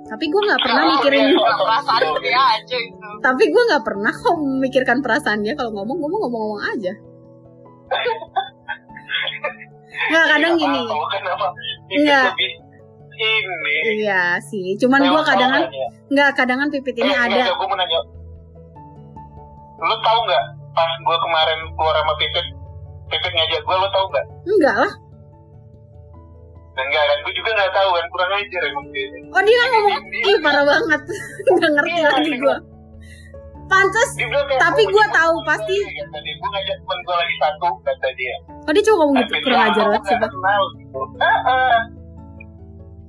Tapi 0.07 0.25
gua 0.31 0.39
nggak 0.41 0.63
pernah 0.63 0.79
Oh, 0.79 0.91
mikirin, 0.95 1.19
iya. 1.19 1.35
Cuma 1.35 1.51
perasaan 1.59 2.03
dia 2.23 2.39
aja 2.55 2.77
itu 2.79 3.09
tapi 3.19 3.43
gua 3.51 3.63
nggak 3.67 3.83
pernah 3.83 4.13
kok 4.15 4.37
memikirkan 4.39 4.99
perasaan 5.03 5.43
dia 5.43 5.59
kalau 5.59 5.75
ngomong, 5.75 5.99
ngomong 5.99 6.21
ngomong-ngomong 6.23 6.63
aja. 6.65 6.93
Nggak 10.07 10.25
kadang 10.29 10.53
Iya, 10.55 10.63
gini. 10.63 10.81
apa-apa, 10.81 11.07
Kenapa? 11.13 11.47
Pipit 11.51 11.99
Enggak. 11.99 12.25
lebih 12.31 12.51
ini. 13.17 13.75
Iya 13.99 14.23
sih, 14.41 14.67
cuman 14.77 15.01
Nah, 15.01 15.11
gua 15.11 15.19
lu 15.19 15.27
kadang 15.27 15.51
tahu 15.51 15.59
nggak 15.59 15.75
ya? 15.75 15.89
nggak 16.07 16.31
kadangan 16.39 16.69
pipit 16.71 16.97
ini 16.97 17.11
Eh, 17.11 17.19
ada. 17.19 17.43
gue 17.49 17.67
mau 17.67 17.75
nanya. 17.75 17.99
Lu 19.81 19.97
tahu 19.99 20.19
nggak 20.23 20.45
pas 20.71 20.91
gue 20.97 21.17
kemarin 21.19 21.59
keluar 21.73 21.95
sama 21.97 22.15
Pipit, 22.15 22.47
Pipit 23.07 23.33
ngajak 23.33 23.61
gue, 23.63 23.75
lu 23.77 23.89
tahu 23.89 24.05
nggak? 24.09 24.27
Enggak 24.45 24.77
lah. 24.77 24.93
Enggak 26.77 27.03
kan, 27.03 27.19
gue 27.25 27.33
juga 27.33 27.51
nggak 27.55 27.73
tahu 27.73 27.89
kan, 27.91 28.05
kurang 28.11 28.31
ajar 28.35 28.63
emang 28.67 28.87
dia. 28.91 29.07
Oh 29.31 29.43
dia 29.43 29.61
ngomong, 29.67 29.97
ih 30.13 30.37
parah 30.41 30.65
banget. 30.65 31.01
Nggak 31.57 31.71
ngerti 31.73 31.93
Iya, 31.95 32.09
lagi 32.11 32.33
gua. 32.37 32.57
Pantes. 33.67 34.11
Tapi 34.15 34.83
"Gua 34.85 34.93
gua 34.93 35.03
ngajak 35.03 35.17
tahu 35.17 35.35
pasti. 35.43 35.75
gue," 35.75 35.91
kata 35.97 36.19
dia. 36.21 36.35
Gue 36.37 36.49
ngajak 36.53 36.77
temen 36.77 36.99
gue 37.01 37.17
lagi 37.17 37.35
satu, 37.37 37.69
kata 37.81 38.09
dia. 38.13 38.35
Oh 38.61 38.71
dia 38.71 38.83
cuma 38.85 38.97
ngomong 39.01 39.17
gitu, 39.17 39.33
kurang 39.41 39.63
ajar 39.65 39.85
banget 39.87 40.03
sih. 40.05 40.17
gitu. 40.77 41.01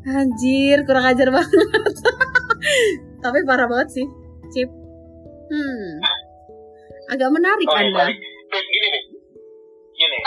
Anjir, 0.08 0.78
kurang 0.88 1.06
ajar 1.06 1.28
banget. 1.28 1.52
Tapi 3.24 3.40
parah 3.44 3.68
banget 3.68 3.90
sih, 3.92 4.06
Cip. 4.50 4.70
Hmm. 5.48 5.90
Agak 7.08 7.30
menarik 7.30 7.68
Oh, 7.68 7.76
iya, 7.76 7.84
Anda. 7.86 8.06
Gini. 8.48 8.97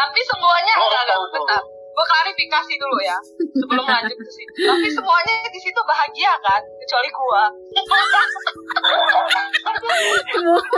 Tapi 0.00 0.20
semuanya 0.24 0.72
Lo 0.80 0.84
enggak 0.88 1.04
harus 1.04 1.12
tahu 1.12 1.20
enggak 1.20 1.36
bentar. 1.36 1.62
Gue 1.90 2.04
klarifikasi 2.06 2.74
dulu 2.80 2.96
ya 3.04 3.18
sebelum 3.60 3.84
lanjut 3.84 4.16
ke 4.16 4.30
situ. 4.32 4.52
Tapi 4.64 4.88
semuanya 4.88 5.34
di 5.52 5.60
situ 5.60 5.80
bahagia 5.84 6.32
kan, 6.40 6.62
kecuali 6.80 7.08
gua. 7.12 7.44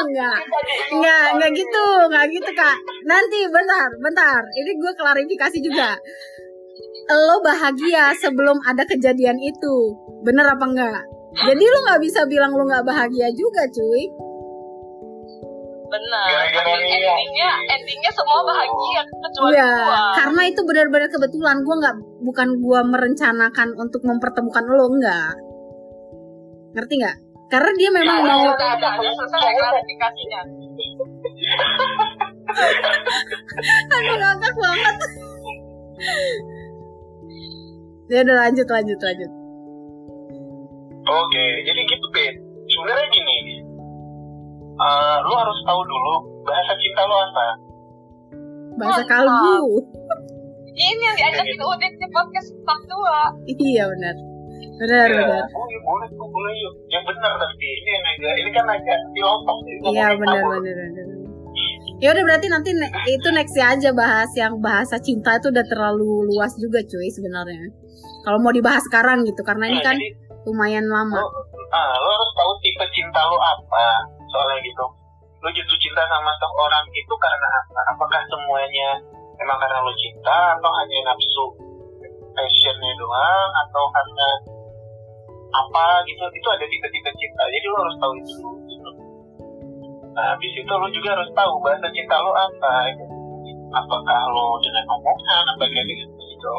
enggak. 0.03 0.39
Enggak, 0.91 1.27
enggak 1.39 1.51
gitu, 1.55 1.85
enggak 2.11 2.27
gitu 2.33 2.51
kak. 2.59 2.77
Nanti, 3.07 3.39
bentar, 3.47 3.89
bentar. 4.03 4.41
Ini 4.51 4.71
gue 4.75 4.93
klarifikasi 4.99 5.59
juga. 5.63 5.95
Lo 7.13 7.39
bahagia 7.45 8.11
sebelum 8.19 8.59
ada 8.67 8.83
kejadian 8.83 9.39
itu, 9.39 9.75
bener 10.27 10.49
apa 10.49 10.65
enggak? 10.67 11.03
Jadi 11.33 11.65
lo 11.65 11.79
nggak 11.87 12.03
bisa 12.03 12.27
bilang 12.27 12.51
lo 12.51 12.67
nggak 12.67 12.83
bahagia 12.83 13.31
juga, 13.37 13.63
cuy. 13.71 14.32
Benar. 15.93 16.49
Gara-gara 16.49 16.81
endingnya 16.81 17.53
endingnya 17.69 18.09
semua 18.09 18.41
bahagia 18.43 19.05
kecuali 19.05 19.53
Iya, 19.53 19.69
gua. 19.77 20.17
karena 20.17 20.43
itu 20.49 20.65
benar-benar 20.65 21.13
kebetulan. 21.13 21.61
Gue 21.61 21.77
nggak, 21.77 21.93
bukan 22.25 22.49
gue 22.57 22.81
merencanakan 22.89 23.69
untuk 23.77 24.01
mempertemukan 24.03 24.65
lo, 24.67 24.89
enggak. 24.89 25.37
Ngerti 26.73 26.95
nggak? 26.97 27.17
Karena 27.53 27.69
dia 27.77 27.93
memang 27.93 28.19
Ya, 28.19 28.25
mau. 28.25 28.49
udah, 28.49 28.73
udah 28.81 29.13
selesai 29.13 29.53
klarifikasinya. 29.53 30.41
Aduh, 33.93 34.17
ngakak 34.17 34.55
banget. 34.57 34.97
Ya 38.09 38.25
udah 38.25 38.37
lanjut, 38.41 38.65
lanjut, 38.65 38.97
lanjut. 38.99 39.31
Oke, 41.03 41.45
jadi 41.69 41.81
gitu, 41.85 42.07
Pip. 42.17 42.33
Sebenarnya 42.65 43.12
lu 45.23 45.33
harus 45.33 45.59
tahu 45.63 45.81
dulu 45.83 46.15
bahasa 46.43 46.73
cinta 46.77 47.03
lu 47.05 47.15
apa. 47.17 47.47
Bahasa 48.77 49.03
kalbu. 49.05 49.79
Ini 50.73 51.03
yang 51.05 51.17
diajakin 51.17 51.61
Udin 51.61 51.93
di 51.95 52.07
podcast 52.09 52.49
part 52.65 52.83
2. 52.89 53.53
Iya 53.53 53.85
benar. 53.87 54.15
Benar, 54.73 55.07
Iya. 55.07 55.19
benar. 55.21 55.45
Boleh 55.85 56.09
tuh, 56.09 56.27
boleh 56.27 56.53
yuk. 56.57 56.75
Yang 56.89 57.05
benar 57.13 57.33
tapi 57.37 57.67
ini 57.69 57.91
yang 57.93 58.05
agak, 58.09 58.33
ini 58.35 58.51
kan 58.51 58.67
agak 58.67 58.99
Iya 59.85 60.07
benar, 60.17 60.43
benar, 60.43 60.63
benar. 60.65 61.07
Ya 62.03 62.09
udah 62.11 62.25
berarti 62.27 62.47
nanti 62.51 62.71
ne- 62.75 62.91
itu 63.07 63.29
next 63.31 63.55
aja 63.55 63.95
bahas 63.95 64.27
yang 64.35 64.59
bahasa 64.59 64.99
cinta 64.99 65.39
itu 65.39 65.55
udah 65.55 65.63
terlalu 65.71 66.27
luas 66.35 66.51
juga 66.59 66.83
cuy 66.83 67.07
sebenarnya. 67.07 67.71
Kalau 68.25 68.43
mau 68.43 68.51
dibahas 68.51 68.83
sekarang 68.83 69.23
gitu 69.23 69.39
karena 69.47 69.71
ini 69.71 69.79
Nah, 69.79 69.87
kan 69.87 69.95
jadi, 69.95 70.09
lumayan 70.43 70.87
lama. 70.89 71.15
lo, 71.15 71.31
ah, 71.71 71.95
lo 71.95 72.09
harus 72.11 72.31
tahu 72.35 72.51
tipe 72.59 72.87
cinta 72.91 73.23
lo 73.23 73.39
apa. 73.39 73.87
Soalnya 74.27 74.59
gitu. 74.65 74.87
Lo 75.43 75.49
jatuh 75.51 75.79
cinta 75.83 76.03
sama 76.07 76.31
seorang 76.39 76.87
itu 76.95 77.15
karena 77.19 77.49
apa? 77.51 77.81
Apakah 77.91 78.23
semuanya 78.31 79.03
emang 79.43 79.59
karena 79.59 79.83
lo 79.83 79.93
cinta 79.99 80.39
atau 80.55 80.71
hanya 80.71 80.99
nafsu 81.11 81.47
passionnya 82.33 82.93
doang 82.97 83.51
atau 83.67 83.85
karena 83.93 84.29
apa 85.53 86.01
gitu 86.09 86.25
itu 86.33 86.49
ada 86.49 86.65
tipe-tipe 86.65 87.11
cinta 87.13 87.43
jadi 87.45 87.67
lo 87.69 87.77
harus 87.85 87.97
tahu 88.01 88.13
itu 88.17 88.49
gitu. 88.73 88.91
nah 90.17 90.33
habis 90.33 90.53
itu 90.57 90.73
lo 90.73 90.89
juga 90.89 91.13
harus 91.13 91.31
tahu 91.37 91.53
bahasa 91.61 91.87
cinta 91.93 92.17
lo 92.25 92.33
apa 92.33 92.73
gitu. 92.97 93.05
apakah 93.69 94.21
lo 94.33 94.57
dengan 94.65 94.85
omongan 94.97 95.45
apa 95.45 95.65
dengan 95.69 95.87
gitu 95.93 96.55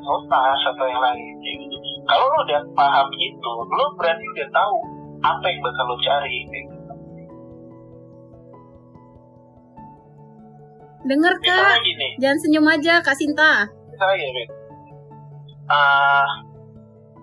notas 0.00 0.60
atau 0.76 0.86
yang 0.88 1.00
lain 1.00 1.34
gitu 1.40 1.76
kalau 2.04 2.24
lo 2.28 2.38
udah 2.44 2.60
paham 2.76 3.08
itu 3.16 3.52
lo 3.64 3.86
berarti 3.96 4.24
udah 4.28 4.48
tahu 4.52 4.76
apa 5.20 5.44
yang 5.48 5.60
bakal 5.64 5.84
lo 5.88 5.96
cari 6.04 6.38
gitu. 6.48 6.69
Dengar 11.00 11.32
kak, 11.40 11.80
gini. 11.80 12.08
Jangan 12.20 12.38
senyum 12.44 12.66
aja 12.68 13.00
kak 13.00 13.16
Sinta. 13.16 13.64
misalnya 13.88 14.20
Rin 14.20 14.48
Ah, 15.70 16.26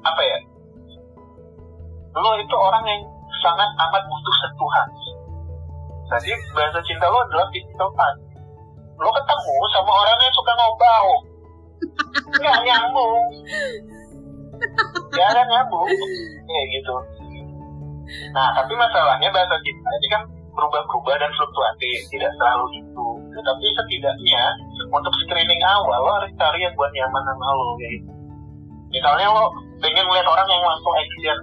apa 0.01 0.21
ya? 0.23 0.39
Lo 2.17 2.31
itu 2.39 2.55
orang 2.57 2.83
yang 2.87 3.01
sangat 3.43 3.69
amat 3.75 4.03
butuh 4.07 4.35
sentuhan. 4.41 4.87
Jadi 6.07 6.31
bahasa 6.55 6.79
cinta 6.87 7.05
lo 7.11 7.19
adalah 7.27 7.51
touch 7.51 8.17
lo 8.97 9.09
ketemu 9.13 9.55
sama 9.77 9.91
orang 9.93 10.17
yang 10.17 10.33
suka 10.33 10.53
ngobau. 10.57 11.07
Nggak 12.41 12.57
nyambung. 12.65 13.23
Nggak 15.13 15.45
nyambung. 15.45 15.89
Kayak 16.49 16.65
gitu. 16.73 16.95
Nah 18.33 18.57
tapi 18.57 18.73
masalahnya 18.73 19.29
bahasa 19.29 19.55
cinta 19.61 19.89
ini 20.01 20.07
kan 20.09 20.21
berubah-berubah 20.57 21.15
dan 21.21 21.29
fluktuatif. 21.37 21.97
Tidak 22.09 22.31
selalu 22.41 22.65
itu 22.81 23.07
tapi 23.41 23.65
setidaknya 23.73 24.43
untuk 24.89 25.13
screening 25.25 25.61
awal 25.65 25.99
lo 26.01 26.11
harus 26.21 26.31
cari 26.37 26.59
yang 26.63 26.73
buat 26.73 26.91
nyaman 26.93 27.23
sama 27.23 27.47
lo 27.53 27.67
gitu. 27.81 28.11
misalnya 28.87 29.27
lo 29.33 29.51
pengen 29.83 30.05
ngeliat 30.07 30.27
orang 30.27 30.47
yang 30.47 30.63
langsung 30.63 30.93
action. 30.95 31.37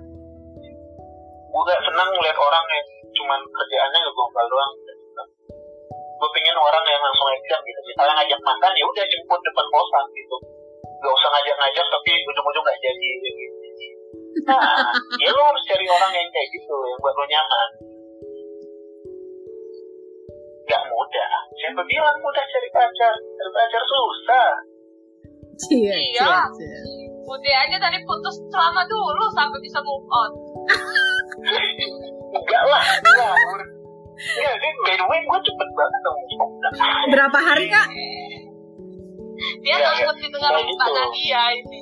Gue 1.54 1.62
gak 1.70 1.86
senang 1.86 2.10
ngeliat 2.10 2.34
orang 2.34 2.66
yang 2.66 2.86
cuman 3.14 3.40
kerjaannya 3.46 3.98
ngegombal 4.02 4.46
doang 4.50 4.74
gue 6.14 6.30
pengen 6.40 6.56
orang 6.56 6.84
yang 6.88 7.02
langsung 7.04 7.28
action 7.28 7.60
gitu. 7.68 7.80
Misalnya 7.84 8.14
ngajak 8.16 8.40
makan 8.40 8.72
ya 8.72 8.84
udah 8.88 9.04
jemput 9.04 9.40
depan 9.44 9.66
kosan 9.68 10.04
gitu. 10.16 10.36
Gak 11.04 11.12
usah 11.12 11.28
ngajak-ngajak 11.36 11.86
tapi 11.92 12.10
ujung-ujung 12.24 12.64
gak 12.64 12.80
jadi 12.80 13.10
gitu. 13.20 13.42
nah 14.44 14.90
ya 15.22 15.30
lo 15.30 15.42
harus 15.46 15.62
cari 15.62 15.86
orang 15.86 16.10
yang 16.10 16.26
kayak 16.26 16.48
gitu 16.50 16.74
yang 16.90 16.98
buat 16.98 17.14
lo 17.14 17.24
nyaman 17.24 17.68
siapa 21.64 21.80
bilang 21.80 22.16
mudah 22.20 22.44
cari 22.44 22.68
pacar 22.68 23.14
cari 23.16 23.50
pacar 23.50 23.82
susah 23.82 24.50
Cia, 25.54 25.94
Iya. 25.94 26.18
cia, 26.18 26.42
cia. 26.50 26.78
Udah 27.24 27.56
aja 27.64 27.76
tadi 27.78 28.02
putus 28.02 28.36
selama 28.50 28.82
dulu 28.84 29.24
sampai 29.32 29.56
bisa 29.62 29.78
move 29.80 30.02
on. 30.04 30.30
enggak 32.34 32.62
lah 32.68 32.84
ngawur 33.00 33.60
Enggak, 34.14 34.54
sih, 34.60 34.72
by 34.82 34.94
the 34.94 35.04
way, 35.08 35.18
gue 35.22 35.38
cepet 35.42 35.68
banget 35.74 36.00
dong. 36.02 36.18
Berapa 37.10 37.38
hari 37.38 37.66
kak? 37.66 37.86
Dia 39.62 39.74
Iya, 39.74 39.88
takut 39.90 40.16
didengar 40.18 40.50
kayak 40.54 40.66
Mbak 40.66 40.70
gitu. 40.70 40.94
Nadia 40.94 41.42
ini. 41.50 41.80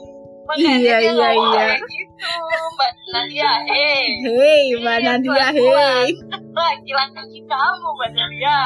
Iya, 0.53 0.75
iya, 0.81 1.29
iya. 1.33 1.67
gitu, 1.81 2.33
Mbak 2.73 2.91
Nadia, 3.09 3.51
eh. 3.69 4.05
Hei 4.21 4.65
mbak 4.77 4.97
Iya, 5.01 5.13
Nadia, 5.17 5.47
hei. 5.49 6.09
Laki-laki 6.53 7.41
kamu, 7.45 7.89
Mbak 7.89 8.11
Nadia. 8.17 8.59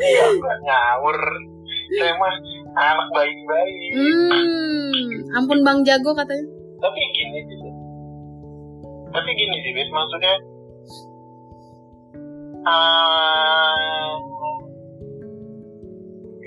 Iya, 0.00 0.26
ngawur. 0.40 1.18
Saya 1.90 2.14
mah 2.16 2.34
anak 2.78 3.08
baik-baik. 3.12 3.90
Hmm, 3.98 5.36
ampun 5.36 5.60
bang 5.66 5.82
jago 5.82 6.14
katanya. 6.14 6.46
Tapi 6.80 7.00
gini 7.12 7.38
sih. 7.44 7.58
Tapi 9.10 9.30
gini 9.34 9.56
sih, 9.60 9.72
Bis. 9.74 9.90
Maksudnya, 9.90 10.34
ah, 12.62 14.14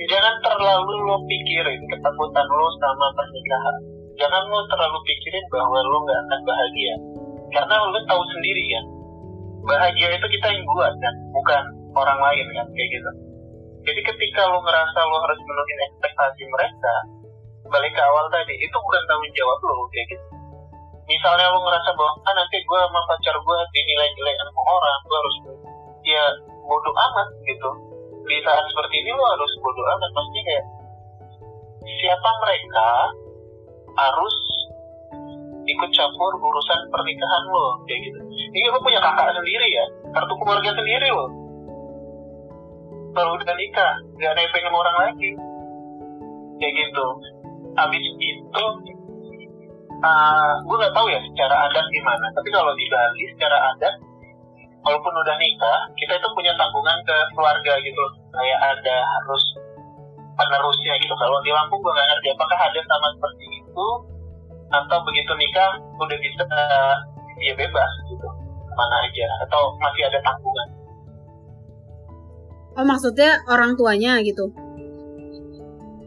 jangan 0.08 0.36
terlalu 0.48 0.94
lo 1.06 1.18
pikirin 1.28 1.82
ketakutan 1.92 2.48
lo 2.48 2.68
sama 2.80 3.08
pernikahan. 3.20 3.76
Jangan 4.16 4.44
lo 4.48 4.60
terlalu 4.72 5.00
pikirin 5.04 5.46
bahwa 5.52 5.80
lo 5.84 5.98
nggak 6.08 6.20
akan 6.24 6.42
bahagia. 6.48 6.96
Karena 7.52 7.76
lo 7.84 8.00
tahu 8.08 8.24
sendiri 8.34 8.64
kan, 8.72 8.86
bahagia 9.68 10.08
itu 10.18 10.28
kita 10.40 10.48
yang 10.56 10.66
buat 10.72 10.94
kan, 10.98 11.16
bukan 11.36 11.64
orang 11.94 12.20
lain 12.20 12.46
kan, 12.54 12.68
kayak 12.74 12.90
gitu. 12.90 13.12
Jadi 13.84 14.00
ketika 14.00 14.48
lo 14.48 14.64
ngerasa 14.64 15.00
lo 15.04 15.18
harus 15.20 15.40
menuhin 15.44 15.80
ekspektasi 15.92 16.44
mereka, 16.48 16.94
balik 17.68 17.92
ke 17.92 18.02
awal 18.02 18.26
tadi, 18.32 18.56
itu 18.56 18.76
bukan 18.76 19.04
tanggung 19.10 19.34
jawab 19.36 19.60
lo 19.60 19.86
kayak 19.92 20.08
gitu. 20.14 20.26
Misalnya 21.04 21.52
lo 21.52 21.60
ngerasa 21.60 21.90
bahwa 22.00 22.12
ah 22.24 22.34
nanti 22.34 22.58
gue 22.64 22.80
sama 22.80 23.02
pacar 23.12 23.36
gue 23.36 23.58
dinilai 23.76 24.10
jelek 24.16 24.36
sama 24.40 24.62
orang, 24.64 25.00
gue 25.04 25.18
harus 25.20 25.36
ya 26.08 26.24
bodoh 26.64 26.96
amat 26.96 27.28
gitu. 27.44 27.70
Di 28.24 28.40
saat 28.40 28.64
seperti 28.72 29.04
ini 29.04 29.12
lo 29.12 29.24
harus 29.28 29.52
bodoh 29.60 29.86
amat, 30.00 30.10
maksudnya 30.16 30.44
kayak 30.48 30.66
siapa 31.84 32.30
mereka 32.40 32.90
harus 33.94 34.36
ikut 35.64 35.90
campur 35.96 36.32
urusan 36.40 36.80
pernikahan 36.92 37.44
lo 37.48 37.80
kayak 37.88 38.00
gitu 38.04 38.20
ini 38.52 38.68
lo 38.68 38.80
punya 38.84 39.00
kakak 39.00 39.32
sendiri 39.32 39.68
ya 39.72 39.86
kartu 40.12 40.34
keluarga 40.36 40.72
sendiri 40.76 41.08
lo 41.12 41.43
kalau 43.14 43.38
udah 43.38 43.56
nikah. 43.56 43.94
Gak 44.18 44.34
nebeng 44.36 44.64
sama 44.66 44.78
orang 44.82 44.98
lagi. 45.10 45.32
Kayak 46.60 46.74
gitu. 46.78 47.06
Habis 47.74 48.06
itu 48.22 48.66
uh, 50.04 50.54
gue 50.62 50.78
nggak 50.78 50.94
tahu 50.94 51.08
ya 51.10 51.20
secara 51.22 51.56
adat 51.70 51.86
gimana. 51.90 52.26
Tapi 52.34 52.50
kalau 52.54 52.74
di 52.78 52.86
Bali 52.90 53.24
secara 53.34 53.58
adat 53.74 53.96
walaupun 54.84 55.14
udah 55.16 55.36
nikah 55.40 55.80
kita 55.96 56.20
itu 56.20 56.28
punya 56.36 56.52
tanggungan 56.60 57.00
ke 57.08 57.16
keluarga 57.32 57.74
gitu 57.80 58.04
kayak 58.36 58.60
ada 58.60 58.96
harus 59.02 59.44
penerusnya 60.38 60.94
gitu. 61.00 61.14
Kalau 61.18 61.40
di 61.42 61.52
Lampung 61.54 61.80
gue 61.82 61.94
nggak 61.94 62.10
ngerti 62.14 62.28
apakah 62.36 62.60
ada 62.60 62.80
sama 62.86 63.08
seperti 63.18 63.46
itu 63.64 63.88
atau 64.74 64.98
begitu 65.06 65.32
nikah 65.38 65.72
udah 66.02 66.18
bisa 66.18 66.44
uh, 66.46 66.96
ya 67.42 67.54
bebas 67.58 67.92
gitu. 68.10 68.28
Ke 68.70 68.74
mana 68.78 68.96
aja. 69.06 69.28
Atau 69.50 69.74
masih 69.82 70.06
ada 70.10 70.20
tanggungan 70.22 70.83
oh 72.78 72.86
maksudnya 72.86 73.42
orang 73.50 73.78
tuanya 73.78 74.20
gitu? 74.26 74.50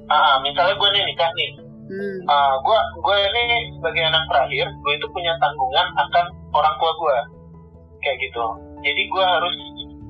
Ah 0.07 0.39
misalnya 0.43 0.75
gue 0.79 0.89
nih 0.95 1.03
nikah 1.07 1.31
nih. 1.35 1.51
Hmm. 1.87 2.19
uh, 2.27 2.55
gue 2.67 2.79
gue 2.99 3.17
ini 3.31 3.71
sebagai 3.79 4.03
anak 4.11 4.27
terakhir 4.27 4.67
gue 4.67 4.93
itu 4.99 5.07
punya 5.15 5.31
tanggungan 5.39 5.87
akan 5.95 6.27
orang 6.51 6.75
tua 6.83 6.93
gue 6.99 7.19
kayak 8.03 8.19
gitu. 8.27 8.45
Jadi 8.83 9.03
gue 9.07 9.25
harus 9.25 9.55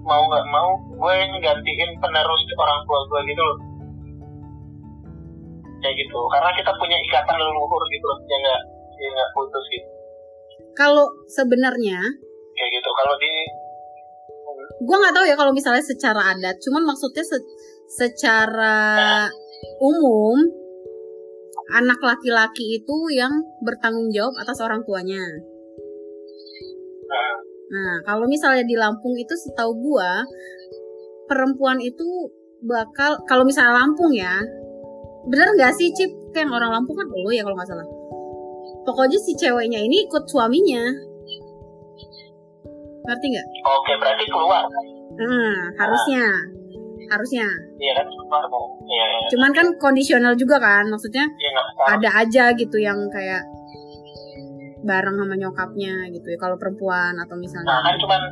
mau 0.07 0.22
nggak 0.24 0.46
mau 0.48 0.70
gue 0.96 1.12
yang 1.20 1.32
gantiin 1.42 1.90
penerus 2.00 2.42
orang 2.57 2.80
tua 2.88 3.00
gue 3.12 3.20
gitu 3.28 3.42
loh. 3.44 3.59
Kayak 5.84 5.94
gitu. 6.00 6.20
Karena 6.32 6.50
kita 6.57 6.72
punya 6.80 6.96
ikatan 6.96 7.36
leluhur 7.36 7.82
gitu 7.92 8.04
loh 8.09 8.18
yang 8.24 8.40
nggak 8.40 8.62
yang 8.96 9.12
nggak 9.12 9.30
putus 9.36 9.64
gitu. 9.68 9.88
Kalau 10.76 11.07
sebenarnya 11.28 12.00
kayak 12.57 12.70
gitu. 12.72 12.88
Kalau 12.88 13.14
di 13.20 13.32
gue 14.77 14.97
nggak 14.97 15.14
tahu 15.16 15.24
ya 15.24 15.37
kalau 15.41 15.53
misalnya 15.57 15.81
secara 15.81 16.37
adat 16.37 16.61
cuman 16.61 16.85
maksudnya 16.85 17.24
se 17.24 17.39
secara 17.87 19.24
umum 19.81 20.37
anak 21.72 21.99
laki-laki 21.99 22.79
itu 22.83 22.97
yang 23.14 23.33
bertanggung 23.62 24.11
jawab 24.14 24.35
atas 24.39 24.62
orang 24.62 24.87
tuanya. 24.87 25.22
Nah 27.66 27.95
kalau 28.07 28.31
misalnya 28.31 28.62
di 28.62 28.79
Lampung 28.79 29.18
itu 29.18 29.35
setahu 29.35 29.74
gue 29.74 30.11
perempuan 31.27 31.83
itu 31.83 32.31
bakal 32.62 33.18
kalau 33.27 33.43
misalnya 33.43 33.83
Lampung 33.83 34.14
ya 34.14 34.39
bener 35.27 35.51
nggak 35.59 35.74
sih 35.74 35.91
Cip? 35.91 36.11
Kayak 36.31 36.53
orang 36.53 36.70
Lampung 36.70 36.95
kan 36.95 37.07
lo 37.11 37.31
ya 37.35 37.43
kalau 37.43 37.57
nggak 37.59 37.70
salah. 37.70 37.87
Pokoknya 38.87 39.18
si 39.18 39.35
ceweknya 39.35 39.83
ini 39.83 40.07
ikut 40.07 40.31
suaminya 40.31 40.85
ngerti 43.07 43.26
nggak? 43.32 43.46
Oke 43.64 43.92
berarti 44.02 44.24
keluar. 44.28 44.62
Hmm, 45.16 45.57
harusnya. 45.78 46.26
Harusnya. 47.07 47.46
Iya 47.78 47.92
kan? 48.02 48.07
Iya, 48.86 49.04
iya. 49.11 49.28
cuman 49.34 49.50
kan 49.50 49.66
kondisional 49.82 50.34
juga 50.38 50.62
kan 50.62 50.86
maksudnya 50.86 51.26
ya, 51.26 51.50
ada 51.90 52.11
aja 52.22 52.44
gitu 52.54 52.78
yang 52.78 52.98
kayak 53.11 53.42
bareng 54.86 55.18
sama 55.18 55.34
nyokapnya 55.34 56.07
gitu 56.14 56.26
ya 56.30 56.38
kalau 56.38 56.54
perempuan 56.54 57.18
atau 57.18 57.34
misalnya 57.34 57.66
nah 57.66 57.80
kan 57.82 57.94
cuman 57.98 58.22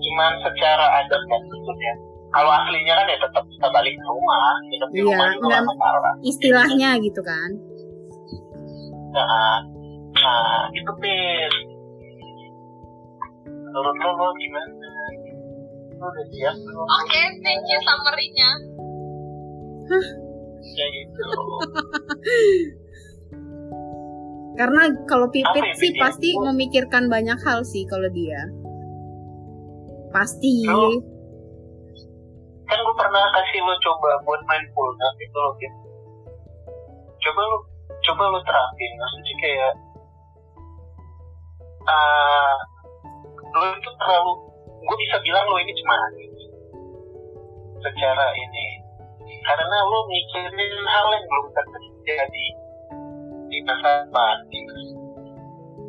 cuman 0.00 0.32
secara 0.40 1.04
adat 1.04 1.22
kan 1.28 1.40
maksudnya 1.44 1.92
kalau 2.32 2.50
aslinya 2.52 2.94
kan 2.96 3.06
ya 3.08 3.18
tetap 3.20 3.44
kita 3.44 3.68
balik 3.68 3.92
ke 3.92 4.08
rumah 4.08 4.52
tetap 4.72 4.88
di 4.92 5.00
iya, 5.00 5.06
rumah 5.12 5.28
juga 5.32 5.56
enggak, 5.64 6.14
istilahnya 6.28 6.90
gitu 7.00 7.20
kan. 7.24 7.50
Nah, 9.16 9.64
nah 10.12 10.68
itu 10.76 10.92
pin 11.00 11.52
menurut 13.68 13.96
lo, 14.00 14.10
lo 14.16 14.28
gimana 14.40 14.88
lo 15.98 16.06
udah 16.08 16.26
siap 16.32 16.56
belum 16.56 16.84
oke 16.84 17.04
okay, 17.04 17.26
thank 17.42 17.64
you 17.68 17.80
summary-nya. 17.84 18.50
Ya 20.58 20.86
gitu 20.96 21.24
karena 24.58 24.90
kalau 25.06 25.30
pipit 25.30 25.70
ya, 25.70 25.78
sih 25.78 25.94
pasti 26.02 26.34
memikirkan 26.34 27.06
banyak 27.06 27.38
hal 27.46 27.62
sih 27.62 27.86
kalau 27.86 28.10
dia. 28.10 28.42
Pasti. 30.10 30.66
Lo, 30.66 30.98
kan 32.68 32.78
gue 32.84 32.94
pernah 33.00 33.24
kasih 33.32 33.60
lo 33.64 33.74
coba 33.80 34.10
buat 34.28 34.40
mindfulness 34.44 35.14
itu 35.24 35.36
lo 35.40 35.50
gitu 35.56 35.88
coba 37.24 37.40
lo 37.40 37.58
coba 38.04 38.22
lo 38.28 38.38
terapin 38.44 38.92
maksudnya 39.00 39.34
kayak 39.40 39.72
uh, 41.88 42.56
lo 43.58 43.66
itu 43.74 43.90
terlalu 43.98 44.32
gue 44.78 44.96
bisa 45.02 45.16
bilang 45.26 45.44
lo 45.50 45.58
ini 45.58 45.72
cuma 45.74 45.94
secara 47.82 48.26
ini. 48.34 48.66
Karena 49.42 49.76
lo 49.86 50.00
mikirin 50.06 50.74
hal 50.86 51.06
yang 51.10 51.24
belum 51.26 51.46
terjadi 51.50 52.46
di 53.48 53.58
masa 53.64 54.06
depan 54.06 54.36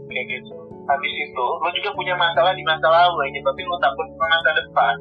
kayak 0.09 0.25
gitu. 0.25 0.55
Habis 0.89 1.13
itu 1.13 1.45
lo 1.61 1.69
juga 1.69 1.89
punya 1.93 2.17
masalah 2.17 2.57
di 2.57 2.65
masa 2.65 2.89
lalu 2.89 3.29
ini 3.29 3.39
tapi 3.45 3.61
lo 3.61 3.77
takut 3.77 4.07
ke 4.09 4.25
masa 4.25 4.49
depan. 4.57 4.95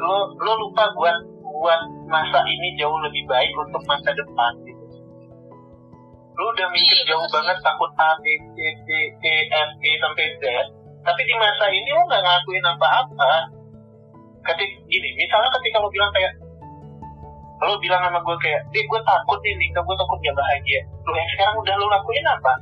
Lo 0.00 0.16
lo 0.34 0.52
lupa 0.66 0.84
buat 0.98 1.16
buat 1.46 1.80
masa 2.10 2.42
ini 2.48 2.74
jauh 2.80 2.98
lebih 3.06 3.22
baik 3.30 3.52
untuk 3.54 3.82
masa 3.86 4.10
depan. 4.10 4.52
gitu 4.66 4.79
lo 6.40 6.56
udah 6.56 6.68
mikir 6.72 6.96
iya, 7.04 7.12
jauh 7.12 7.28
banget 7.28 7.60
takut 7.60 7.92
A 8.00 8.16
B 8.24 8.24
C 8.56 8.56
D 8.88 8.90
E 9.12 9.34
F 9.52 9.70
G 9.76 9.84
sampai 10.00 10.26
Z. 10.40 10.42
Tapi 11.04 11.20
di 11.28 11.34
masa 11.36 11.68
ini 11.68 11.92
lo 11.92 12.00
nggak 12.08 12.24
ngakuin 12.24 12.64
apa-apa. 12.64 13.32
Ketika 14.48 14.76
gini 14.88 15.08
misalnya 15.20 15.52
ketika 15.60 15.84
lo 15.84 15.92
bilang 15.92 16.08
kayak 16.16 16.32
lo 17.60 17.76
bilang 17.76 18.00
sama 18.00 18.24
gue 18.24 18.36
kayak 18.40 18.64
deh 18.72 18.84
gue 18.88 19.00
takut 19.04 19.36
nih 19.44 19.52
nikah 19.60 19.84
gue 19.84 19.96
takut 20.00 20.18
gak 20.24 20.32
bahagia. 20.40 20.80
Lo 21.04 21.12
yang 21.12 21.30
sekarang 21.36 21.56
udah 21.60 21.74
lo 21.76 21.86
lakuin 21.92 22.24
apa? 22.24 22.52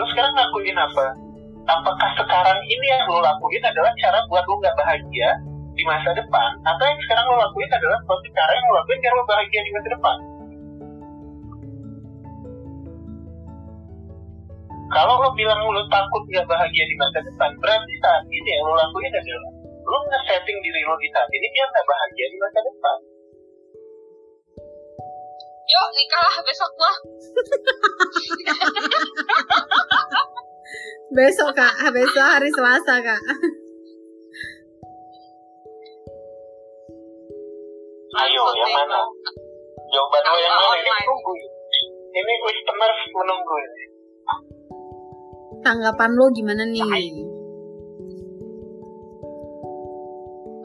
Lo 0.00 0.04
sekarang 0.08 0.32
ngakuin 0.32 0.78
apa? 0.80 1.06
Apakah 1.68 2.10
sekarang 2.16 2.58
ini 2.64 2.86
yang 2.88 3.04
lo 3.04 3.20
lakuin 3.20 3.60
adalah 3.68 3.92
cara 4.00 4.24
buat 4.32 4.48
lo 4.48 4.54
nggak 4.64 4.76
bahagia 4.80 5.53
di 5.74 5.82
masa 5.82 6.14
depan 6.14 6.50
atau 6.62 6.84
yang 6.86 7.00
sekarang 7.02 7.26
lo 7.26 7.36
lakuin 7.42 7.66
adalah 7.66 7.98
suatu 8.06 8.28
cara 8.30 8.52
yang 8.54 8.64
lo 8.70 8.74
lakuin 8.78 8.98
biar 9.02 9.14
lo 9.18 9.24
bahagia 9.26 9.60
di 9.66 9.72
masa 9.74 9.88
depan. 9.90 10.18
Kalau 14.94 15.14
lo 15.18 15.30
bilang 15.34 15.58
lo 15.66 15.82
takut 15.90 16.22
nggak 16.30 16.46
bahagia 16.46 16.84
di 16.86 16.94
masa 16.94 17.18
depan 17.26 17.50
berarti 17.58 17.94
saat 17.98 18.22
ini 18.30 18.50
yang 18.54 18.62
lo 18.70 18.74
lakuin 18.78 19.10
adalah 19.10 19.50
lo 19.84 19.98
nge-setting 20.08 20.58
diri 20.62 20.80
lo 20.86 20.94
di 21.02 21.08
saat 21.10 21.28
ini 21.34 21.46
biar 21.50 21.66
nggak 21.66 21.86
bahagia 21.90 22.26
di 22.30 22.38
masa 22.38 22.58
depan. 22.62 22.98
Yuk 25.64 25.88
nikah 25.96 26.34
besok 26.46 26.72
mah 26.78 26.96
besok 31.18 31.50
kak. 31.58 31.74
Besok 31.90 32.22
hari 32.22 32.50
selasa 32.54 32.94
kak 33.02 33.22
ayo 38.14 38.42
yang 38.54 38.72
mana? 38.74 39.00
Jawaban 39.90 40.22
lo 40.22 40.38
yang 40.38 40.54
mana? 40.54 40.66
Ini 40.78 40.90
menunggu 40.90 41.32
ini 42.14 42.34
listeners 42.46 42.98
menunggu. 43.10 43.56
Tanggapan 45.66 46.10
lo 46.14 46.30
gimana 46.30 46.62
nih? 46.68 46.84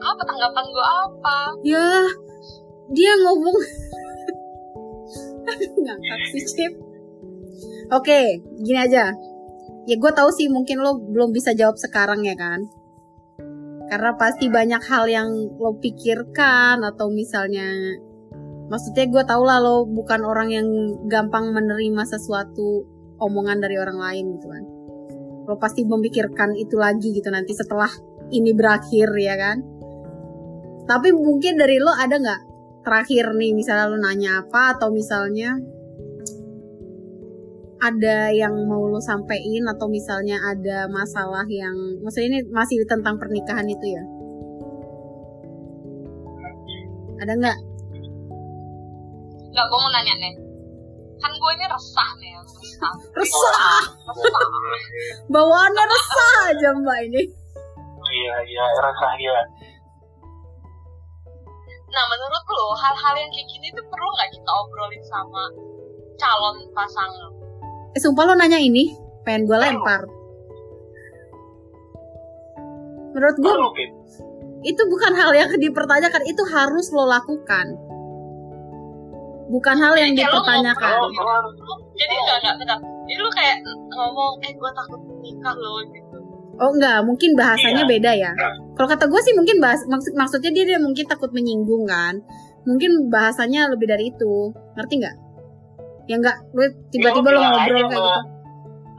Apa 0.00 0.22
tanggapan 0.24 0.64
gue 0.70 0.86
apa? 0.86 1.38
Ya 1.66 1.86
dia 2.94 3.12
ngomong. 3.26 3.58
Ngangkat 5.60 6.20
si 6.30 6.40
chip 6.54 6.72
oke 7.90 8.20
gini 8.62 8.78
aja. 8.78 9.10
Ya 9.88 9.94
gue 9.98 10.12
tahu 10.14 10.30
sih 10.30 10.46
mungkin 10.46 10.84
lo 10.84 11.02
belum 11.02 11.34
bisa 11.34 11.50
jawab 11.56 11.74
sekarang 11.74 12.22
ya 12.22 12.38
kan 12.38 12.62
karena 13.90 14.14
pasti 14.14 14.46
banyak 14.46 14.78
hal 14.86 15.10
yang 15.10 15.28
lo 15.58 15.74
pikirkan 15.82 16.78
atau 16.86 17.10
misalnya 17.10 17.98
maksudnya 18.70 19.10
gue 19.10 19.22
tau 19.26 19.42
lah 19.42 19.58
lo 19.58 19.82
bukan 19.82 20.22
orang 20.22 20.48
yang 20.54 20.68
gampang 21.10 21.50
menerima 21.50 22.06
sesuatu 22.06 22.86
omongan 23.18 23.58
dari 23.58 23.76
orang 23.82 23.98
lain 23.98 24.24
gitu 24.38 24.46
kan. 24.46 24.64
Lo 25.50 25.58
pasti 25.58 25.82
memikirkan 25.82 26.54
itu 26.54 26.78
lagi 26.78 27.10
gitu 27.10 27.34
nanti 27.34 27.50
setelah 27.50 27.90
ini 28.30 28.54
berakhir 28.54 29.10
ya 29.18 29.34
kan. 29.34 29.58
Tapi 30.86 31.10
mungkin 31.10 31.58
dari 31.58 31.82
lo 31.82 31.90
ada 31.90 32.14
nggak 32.14 32.40
terakhir 32.86 33.34
nih 33.34 33.58
misalnya 33.58 33.90
lo 33.90 33.98
nanya 33.98 34.46
apa 34.46 34.78
atau 34.78 34.94
misalnya 34.94 35.58
ada 37.80 38.28
yang 38.32 38.52
mau 38.68 38.84
lo 38.84 39.00
sampein 39.00 39.64
atau 39.64 39.88
misalnya 39.88 40.36
ada 40.44 40.84
masalah 40.92 41.48
yang 41.48 41.72
maksudnya 42.04 42.28
ini 42.36 42.40
masih 42.52 42.84
tentang 42.84 43.16
pernikahan 43.16 43.64
itu 43.64 43.86
ya 43.96 44.04
Ada 47.20 47.36
nggak? 47.36 47.58
Nggak, 49.52 49.64
gue 49.68 49.78
mau 49.78 49.92
nanya 49.92 50.14
nih. 50.16 50.34
Kan 51.20 51.32
gue 51.36 51.50
ini 51.52 51.66
resah 51.68 52.10
nih, 52.16 52.32
resah. 52.40 52.94
Resah. 53.12 53.82
Resah. 54.24 54.48
Bawaannya 55.28 55.84
resah 55.84 56.32
aja 56.48 56.68
mbak 56.80 56.98
ini. 57.12 57.22
Iya, 58.10 58.36
iya, 58.48 58.64
rasa 58.80 59.06
iya. 59.20 59.40
Nah, 61.90 62.04
menurut 62.08 62.44
lo, 62.48 62.66
hal-hal 62.80 63.14
yang 63.20 63.30
kayak 63.36 63.48
gini 63.52 63.68
tuh 63.76 63.84
perlu 63.84 64.08
nggak 64.16 64.30
kita 64.32 64.50
obrolin 64.56 65.04
sama 65.04 65.44
calon 66.16 66.56
pasangan? 66.72 67.39
Eh, 67.90 68.00
sumpah 68.00 68.24
lo 68.24 68.34
nanya 68.38 68.56
ini, 68.56 68.94
pengen 69.22 69.50
gue 69.50 69.58
lempar. 69.58 70.06
Menurut 73.10 73.36
gue 73.36 73.50
Perlu, 73.50 73.70
Pit. 73.74 73.90
itu 74.62 74.82
bukan 74.86 75.12
hal 75.18 75.30
yang 75.34 75.50
dipertanyakan, 75.50 76.22
itu 76.24 76.42
harus 76.46 76.86
lo 76.94 77.10
lakukan. 77.10 77.66
Bukan 79.50 79.76
hal 79.82 79.98
yang 79.98 80.14
lo 80.14 80.18
dipertanyakan. 80.22 80.94
Lo, 80.94 81.06
lo 81.10 81.22
harus 81.26 81.54
Jadi 81.98 82.14
enggak, 82.16 82.36
enggak, 82.40 82.54
bentar. 82.62 82.78
Jadi 82.80 83.18
lu 83.18 83.30
kayak 83.34 83.56
ngomong, 83.90 84.32
eh 84.46 84.52
gue 84.54 84.70
takut 84.70 85.00
nikah 85.18 85.56
lo 85.58 85.82
gitu. 85.90 86.16
Oh 86.60 86.70
enggak, 86.70 87.02
mungkin 87.02 87.30
bahasanya 87.34 87.82
Iya. 87.84 87.90
beda 87.90 88.12
ya. 88.14 88.32
Kalau 88.78 88.86
kata 88.88 89.04
gue 89.10 89.20
sih 89.20 89.34
mungkin 89.34 89.58
bahas 89.58 89.80
maksud 89.84 90.12
maksudnya 90.14 90.50
dia, 90.54 90.64
dia 90.64 90.78
mungkin 90.78 91.04
takut 91.04 91.34
menyinggung 91.34 91.88
kan. 91.90 92.22
Mungkin 92.62 93.10
bahasanya 93.10 93.66
lebih 93.74 93.88
dari 93.90 94.12
itu. 94.12 94.52
Ngerti 94.78 94.94
nggak? 95.00 95.16
Ya 96.10 96.18
enggak, 96.18 96.36
lu 96.50 96.66
tiba-tiba 96.90 97.22
Ya, 97.22 97.34
bilang 97.38 97.52
ngobrol 97.54 97.70
kayak 97.70 97.86
gitu. 97.86 98.02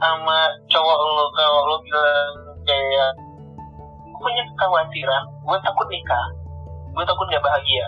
sama 0.00 0.38
cowok 0.66 0.98
lo 0.98 1.24
kalau 1.36 1.60
lo 1.68 1.76
bilang 1.84 2.32
kayak 2.64 3.10
gue 4.02 4.16
punya 4.18 4.42
kekhawatiran 4.48 5.22
gue 5.44 5.58
takut 5.60 5.86
nikah 5.92 6.26
gue 6.92 7.04
takut 7.04 7.26
gak 7.28 7.44
bahagia. 7.44 7.84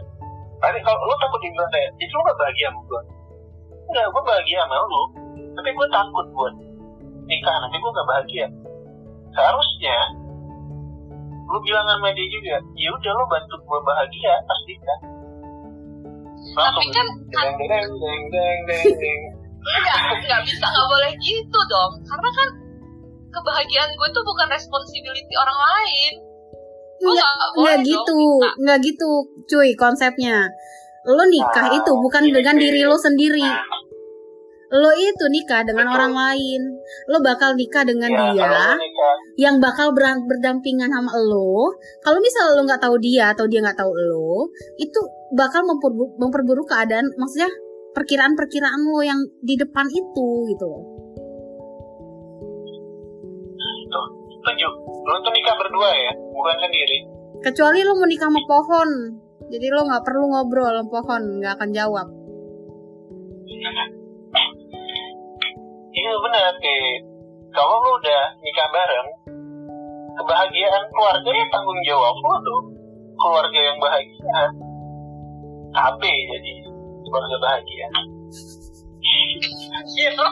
Tapi 0.60 0.78
kalau 0.84 1.00
lo 1.02 1.14
takut 1.18 1.40
dibilang 1.40 1.70
kayak 1.72 1.88
itu 1.98 2.12
lo 2.12 2.22
gak 2.22 2.38
bahagia 2.38 2.66
sama 2.68 2.80
gue 2.84 3.02
enggak 3.88 4.06
gue 4.12 4.22
bahagia 4.22 4.58
sama 4.62 4.74
lo 4.78 5.02
tapi 5.56 5.68
gue 5.72 5.86
takut 5.88 6.26
buat 6.36 6.54
nikah 7.24 7.56
nanti 7.64 7.76
gue 7.80 7.90
gak 7.96 8.08
bahagia. 8.12 8.46
Seharusnya 9.32 9.96
lo 11.48 11.58
bilang 11.64 11.86
sama 11.88 12.12
dia 12.12 12.26
juga 12.28 12.56
ya 12.76 12.88
udah 12.92 13.12
lo 13.16 13.24
bantu 13.26 13.54
gue 13.56 13.80
bahagia 13.82 14.32
pas 14.44 14.60
nikah 14.68 14.98
Tapi 16.54 16.86
kan, 16.94 17.06
deng 17.30 17.50
deng 17.58 17.88
deng 17.98 18.22
deng 18.30 18.58
deng 18.70 18.86
deng 18.94 19.20
enggak, 19.64 19.98
enggak 20.22 20.40
bisa, 20.46 20.64
enggak 20.68 20.86
boleh 20.88 21.12
gitu 21.18 21.58
dong. 21.66 21.92
Karena 22.04 22.28
kan 22.30 22.48
kebahagiaan 23.34 23.90
gue 23.96 24.08
tuh 24.14 24.24
bukan 24.24 24.48
responsibility 24.52 25.34
orang 25.34 25.58
lain. 25.58 26.12
Gue 27.02 27.12
nggak 27.12 27.50
boleh 27.58 27.76
gitu, 27.82 28.20
enggak 28.60 28.78
gitu, 28.84 29.10
cuy 29.50 29.70
konsepnya. 29.74 30.48
Lo 31.04 31.24
nikah 31.28 31.68
Wow, 31.68 31.78
itu 31.84 31.92
bukan 31.92 32.22
dengan 32.32 32.56
diri 32.56 32.80
lo 32.86 32.96
sendiri. 32.96 33.44
Lo 34.74 34.90
itu 34.98 35.24
nikah 35.30 35.62
dengan 35.62 35.86
Betul. 35.86 35.96
orang 36.02 36.12
lain. 36.18 36.60
Lo 37.06 37.22
bakal 37.22 37.54
nikah 37.54 37.86
dengan 37.86 38.10
ya, 38.10 38.34
dia 38.34 38.46
lo 38.50 38.74
nikah 38.74 39.14
yang 39.38 39.62
bakal 39.62 39.94
ber- 39.94 40.26
berdampingan 40.26 40.90
sama 40.90 41.14
lo. 41.14 41.78
Kalau 42.02 42.18
misal 42.18 42.58
lo 42.58 42.66
nggak 42.66 42.82
tahu 42.82 42.98
dia 42.98 43.30
atau 43.30 43.46
dia 43.46 43.62
nggak 43.62 43.78
tahu 43.78 43.94
lo, 43.94 44.50
itu 44.82 44.98
bakal 45.38 45.62
memperbu- 45.62 46.18
memperburuk 46.18 46.66
keadaan. 46.66 47.06
Maksudnya 47.14 47.46
perkiraan-perkiraan 47.94 48.80
lo 48.82 49.00
yang 49.06 49.22
di 49.46 49.54
depan 49.54 49.86
itu 49.94 50.26
gitu 50.50 50.64
loh. 50.66 50.82
Setuju. 54.42 54.68
Lo 55.06 55.16
tuh 55.22 55.32
nikah 55.32 55.54
berdua 55.54 55.90
ya, 55.94 56.12
bukan 56.34 56.56
sendiri. 56.58 56.98
Kecuali 57.46 57.78
lo 57.86 57.94
mau 57.94 58.08
nikah 58.10 58.26
sama 58.26 58.42
pohon, 58.42 58.88
jadi 59.54 59.66
lo 59.70 59.86
nggak 59.86 60.02
perlu 60.02 60.24
ngobrol 60.34 60.74
sama 60.74 60.90
pohon, 60.90 61.22
nggak 61.38 61.54
akan 61.62 61.70
jawab. 61.70 62.08
Iya 66.04 66.20
benar 66.20 66.52
sih. 66.60 67.00
Kalau 67.56 67.80
lo 67.80 67.96
udah 67.96 68.22
nikah 68.44 68.68
bareng, 68.76 69.08
kebahagiaan 70.20 70.84
keluarga 70.92 71.30
ya 71.32 71.46
tanggung 71.48 71.80
jawab 71.88 72.12
lo 72.12 72.36
tuh. 72.44 72.62
Keluarga 73.16 73.56
yang 73.56 73.78
bahagia. 73.80 74.40
KB 75.72 76.02
jadi 76.04 76.52
keluarga 77.08 77.36
bahagia. 77.40 77.88
Gitu. 79.96 80.24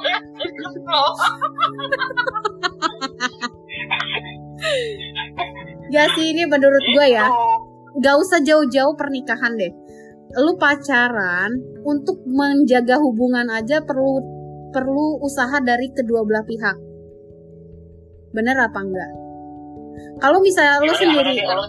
Ya 5.89 6.05
sih 6.12 6.37
ini 6.37 6.45
menurut 6.45 6.85
gue 6.85 7.07
ya, 7.16 7.33
Gitu. 7.33 8.01
gak 8.05 8.16
usah 8.20 8.45
jauh-jauh 8.45 8.93
pernikahan 9.01 9.57
deh. 9.57 9.73
Lu 10.37 10.53
pacaran 10.61 11.49
untuk 11.89 12.20
menjaga 12.29 13.01
hubungan 13.01 13.49
aja 13.49 13.81
perlu 13.81 14.41
perlu 14.73 15.20
usaha 15.20 15.61
dari 15.61 15.93
kedua 15.93 16.25
belah 16.25 16.43
pihak. 16.43 16.77
Bener 18.33 18.57
apa 18.57 18.81
enggak? 18.81 19.11
Kalau 20.18 20.41
misalnya 20.41 20.81
Gimana, 20.81 20.97
sendiri, 20.99 21.33
lo- 21.45 21.68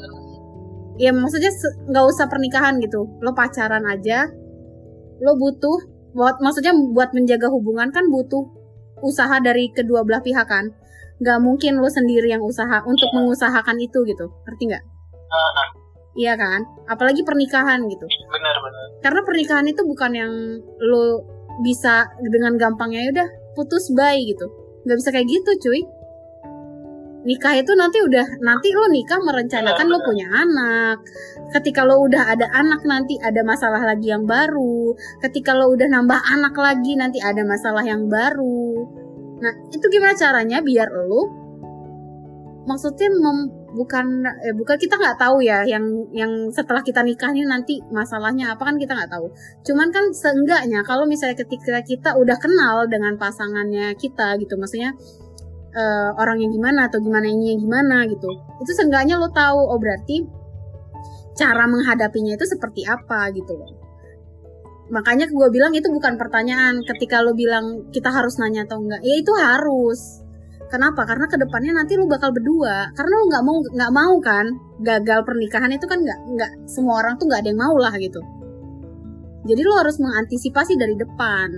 ya 0.96 1.12
maksudnya 1.12 1.52
nggak 1.92 2.06
usah 2.08 2.26
pernikahan 2.32 2.80
gitu. 2.80 3.06
Lo 3.20 3.36
pacaran 3.36 3.84
aja, 3.84 4.32
lo 5.20 5.36
butuh 5.36 5.78
buat 6.16 6.40
maksudnya 6.40 6.72
buat 6.94 7.12
menjaga 7.12 7.50
hubungan 7.52 7.90
kan 7.92 8.08
butuh 8.08 8.46
usaha 9.04 9.42
dari 9.44 9.70
kedua 9.76 10.08
belah 10.08 10.24
pihak 10.24 10.48
kan. 10.48 10.72
Gak 11.24 11.40
mungkin 11.40 11.80
lo 11.80 11.88
sendiri 11.88 12.32
yang 12.36 12.44
usaha 12.44 12.84
untuk 12.84 13.08
mengusahakan 13.16 13.80
itu 13.80 14.02
gitu, 14.04 14.28
ngerti 14.44 14.64
nggak? 14.72 14.84
Ah, 15.32 15.68
Iya 16.14 16.38
kan? 16.38 16.62
Apalagi 16.86 17.26
pernikahan 17.26 17.82
gitu. 17.90 18.06
benar-benar. 18.30 18.86
Karena 19.02 19.22
pernikahan 19.26 19.66
itu 19.66 19.82
bukan 19.82 20.12
yang 20.14 20.32
lo 20.84 21.26
bisa 21.62 22.10
dengan 22.24 22.58
gampangnya 22.58 23.06
ya 23.06 23.10
udah 23.14 23.28
putus 23.54 23.94
bye 23.94 24.18
gitu. 24.18 24.50
Nggak 24.88 24.98
bisa 25.00 25.10
kayak 25.14 25.28
gitu, 25.30 25.52
cuy. 25.70 25.82
Nikah 27.24 27.56
itu 27.56 27.72
nanti 27.80 28.04
udah 28.04 28.44
nanti 28.44 28.76
lo 28.76 28.92
nikah 28.92 29.16
merencanakan 29.24 29.88
lo 29.88 30.04
punya 30.04 30.28
anak. 30.28 31.00
Ketika 31.56 31.88
lo 31.88 32.04
udah 32.04 32.36
ada 32.36 32.52
anak 32.52 32.84
nanti 32.84 33.16
ada 33.16 33.40
masalah 33.48 33.80
lagi 33.80 34.12
yang 34.12 34.28
baru. 34.28 34.92
Ketika 35.24 35.56
lo 35.56 35.72
udah 35.72 35.88
nambah 35.88 36.20
anak 36.20 36.52
lagi 36.60 37.00
nanti 37.00 37.24
ada 37.24 37.48
masalah 37.48 37.80
yang 37.88 38.12
baru. 38.12 38.76
Nah, 39.40 39.54
itu 39.72 39.88
gimana 39.88 40.16
caranya 40.20 40.60
biar 40.60 40.92
lo 40.92 41.44
maksudnya 42.68 43.12
mem- 43.12 43.63
bukan 43.74 44.06
eh, 44.46 44.54
bukan 44.54 44.78
kita 44.78 44.96
nggak 44.96 45.18
tahu 45.18 45.42
ya 45.42 45.66
yang 45.66 45.84
yang 46.14 46.30
setelah 46.54 46.86
kita 46.86 47.02
nikah 47.02 47.34
ini 47.34 47.44
nanti 47.44 47.82
masalahnya 47.90 48.54
apa 48.54 48.64
kan 48.70 48.78
kita 48.78 48.94
nggak 48.94 49.12
tahu. 49.12 49.28
Cuman 49.66 49.90
kan 49.90 50.06
seenggaknya 50.14 50.86
kalau 50.86 51.10
misalnya 51.10 51.42
ketika 51.42 51.82
kita 51.82 52.16
udah 52.16 52.38
kenal 52.38 52.86
dengan 52.88 53.18
pasangannya 53.18 53.98
kita 53.98 54.38
gitu 54.40 54.56
maksudnya 54.56 54.94
eh, 55.74 56.10
orangnya 56.22 56.48
gimana 56.54 56.88
atau 56.88 57.02
gimana 57.02 57.26
ini 57.28 57.58
gimana 57.58 58.06
gitu 58.06 58.30
itu 58.62 58.72
seenggaknya 58.78 59.18
lo 59.18 59.34
tahu 59.34 59.58
oh 59.58 59.80
berarti 59.82 60.24
cara 61.34 61.66
menghadapinya 61.66 62.38
itu 62.38 62.46
seperti 62.46 62.86
apa 62.86 63.34
gitu 63.34 63.58
loh. 63.58 63.74
Makanya 64.94 65.26
gue 65.26 65.48
bilang 65.50 65.74
itu 65.74 65.90
bukan 65.90 66.22
pertanyaan. 66.22 66.86
Ketika 66.86 67.26
lo 67.26 67.34
bilang 67.34 67.90
kita 67.90 68.14
harus 68.14 68.38
nanya 68.38 68.70
atau 68.70 68.78
enggak 68.78 69.02
ya 69.02 69.16
itu 69.18 69.34
harus 69.34 70.23
Kenapa? 70.72 71.06
Karena 71.06 71.26
ke 71.30 71.38
depannya 71.38 71.74
nanti 71.76 71.98
lu 72.00 72.06
bakal 72.08 72.32
berdua. 72.32 72.92
Karena 72.94 73.14
lu 73.20 73.26
nggak 73.30 73.44
mau 73.46 73.58
nggak 73.62 73.94
mau 73.94 74.16
kan 74.24 74.46
gagal 74.82 75.20
pernikahan 75.28 75.72
itu 75.74 75.86
kan 75.86 76.00
nggak 76.02 76.20
nggak 76.38 76.52
semua 76.66 77.04
orang 77.04 77.16
tuh 77.20 77.30
nggak 77.30 77.42
ada 77.46 77.50
yang 77.52 77.62
mau 77.62 77.76
lah 77.78 77.94
gitu. 77.98 78.22
Jadi 79.44 79.60
lu 79.60 79.74
harus 79.76 80.00
mengantisipasi 80.00 80.80
dari 80.80 80.96
depan, 80.96 81.50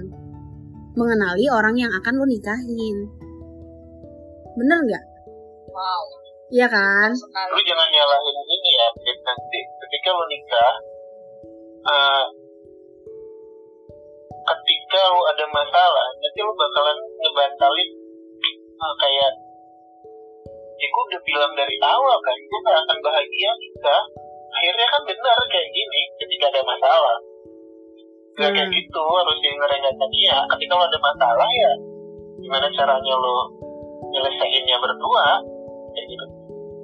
mengenali 0.97 1.45
orang 1.53 1.77
yang 1.77 1.91
akan 1.93 2.13
lu 2.17 2.25
nikahin. 2.25 2.97
Bener 4.57 4.79
nggak? 4.89 5.05
Wow, 5.69 6.03
Iya 6.49 6.67
kan? 6.69 7.09
Lu 7.53 7.61
jangan 7.61 7.87
nyalahin 7.89 8.37
ini 8.45 8.69
ya, 8.77 8.87
nanti 9.25 9.59
ketika 9.81 10.09
lo 10.13 10.25
nikah, 10.29 10.73
eh, 11.89 12.25
ketika 14.45 15.01
lo 15.09 15.21
ada 15.25 15.45
masalah, 15.49 16.07
nanti 16.21 16.39
lo 16.45 16.53
bakalan 16.53 16.97
ngebantalin 17.21 17.89
eh, 18.75 18.95
kayak 18.97 19.31
ya 20.75 20.87
gue 20.87 21.03
udah 21.07 21.21
bilang 21.23 21.51
dari 21.55 21.77
awal 21.79 22.17
kan 22.19 22.35
gue 22.35 22.59
gak 22.61 22.77
akan 22.77 22.97
bahagia 22.99 23.51
nikah 23.55 24.03
akhirnya 24.51 24.87
kan 24.87 25.01
benar 25.03 25.37
kayak 25.47 25.69
gini 25.69 26.01
ketika 26.17 26.45
ada 26.49 26.61
masalah 26.63 27.17
Gak 28.35 28.51
kayak 28.51 28.67
Hmm. 28.67 28.75
gitu 28.75 29.03
harus 29.15 29.37
ngerendahin 29.39 30.09
dia 30.11 30.35
ketika 30.51 30.73
lo 30.75 30.83
ada 30.83 30.99
masalah 30.99 31.47
ya 31.47 31.71
gimana 32.37 32.67
caranya 32.69 33.13
lo 33.15 33.37
nyelesainnya 34.05 34.77
berdua 34.77 35.25
kayak 35.91 36.07
gitu 36.11 36.25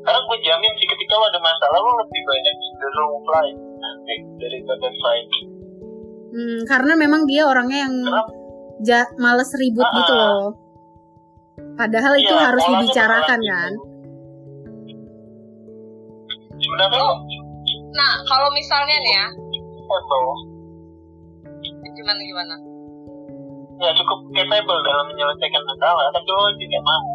karena 0.02 0.20
gue 0.24 0.38
jamin 0.42 0.74
sih 0.74 0.88
ketika 0.88 1.14
lo 1.14 1.28
ada 1.28 1.40
masalah 1.40 1.78
lo 1.78 1.92
lebih 2.00 2.22
banyak 2.24 2.56
cenderung 2.56 3.16
flight 3.22 3.58
nanti 3.78 4.16
daripada 4.40 4.88
fight 4.90 5.28
Hmm, 6.32 6.64
karena 6.64 6.96
memang 6.96 7.28
dia 7.28 7.44
orangnya 7.44 7.84
yang 7.84 7.96
Kenapa? 8.00 8.32
ja- 8.80 9.12
males 9.20 9.52
ribut 9.52 9.84
Ah, 9.84 9.92
gitu 9.94 10.14
ah. 10.16 10.20
loh. 10.32 10.48
Padahal 11.82 12.14
itu 12.14 12.30
Iya, 12.30 12.46
harus 12.46 12.64
dibicarakan 12.70 13.40
kan. 13.42 13.72
sebenarnya 16.62 17.06
Nah, 17.92 18.12
kalau 18.30 18.48
misalnya 18.54 19.02
nih 19.02 19.14
ya, 19.18 19.28
capable. 19.90 20.38
Gimana 21.98 22.22
gimana? 22.22 22.56
Nggak 23.82 23.94
cukup 23.98 24.20
capable 24.30 24.80
dalam 24.86 25.06
menyelesaikan 25.10 25.64
masalah 25.66 26.06
tapi 26.14 26.30
lo 26.30 26.46
tidak 26.62 26.82
mau. 26.86 27.06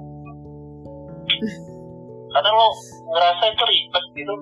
Karena 2.34 2.50
lo 2.50 2.68
ngerasa 3.14 3.42
itu 3.54 3.62
ribet 3.70 4.04
gitu. 4.18 4.34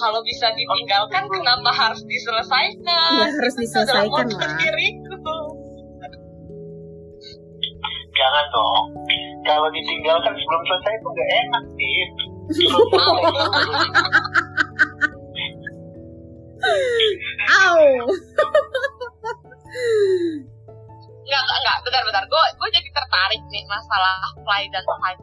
Kalau 0.00 0.20
bisa 0.24 0.48
ditinggalkan 0.56 1.28
kenapa 1.28 1.70
harus 1.76 2.00
diselesaikan? 2.08 3.20
Ya, 3.20 3.28
harus 3.36 3.52
adalah 3.52 3.64
diselesaikan 3.68 4.26
lah. 4.32 4.56
diriku 4.56 5.14
jangan 8.20 8.44
dong 8.52 8.84
kalau 9.48 9.68
ditinggalkan 9.72 10.36
sebelum 10.36 10.62
selesai 10.68 10.92
itu 10.92 11.08
nggak 11.08 11.30
enak 11.40 11.64
sih 11.72 11.96
Au. 17.50 17.80
Enggak, 21.24 21.42
enggak, 21.46 21.58
enggak, 21.62 21.78
bentar, 21.86 22.02
bentar. 22.04 22.24
Gue 22.26 22.44
gue 22.58 22.68
jadi 22.74 22.88
tertarik 22.90 23.42
nih 23.48 23.64
masalah 23.70 24.18
fly 24.44 24.68
dan 24.74 24.84
fight. 24.84 25.20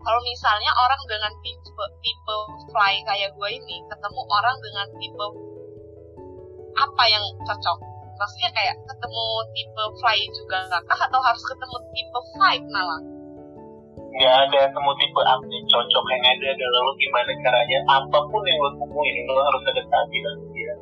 Kalau 0.00 0.20
misalnya 0.24 0.72
orang 0.72 1.02
dengan 1.04 1.32
tipe 1.44 1.84
tipe 2.00 2.36
fly 2.72 2.94
kayak 3.04 3.36
gue 3.36 3.48
ini 3.50 3.76
ketemu 3.90 4.22
orang 4.24 4.56
dengan 4.64 4.86
tipe 4.96 5.26
apa 6.80 7.04
yang 7.10 7.24
cocok? 7.44 7.89
Maksudnya 8.20 8.50
kayak 8.52 8.76
ketemu 8.84 9.26
tipe 9.56 9.84
fly 9.96 10.18
juga 10.36 10.58
kah? 10.68 11.00
Atau 11.08 11.20
harus 11.24 11.42
ketemu 11.48 11.76
tipe 11.96 12.20
fight 12.36 12.64
malah? 12.68 13.00
nggak 14.10 14.34
ada 14.50 14.60
temu 14.74 14.90
tipe 14.98 15.20
apa 15.22 15.44
yang 15.46 15.64
cocok 15.70 16.04
yang 16.10 16.24
ada 16.26 16.46
adalah 16.50 16.80
lo 16.82 16.92
gimana 16.98 17.30
caranya 17.46 17.78
apa 17.86 18.18
pun 18.26 18.42
yang 18.42 18.58
lo 18.58 18.70
temuin 18.74 19.16
lo 19.30 19.38
harus 19.38 19.62
adaptasi 19.70 20.16
dan 20.18 20.36
dia. 20.50 20.74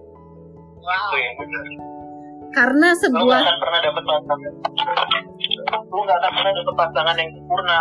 Wow. 0.81 1.13
itu 1.13 1.17
yang 1.21 1.35
benar. 1.37 1.65
Karena 2.57 2.89
lo 2.89 2.97
nggak 2.97 3.03
sebuah 3.05 3.41
akan 3.45 3.57
pernah 3.61 3.81
dapet 3.85 4.05
pasangan. 4.09 4.53
Lo 5.93 6.01
nggak 6.01 6.19
akan 6.19 6.33
pernah 6.33 6.53
dapet 6.57 6.75
pasangan 6.75 7.17
yang 7.21 7.31
sempurna. 7.37 7.79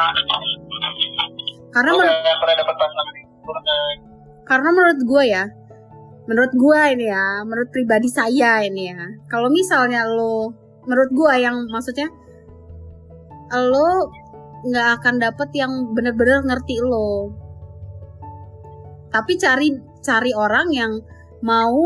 Karena 1.72 1.90
lo 1.96 2.02
nggak 2.04 2.20
akan 2.20 2.38
pernah 2.44 2.56
dapet 2.60 2.76
pasangan 2.76 3.14
yang 3.16 3.28
sempurna. 3.32 3.76
karena 4.48 4.70
menurut 4.72 5.00
gue 5.04 5.24
ya 5.28 5.44
menurut 6.28 6.52
gue 6.52 6.82
ini 6.94 7.08
ya 7.08 7.42
menurut 7.48 7.72
pribadi 7.72 8.12
saya 8.12 8.62
ini 8.68 8.92
ya. 8.92 9.04
Kalau 9.32 9.48
misalnya 9.48 10.04
lo 10.04 10.52
menurut 10.84 11.12
gue 11.16 11.34
yang 11.40 11.56
maksudnya 11.72 12.12
lo 13.56 14.12
nggak 14.68 14.88
akan 15.00 15.16
dapet 15.24 15.50
yang 15.56 15.72
bener-bener 15.96 16.44
ngerti 16.44 16.84
lo. 16.84 17.32
Tapi 19.08 19.40
cari 19.40 19.72
cari 20.04 20.32
orang 20.36 20.68
yang 20.76 20.92
mau 21.42 21.80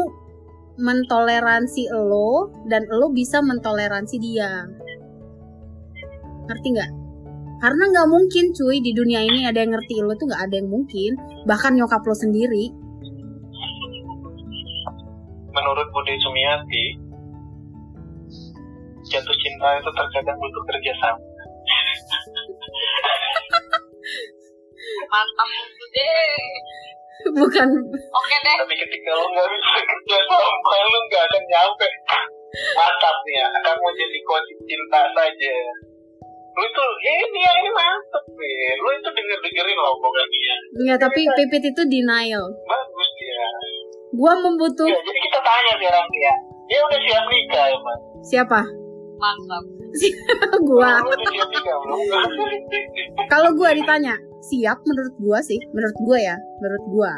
mentoleransi 0.82 1.94
lo 1.94 2.50
dan 2.66 2.90
lo 2.90 3.14
bisa 3.14 3.46
mentoleransi 3.46 4.18
dia. 4.18 4.66
Ngerti 6.50 6.68
nggak? 6.74 6.92
Karena 7.62 7.84
nggak 7.94 8.10
mungkin 8.10 8.46
cuy 8.58 8.82
di 8.82 8.90
dunia 8.98 9.22
ini 9.22 9.46
ada 9.46 9.62
yang 9.62 9.78
ngerti 9.78 10.02
lo 10.02 10.18
tuh 10.18 10.26
nggak 10.34 10.50
ada 10.50 10.56
yang 10.58 10.70
mungkin. 10.74 11.14
Bahkan 11.46 11.78
nyokap 11.78 12.02
lo 12.02 12.18
sendiri 12.18 12.81
menurut 15.52 15.88
Budi 15.92 16.16
Sumiati 16.24 16.86
jatuh 19.12 19.38
cinta 19.44 19.68
itu 19.76 19.92
terkadang 19.92 20.38
butuh 20.40 20.64
kerjasama. 20.72 21.20
Mantap 25.12 25.50
itu 25.52 25.86
deh. 25.92 26.32
bukan. 27.36 27.68
Oke 27.92 28.36
deh. 28.48 28.56
tapi 28.64 28.74
ketika 28.80 29.12
lo 29.14 29.26
nggak 29.28 29.48
bisa 29.52 29.80
kerja 29.84 30.18
sama 30.26 30.74
lo 30.88 31.00
nggak 31.12 31.24
akan 31.28 31.44
nyampe. 31.44 31.88
Mantap 32.76 33.16
nih 33.28 33.36
ya 33.36 33.46
akan 33.52 33.76
mau 33.84 33.92
jadi 33.92 34.20
coach 34.24 34.50
cinta 34.64 35.02
saja. 35.12 35.56
Lo 36.52 36.64
itu 36.68 36.84
ini 37.04 37.40
ya 37.44 37.52
ini 37.60 37.70
mantap 37.76 38.26
nih. 38.32 38.80
Lo 38.80 38.90
itu 38.96 39.10
denger 39.12 39.40
dengerin 39.44 39.78
lo 39.78 39.90
omongan 40.00 40.28
dia. 40.32 40.56
Nggak 40.88 41.00
tapi 41.04 41.22
pipit 41.36 41.64
itu 41.76 41.82
denial. 41.84 42.46
Bagus 42.64 43.10
dia 43.20 43.44
gua 44.12 44.34
membutuh 44.38 44.86
ya, 44.86 44.98
jadi 44.98 45.20
kita 45.22 45.40
tanya 45.40 45.72
sekarang 45.78 46.06
dia 46.10 46.34
dia 46.66 46.80
udah 46.82 47.00
siap 47.00 47.24
nikah 47.28 47.66
ya 47.68 47.78
mas 47.80 48.00
siapa 48.22 48.62
Mantap. 49.22 49.64
gua 50.70 50.98
kalau 53.32 53.50
gua 53.54 53.70
ditanya 53.72 54.18
siap 54.42 54.82
menurut 54.82 55.14
gua 55.20 55.40
sih 55.40 55.60
menurut 55.72 55.98
gua 56.02 56.18
ya 56.18 56.36
menurut 56.60 56.86
gua 56.90 57.14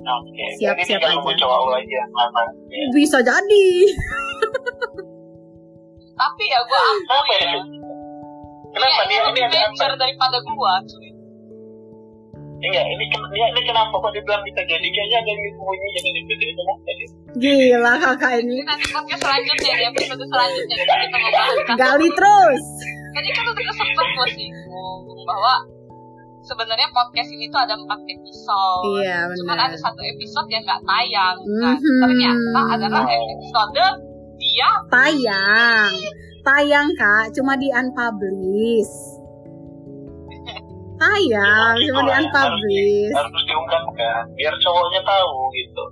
Oke, 0.00 0.56
Siap, 0.56 0.80
jadi 0.80 0.96
siap 0.96 1.00
aja. 1.04 1.12
cowok 1.44 1.76
aja. 1.76 2.00
Ya. 2.72 2.88
bisa 2.88 3.20
jadi 3.20 3.66
Tapi 6.16 6.44
ya 6.48 6.60
Kenapa 6.64 7.12
akui 7.12 7.36
ya? 7.36 7.52
ya. 7.52 7.60
Kenapa 8.72 9.00
Dia 9.04 9.08
dia 9.12 9.20
lebih 9.28 9.44
ini 9.44 9.76
ada 9.76 9.96
daripada 10.00 10.40
gue 10.40 10.72
cuy. 10.88 11.09
Enggak, 12.60 12.84
ini 12.84 13.04
dia 13.08 13.46
ini 13.48 13.60
kenapa 13.64 13.94
kok 13.94 14.12
dibilang 14.12 14.42
bisa 14.44 14.60
jadi 14.62 14.84
kayaknya 14.84 15.16
ada 15.16 15.28
yang 15.28 15.40
disembunyi 15.42 15.86
jadi 15.90 16.08
dipikir 16.12 16.46
itu 16.46 16.60
kenapa 16.60 16.90
dia? 16.90 17.08
gila 17.32 17.92
kakak 17.96 18.32
ini 18.38 18.56
nanti 18.60 18.84
podcast 18.86 19.20
selanjutnya 19.22 19.72
di 19.72 19.84
episode 19.86 20.24
selanjutnya 20.24 20.76
kita 20.76 21.18
kasus 21.18 21.56
gali 21.74 22.08
terus 22.10 22.64
Jadi 23.10 23.28
kan 23.30 23.44
udah 23.44 23.64
sempat 23.72 24.06
gue 24.08 24.28
singgung 24.34 24.98
bahwa 25.24 25.54
sebenarnya 26.40 26.88
podcast 26.90 27.30
ini 27.30 27.46
tuh 27.46 27.60
ada 27.60 27.74
empat 27.74 28.00
episode. 28.02 28.82
iya 28.96 29.18
Cuman 29.30 29.56
benar 29.56 29.66
ada 29.66 29.76
satu 29.76 30.00
episode 30.00 30.48
yang 30.48 30.62
nggak 30.62 30.82
tayang. 30.82 31.36
Nah, 31.56 31.74
Mhm. 31.74 31.98
ternyata 32.00 32.60
adalah 32.70 33.04
episode 33.06 33.84
dia 34.36 34.70
tayang 34.88 35.90
tayang 36.40 36.88
kak 36.94 37.30
cuma 37.32 37.52
di 37.54 37.68
unpublish 37.70 38.94
tayang 41.00 41.74
cuma 41.88 42.00
di 42.04 42.12
unpublish 42.20 43.12
Harus 43.16 43.42
diungkapkan 43.48 44.22
biar 44.36 44.54
cowoknya 44.60 45.00
tahu 45.02 45.34
gitu. 45.56 45.82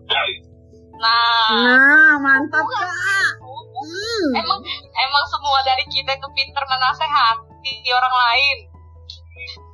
nah 1.00 1.48
nah 1.56 2.12
mantap 2.20 2.62
kak 2.62 3.32
hmm. 3.40 4.28
emang 4.36 4.60
emang 4.92 5.24
semua 5.32 5.58
dari 5.64 5.84
kita 5.88 6.12
itu 6.12 6.28
pinter 6.36 6.64
menasehati 6.68 7.74
orang 7.94 8.14
lain. 8.14 8.56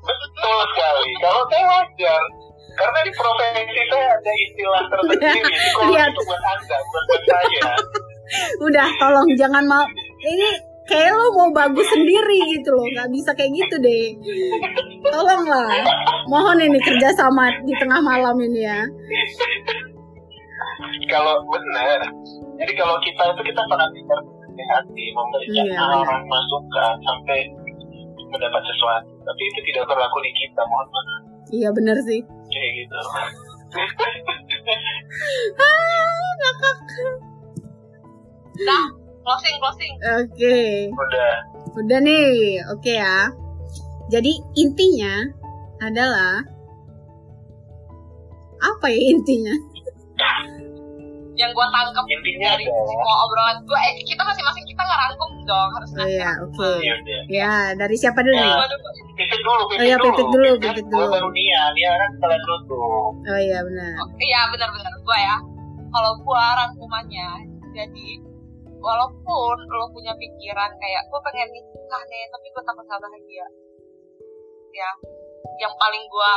Betul 0.05 0.59
sekali. 0.75 1.11
Kalau 1.23 1.43
saya 1.49 1.65
wajar. 1.65 2.25
Karena 2.75 2.99
di 3.07 3.13
profesi 3.15 3.83
saya 3.87 4.07
ada 4.19 4.33
istilah 4.35 4.83
tersendiri. 4.91 5.41
Psikolog 5.47 5.91
Lihat. 5.95 6.11
itu 6.11 6.21
buat 6.27 6.43
anda, 6.43 6.79
buat 6.91 7.23
saya. 7.23 7.65
udah 8.67 8.89
tolong 8.99 9.29
jangan 9.39 9.65
mau 9.69 9.85
ini 10.25 10.51
kayak 10.85 11.13
lo 11.13 11.27
mau 11.35 11.51
bagus 11.51 11.87
sendiri 11.89 12.39
gitu 12.53 12.69
loh 12.71 12.85
nggak 12.87 13.09
bisa 13.11 13.31
kayak 13.33 13.53
gitu 13.55 13.75
deh 13.79 14.07
tolonglah 15.07 15.73
mohon 16.27 16.59
ini 16.59 16.77
kerjasama 16.79 17.49
di 17.63 17.73
tengah 17.75 18.01
malam 18.01 18.37
ini 18.41 18.61
ya 18.63 18.81
Kalau 21.05 21.37
benar, 21.47 22.01
jadi 22.57 22.73
kalau 22.75 22.97
kita 23.01 23.23
itu 23.29 23.43
kita 23.47 23.63
sangat 23.67 23.91
hati 23.93 25.05
memberikan 25.13 25.67
Iya, 25.67 25.77
arahan 25.77 26.23
masukan 26.25 26.95
sampai 27.03 27.39
mendapat 28.29 28.63
sesuatu. 28.65 29.11
Tapi 29.21 29.43
itu 29.45 29.61
tidak 29.71 29.85
berlaku 29.87 30.19
di 30.21 30.33
kita, 30.35 30.63
mohon 30.65 30.87
maaf. 30.89 31.23
iya 31.51 31.69
bener 31.71 31.97
sih 32.03 32.21
Kayak 32.49 32.71
gitu. 32.79 32.97
ah 35.59 36.31
ngakak 36.41 36.77
Nah, 38.65 38.85
closing 39.25 39.57
closing. 39.59 39.93
oke 40.21 40.57
Udah. 40.95 41.33
udah 41.75 41.99
nih 42.01 42.31
oke 42.71 42.93
ya 42.93 43.33
jadi 44.07 44.33
intinya 44.55 45.15
adalah 45.81 46.45
apa 48.63 48.87
ya 48.89 49.01
intinya 49.11 49.55
Yang 51.35 51.51
gue 51.51 51.67
tangkap 51.67 52.05
Intinya 52.07 52.55
dari 52.55 52.63
semua 52.63 53.15
obrolan 53.27 53.59
gue, 53.67 53.75
eh 53.75 53.95
kita 54.07 54.23
masing-masing 54.23 54.63
kita 54.65 54.79
ngerangkum 54.81 55.31
dong 55.43 55.71
harus 55.75 55.91
oh 55.99 56.07
ya 56.07 56.31
oke 56.39 56.71
ya 56.79 56.95
udah. 56.95 57.21
ya 57.27 57.53
dari 57.75 57.97
siapa 57.99 58.23
dulu 58.23 58.39
dulu. 58.39 58.55
Pipit 59.19 59.41
dulu, 59.43 59.63
pipit 59.67 59.79
Oh 59.79 59.83
iya, 59.83 59.97
dulu. 59.99 60.07
pipit 60.07 60.27
dulu, 60.31 60.51
Kan 60.55 60.63
pipit 60.71 60.87
dulu. 60.87 61.07
baru 61.11 61.29
Nia, 61.35 61.63
Nia 61.75 61.91
kan 61.93 62.11
kalian 62.23 62.39
dulu 62.41 62.59
tuh. 62.65 62.83
oh 63.19 63.41
iya 63.41 63.59
benar 63.61 63.93
Iya 64.15 64.41
benar-benar 64.49 64.95
gue 64.95 65.19
ya. 65.19 65.37
Kalau 65.91 66.13
gue 66.19 66.45
rangkumannya, 66.55 67.31
jadi 67.75 68.07
walaupun 68.85 69.57
lo 69.65 69.87
punya 69.91 70.13
pikiran 70.13 70.71
kayak 70.77 71.03
gue 71.09 71.21
pengen 71.25 71.49
nikah 71.49 72.03
nih, 72.05 72.25
tapi 72.29 72.47
gue 72.53 72.63
takut 72.63 72.85
gak 72.85 73.01
bahagia. 73.01 73.47
Ya, 74.75 74.91
yang 75.65 75.73
paling 75.81 76.05
gue 76.05 76.33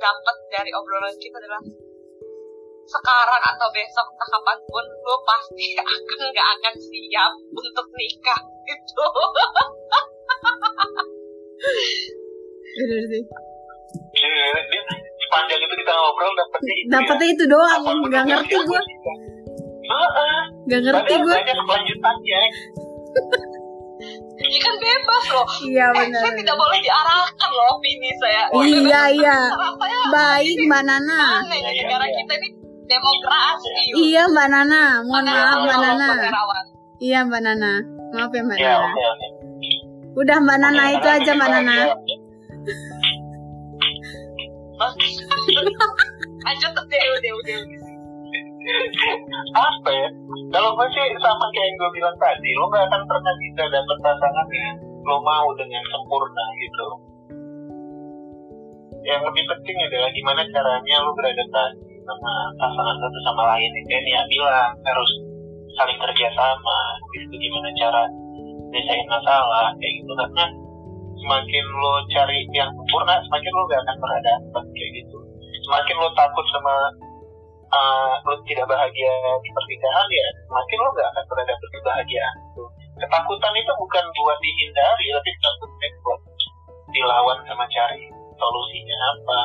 dapat 0.00 0.36
dari 0.48 0.70
obrolan 0.72 1.14
kita 1.20 1.36
adalah 1.36 1.62
sekarang 2.82 3.42
atau 3.46 3.68
besok 3.70 4.06
entah 4.10 4.28
kapan 4.28 4.58
pun 4.66 4.84
lo 5.06 5.16
pasti 5.22 5.66
akan 5.96 6.18
nggak 6.34 6.48
akan 6.58 6.74
siap 6.76 7.32
untuk 7.54 7.86
nikah 7.94 8.40
gitu. 8.68 9.06
bener 12.72 13.02
sih 13.06 13.22
Iya, 14.12 14.28
dia 14.72 14.82
sepanjang 15.20 15.60
itu 15.62 15.74
kita 15.84 15.92
ngobrol 15.92 16.32
dapetnya 16.32 16.74
itu. 16.80 16.88
dapetnya 16.90 17.28
ya. 17.28 17.34
itu 17.36 17.44
doang 17.48 17.82
nggak 18.02 18.24
ngerti 18.28 18.50
dia 18.50 18.60
gue 18.66 18.80
Gak 20.64 20.80
ngerti 20.80 21.14
gue. 21.16 21.34
banyak 21.34 21.56
kelanjutannya. 21.58 22.40
Ini 24.34 24.58
kan 24.58 24.74
bebas 24.74 25.24
loh. 25.30 25.46
Iya 25.62 25.86
Eh, 25.86 25.94
benar. 25.94 26.18
saya 26.18 26.32
tidak 26.34 26.56
boleh 26.56 26.78
diarahkan 26.80 27.48
loh 27.48 27.66
opini 27.72 28.10
saya. 28.16 28.42
Iya 28.52 29.02
iya. 29.14 29.38
Saya. 29.78 30.00
Baik 30.10 30.56
Mbak 30.66 30.82
Nana. 30.82 31.20
Aneh 31.38 31.54
Iya, 31.54 31.70
iya, 31.70 31.82
negara 31.84 32.04
iya. 32.04 32.16
kita 32.18 32.32
ini 32.36 32.48
demokrasi. 32.84 33.68
Iya 33.94 34.22
Mbak 34.26 34.46
Nana. 34.48 34.82
Mohon 35.04 35.24
maaf 35.28 35.58
Mbak 35.60 35.78
Nana. 35.78 36.08
Iya 36.98 37.18
Mbak 37.22 37.40
Nana. 37.40 37.72
Maaf 38.12 38.30
ya 38.30 38.42
Mbak 38.42 38.58
Ya, 38.58 38.70
Nana. 38.72 38.84
oke, 38.84 39.02
oke. 39.06 39.26
Udah 40.14 40.36
Mbak 40.40 40.58
Nana 40.58 40.82
itu 40.90 41.08
aja 41.08 41.30
Mbak 41.32 41.48
Nana. 41.48 41.74
bahagia. 41.76 42.16
Lanjut 46.42 46.72
deh, 46.84 47.02
udah, 47.14 47.32
udah. 47.38 47.58
Apa 49.52 49.90
ya? 49.90 50.08
Kalau 50.54 50.70
gue 50.78 50.88
sih 50.94 51.06
sama 51.18 51.46
kayak 51.50 51.66
yang 51.66 51.76
gue 51.78 51.90
bilang 51.98 52.16
tadi 52.18 52.50
lo 52.54 52.70
gak 52.70 52.86
akan 52.86 53.02
pernah 53.10 53.34
bisa 53.40 53.62
dapet 53.66 53.96
pasangan 54.02 54.46
yang 54.52 54.78
lo 55.02 55.16
mau 55.22 55.48
dengan 55.58 55.82
sempurna 55.90 56.44
gitu. 56.62 56.86
Yang 59.02 59.20
lebih 59.26 59.44
penting 59.50 59.76
adalah 59.82 60.10
gimana 60.14 60.42
caranya 60.46 60.96
lo 61.02 61.10
beradaptasi 61.18 61.92
sama 62.06 62.32
pasangan 62.54 62.96
satu 63.02 63.18
sama 63.26 63.42
lain. 63.56 63.70
Yang 63.74 63.86
kayak 63.90 64.02
Nia 64.06 64.22
bilang 64.30 64.72
harus 64.86 65.10
saling 65.74 65.98
kerja 65.98 66.26
sama. 66.38 66.78
Habis 67.02 67.22
itu 67.26 67.36
gimana 67.50 67.68
cara 67.74 68.02
desain 68.70 69.06
masalah 69.10 69.74
kayak 69.82 69.92
gitu. 69.98 70.12
Karena 70.14 70.44
semakin 71.18 71.64
lo 71.82 71.94
cari 72.14 72.38
yang 72.54 72.70
sempurna 72.70 73.14
semakin 73.26 73.50
lo 73.50 73.62
gak 73.66 73.80
akan 73.82 73.96
pernah 73.98 74.20
dapet 74.22 74.64
kayak 74.78 74.90
gitu. 75.02 75.18
Semakin 75.66 75.96
lo 75.98 76.08
takut 76.14 76.46
sama 76.54 76.74
uh, 77.72 78.14
lo 78.28 78.34
tidak 78.44 78.68
bahagia 78.68 79.12
di 79.40 79.50
pernikahan 79.50 80.08
ya 80.12 80.26
semakin 80.46 80.78
lo 80.78 80.88
gak 80.94 81.08
akan 81.12 81.24
pernah 81.26 81.44
dapet 81.48 81.68
kebahagiaan. 81.72 82.36
Ketakutan 82.92 83.54
itu 83.56 83.72
bukan 83.80 84.04
buat 84.20 84.38
dihindari 84.38 85.06
tapi 85.10 85.30
takutnya 85.40 85.88
buat 86.04 86.20
dilawan 86.92 87.38
sama 87.48 87.64
cari 87.72 88.04
solusinya 88.36 88.96
apa. 89.16 89.38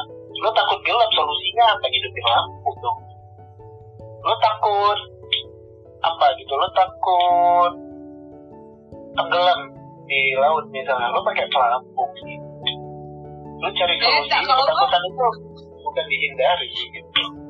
Lo 0.43 0.49
takut 0.51 0.79
gelap 0.83 1.09
solusinya 1.15 1.63
apa? 1.73 1.85
Hidupin 1.87 2.25
lampu 2.27 2.71
dong. 2.83 2.99
Lo 4.21 4.35
takut 4.43 4.99
apa 6.03 6.25
gitu? 6.37 6.53
Lo 6.53 6.67
takut 6.75 7.71
tenggelam 9.15 9.59
di 10.05 10.21
laut 10.37 10.65
misalnya. 10.69 11.09
Lo 11.15 11.23
pakai 11.23 11.47
pelampung 11.49 12.11
gitu. 12.21 12.45
lo 13.57 13.73
cari 13.73 13.97
solusi 13.97 14.37
ketakutan 14.37 15.01
itu 15.01 15.25
bukan 15.81 16.05
dihindari 16.13 16.69
gitu 16.93 17.46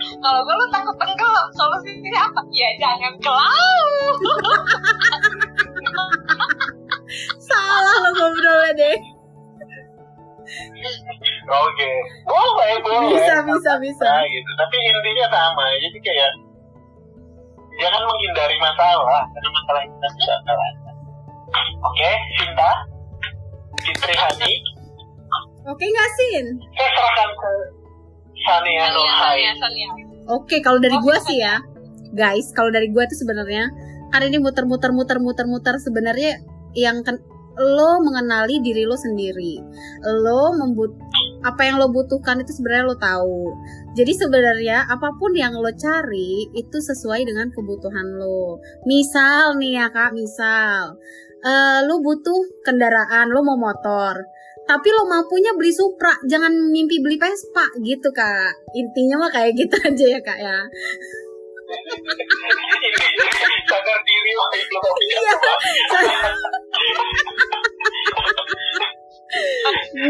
Kalau 0.00 0.40
gue 0.44 0.54
lu 0.56 0.66
takut 0.72 0.96
tenggelam, 0.96 1.48
solusinya 1.52 2.20
apa? 2.24 2.40
Ya 2.52 2.68
jangan 2.80 3.12
ke 3.20 3.30
laut. 3.30 4.16
Salah 7.48 7.94
lo 8.00 8.10
ngobrolnya 8.16 8.70
deh. 8.76 8.98
Oke, 11.50 11.92
boleh, 12.26 12.74
boleh. 12.82 13.14
Bisa 13.14 13.36
bisa 13.44 13.72
bisa. 13.78 14.08
Nah, 14.08 14.26
gitu. 14.26 14.50
Tapi 14.56 14.76
intinya 14.82 15.26
sama. 15.30 15.64
Jadi 15.78 15.98
kayak 16.00 16.30
jangan 17.78 18.02
menghindari 18.08 18.56
masalah 18.58 19.22
karena 19.30 19.48
masalah 19.52 19.80
tidak 19.84 20.36
akan 20.42 20.56
ada. 20.58 20.90
Oke, 21.80 22.10
Cinta, 22.38 22.70
Fitri 23.82 24.14
Hani, 24.14 24.52
Oke 25.68 25.84
nggak 25.84 26.10
Sin? 26.16 26.46
saya 26.72 26.88
serahkan 26.96 27.30
ke 27.36 27.50
Sania 28.44 28.88
Sania, 28.88 28.94
Nurhai. 28.96 29.40
Sania, 29.40 29.52
Sania. 29.60 29.88
Oke 30.30 30.62
kalau 30.62 30.78
dari 30.78 30.96
gua 31.02 31.16
sih 31.22 31.42
ya, 31.42 31.58
guys. 32.14 32.54
Kalau 32.54 32.70
dari 32.70 32.88
gua 32.92 33.04
tuh 33.06 33.18
sebenarnya 33.18 33.68
kan 34.10 34.26
ini 34.26 34.42
muter-muter 34.42 34.90
muter-muter 34.90 35.46
muter 35.46 35.74
sebenarnya 35.78 36.42
yang 36.74 37.02
ken- 37.06 37.22
lo 37.60 38.00
mengenali 38.00 38.62
diri 38.62 38.88
lo 38.88 38.96
sendiri. 38.96 39.60
Lo 40.24 40.54
membut 40.56 40.96
apa 41.44 41.66
yang 41.66 41.76
lo 41.80 41.92
butuhkan 41.92 42.40
itu 42.40 42.56
sebenarnya 42.56 42.84
lo 42.88 42.96
tahu. 42.96 43.40
Jadi 43.96 44.12
sebenarnya 44.16 44.86
apa 44.88 45.12
pun 45.18 45.34
yang 45.36 45.52
lo 45.56 45.68
cari 45.74 46.48
itu 46.56 46.78
sesuai 46.78 47.26
dengan 47.26 47.52
kebutuhan 47.52 48.16
lo. 48.16 48.62
Misal 48.88 49.60
nih 49.60 49.82
ya 49.82 49.86
kak, 49.92 50.14
misal 50.16 50.96
eh, 51.44 51.80
lo 51.84 52.00
butuh 52.00 52.64
kendaraan, 52.64 53.28
lo 53.28 53.40
mau 53.44 53.58
motor. 53.60 54.14
Tapi 54.68 54.88
lo 54.92 55.02
mampunya 55.08 55.50
beli 55.56 55.72
Supra, 55.72 56.14
jangan 56.28 56.52
mimpi 56.70 57.02
beli 57.02 57.16
Vespa 57.18 57.66
gitu 57.82 58.08
kak. 58.12 58.52
Intinya 58.76 59.26
mah 59.26 59.30
kayak 59.32 59.56
gitu 59.56 59.76
aja 59.88 60.06
ya 60.18 60.20
kak 60.22 60.38
ya. 60.38 60.58
Sadar 63.70 63.98
diri 64.02 64.32
lah 64.34 64.50
itu. 64.58 64.78
Iya. 65.06 65.34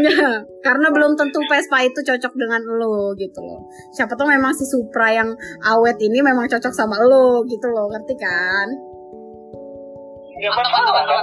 Nah, 0.01 0.41
karena 0.65 0.87
belum 0.89 1.13
tentu 1.13 1.39
Vespa 1.45 1.85
itu 1.85 2.01
cocok 2.01 2.33
dengan 2.33 2.61
lo 2.65 3.13
gitu 3.13 3.39
loh. 3.41 3.69
Siapa 3.93 4.17
tahu 4.17 4.29
memang 4.29 4.49
si 4.57 4.65
Supra 4.65 5.13
yang 5.13 5.29
awet 5.61 5.97
ini 6.01 6.25
memang 6.25 6.49
cocok 6.49 6.73
sama 6.73 6.97
lo 7.05 7.45
gitu 7.45 7.69
loh, 7.69 7.85
ngerti 7.93 8.15
kan? 8.17 8.90
Kan 10.49 10.65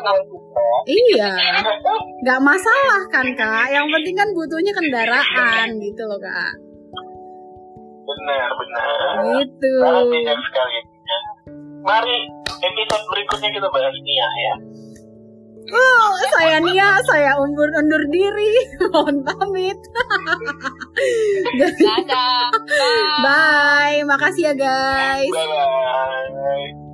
kalau 0.04 0.22
suka. 0.30 0.66
Iya, 0.86 1.30
nggak 2.22 2.40
masalah 2.44 3.02
kan 3.10 3.26
kak. 3.34 3.66
Yang 3.74 3.86
penting 3.90 4.14
kan 4.14 4.28
butuhnya 4.30 4.72
kendaraan 4.76 5.68
gitu 5.82 6.02
loh 6.06 6.20
kak. 6.22 6.52
Benar, 8.08 8.48
benar. 8.56 8.86
Gitu. 9.42 9.74
Sekali. 9.82 10.78
Mari 11.84 12.18
episode 12.58 13.04
berikutnya 13.10 13.48
kita 13.54 13.68
bahas 13.70 13.96
Nia 14.02 14.28
ya. 14.28 14.54
Oh, 15.68 16.08
saya 16.32 16.56
Nia, 16.64 16.96
saya 17.04 17.36
undur 17.36 17.68
undur 17.76 18.00
diri, 18.08 18.52
mohon 18.92 19.20
pamit. 19.20 19.76
Dadah. 21.60 22.48
Bye. 23.20 23.20
Bye, 23.28 24.00
makasih 24.08 24.48
ya 24.48 24.54
guys. 24.56 25.28
Bye 25.28 25.44
bye. 25.44 26.87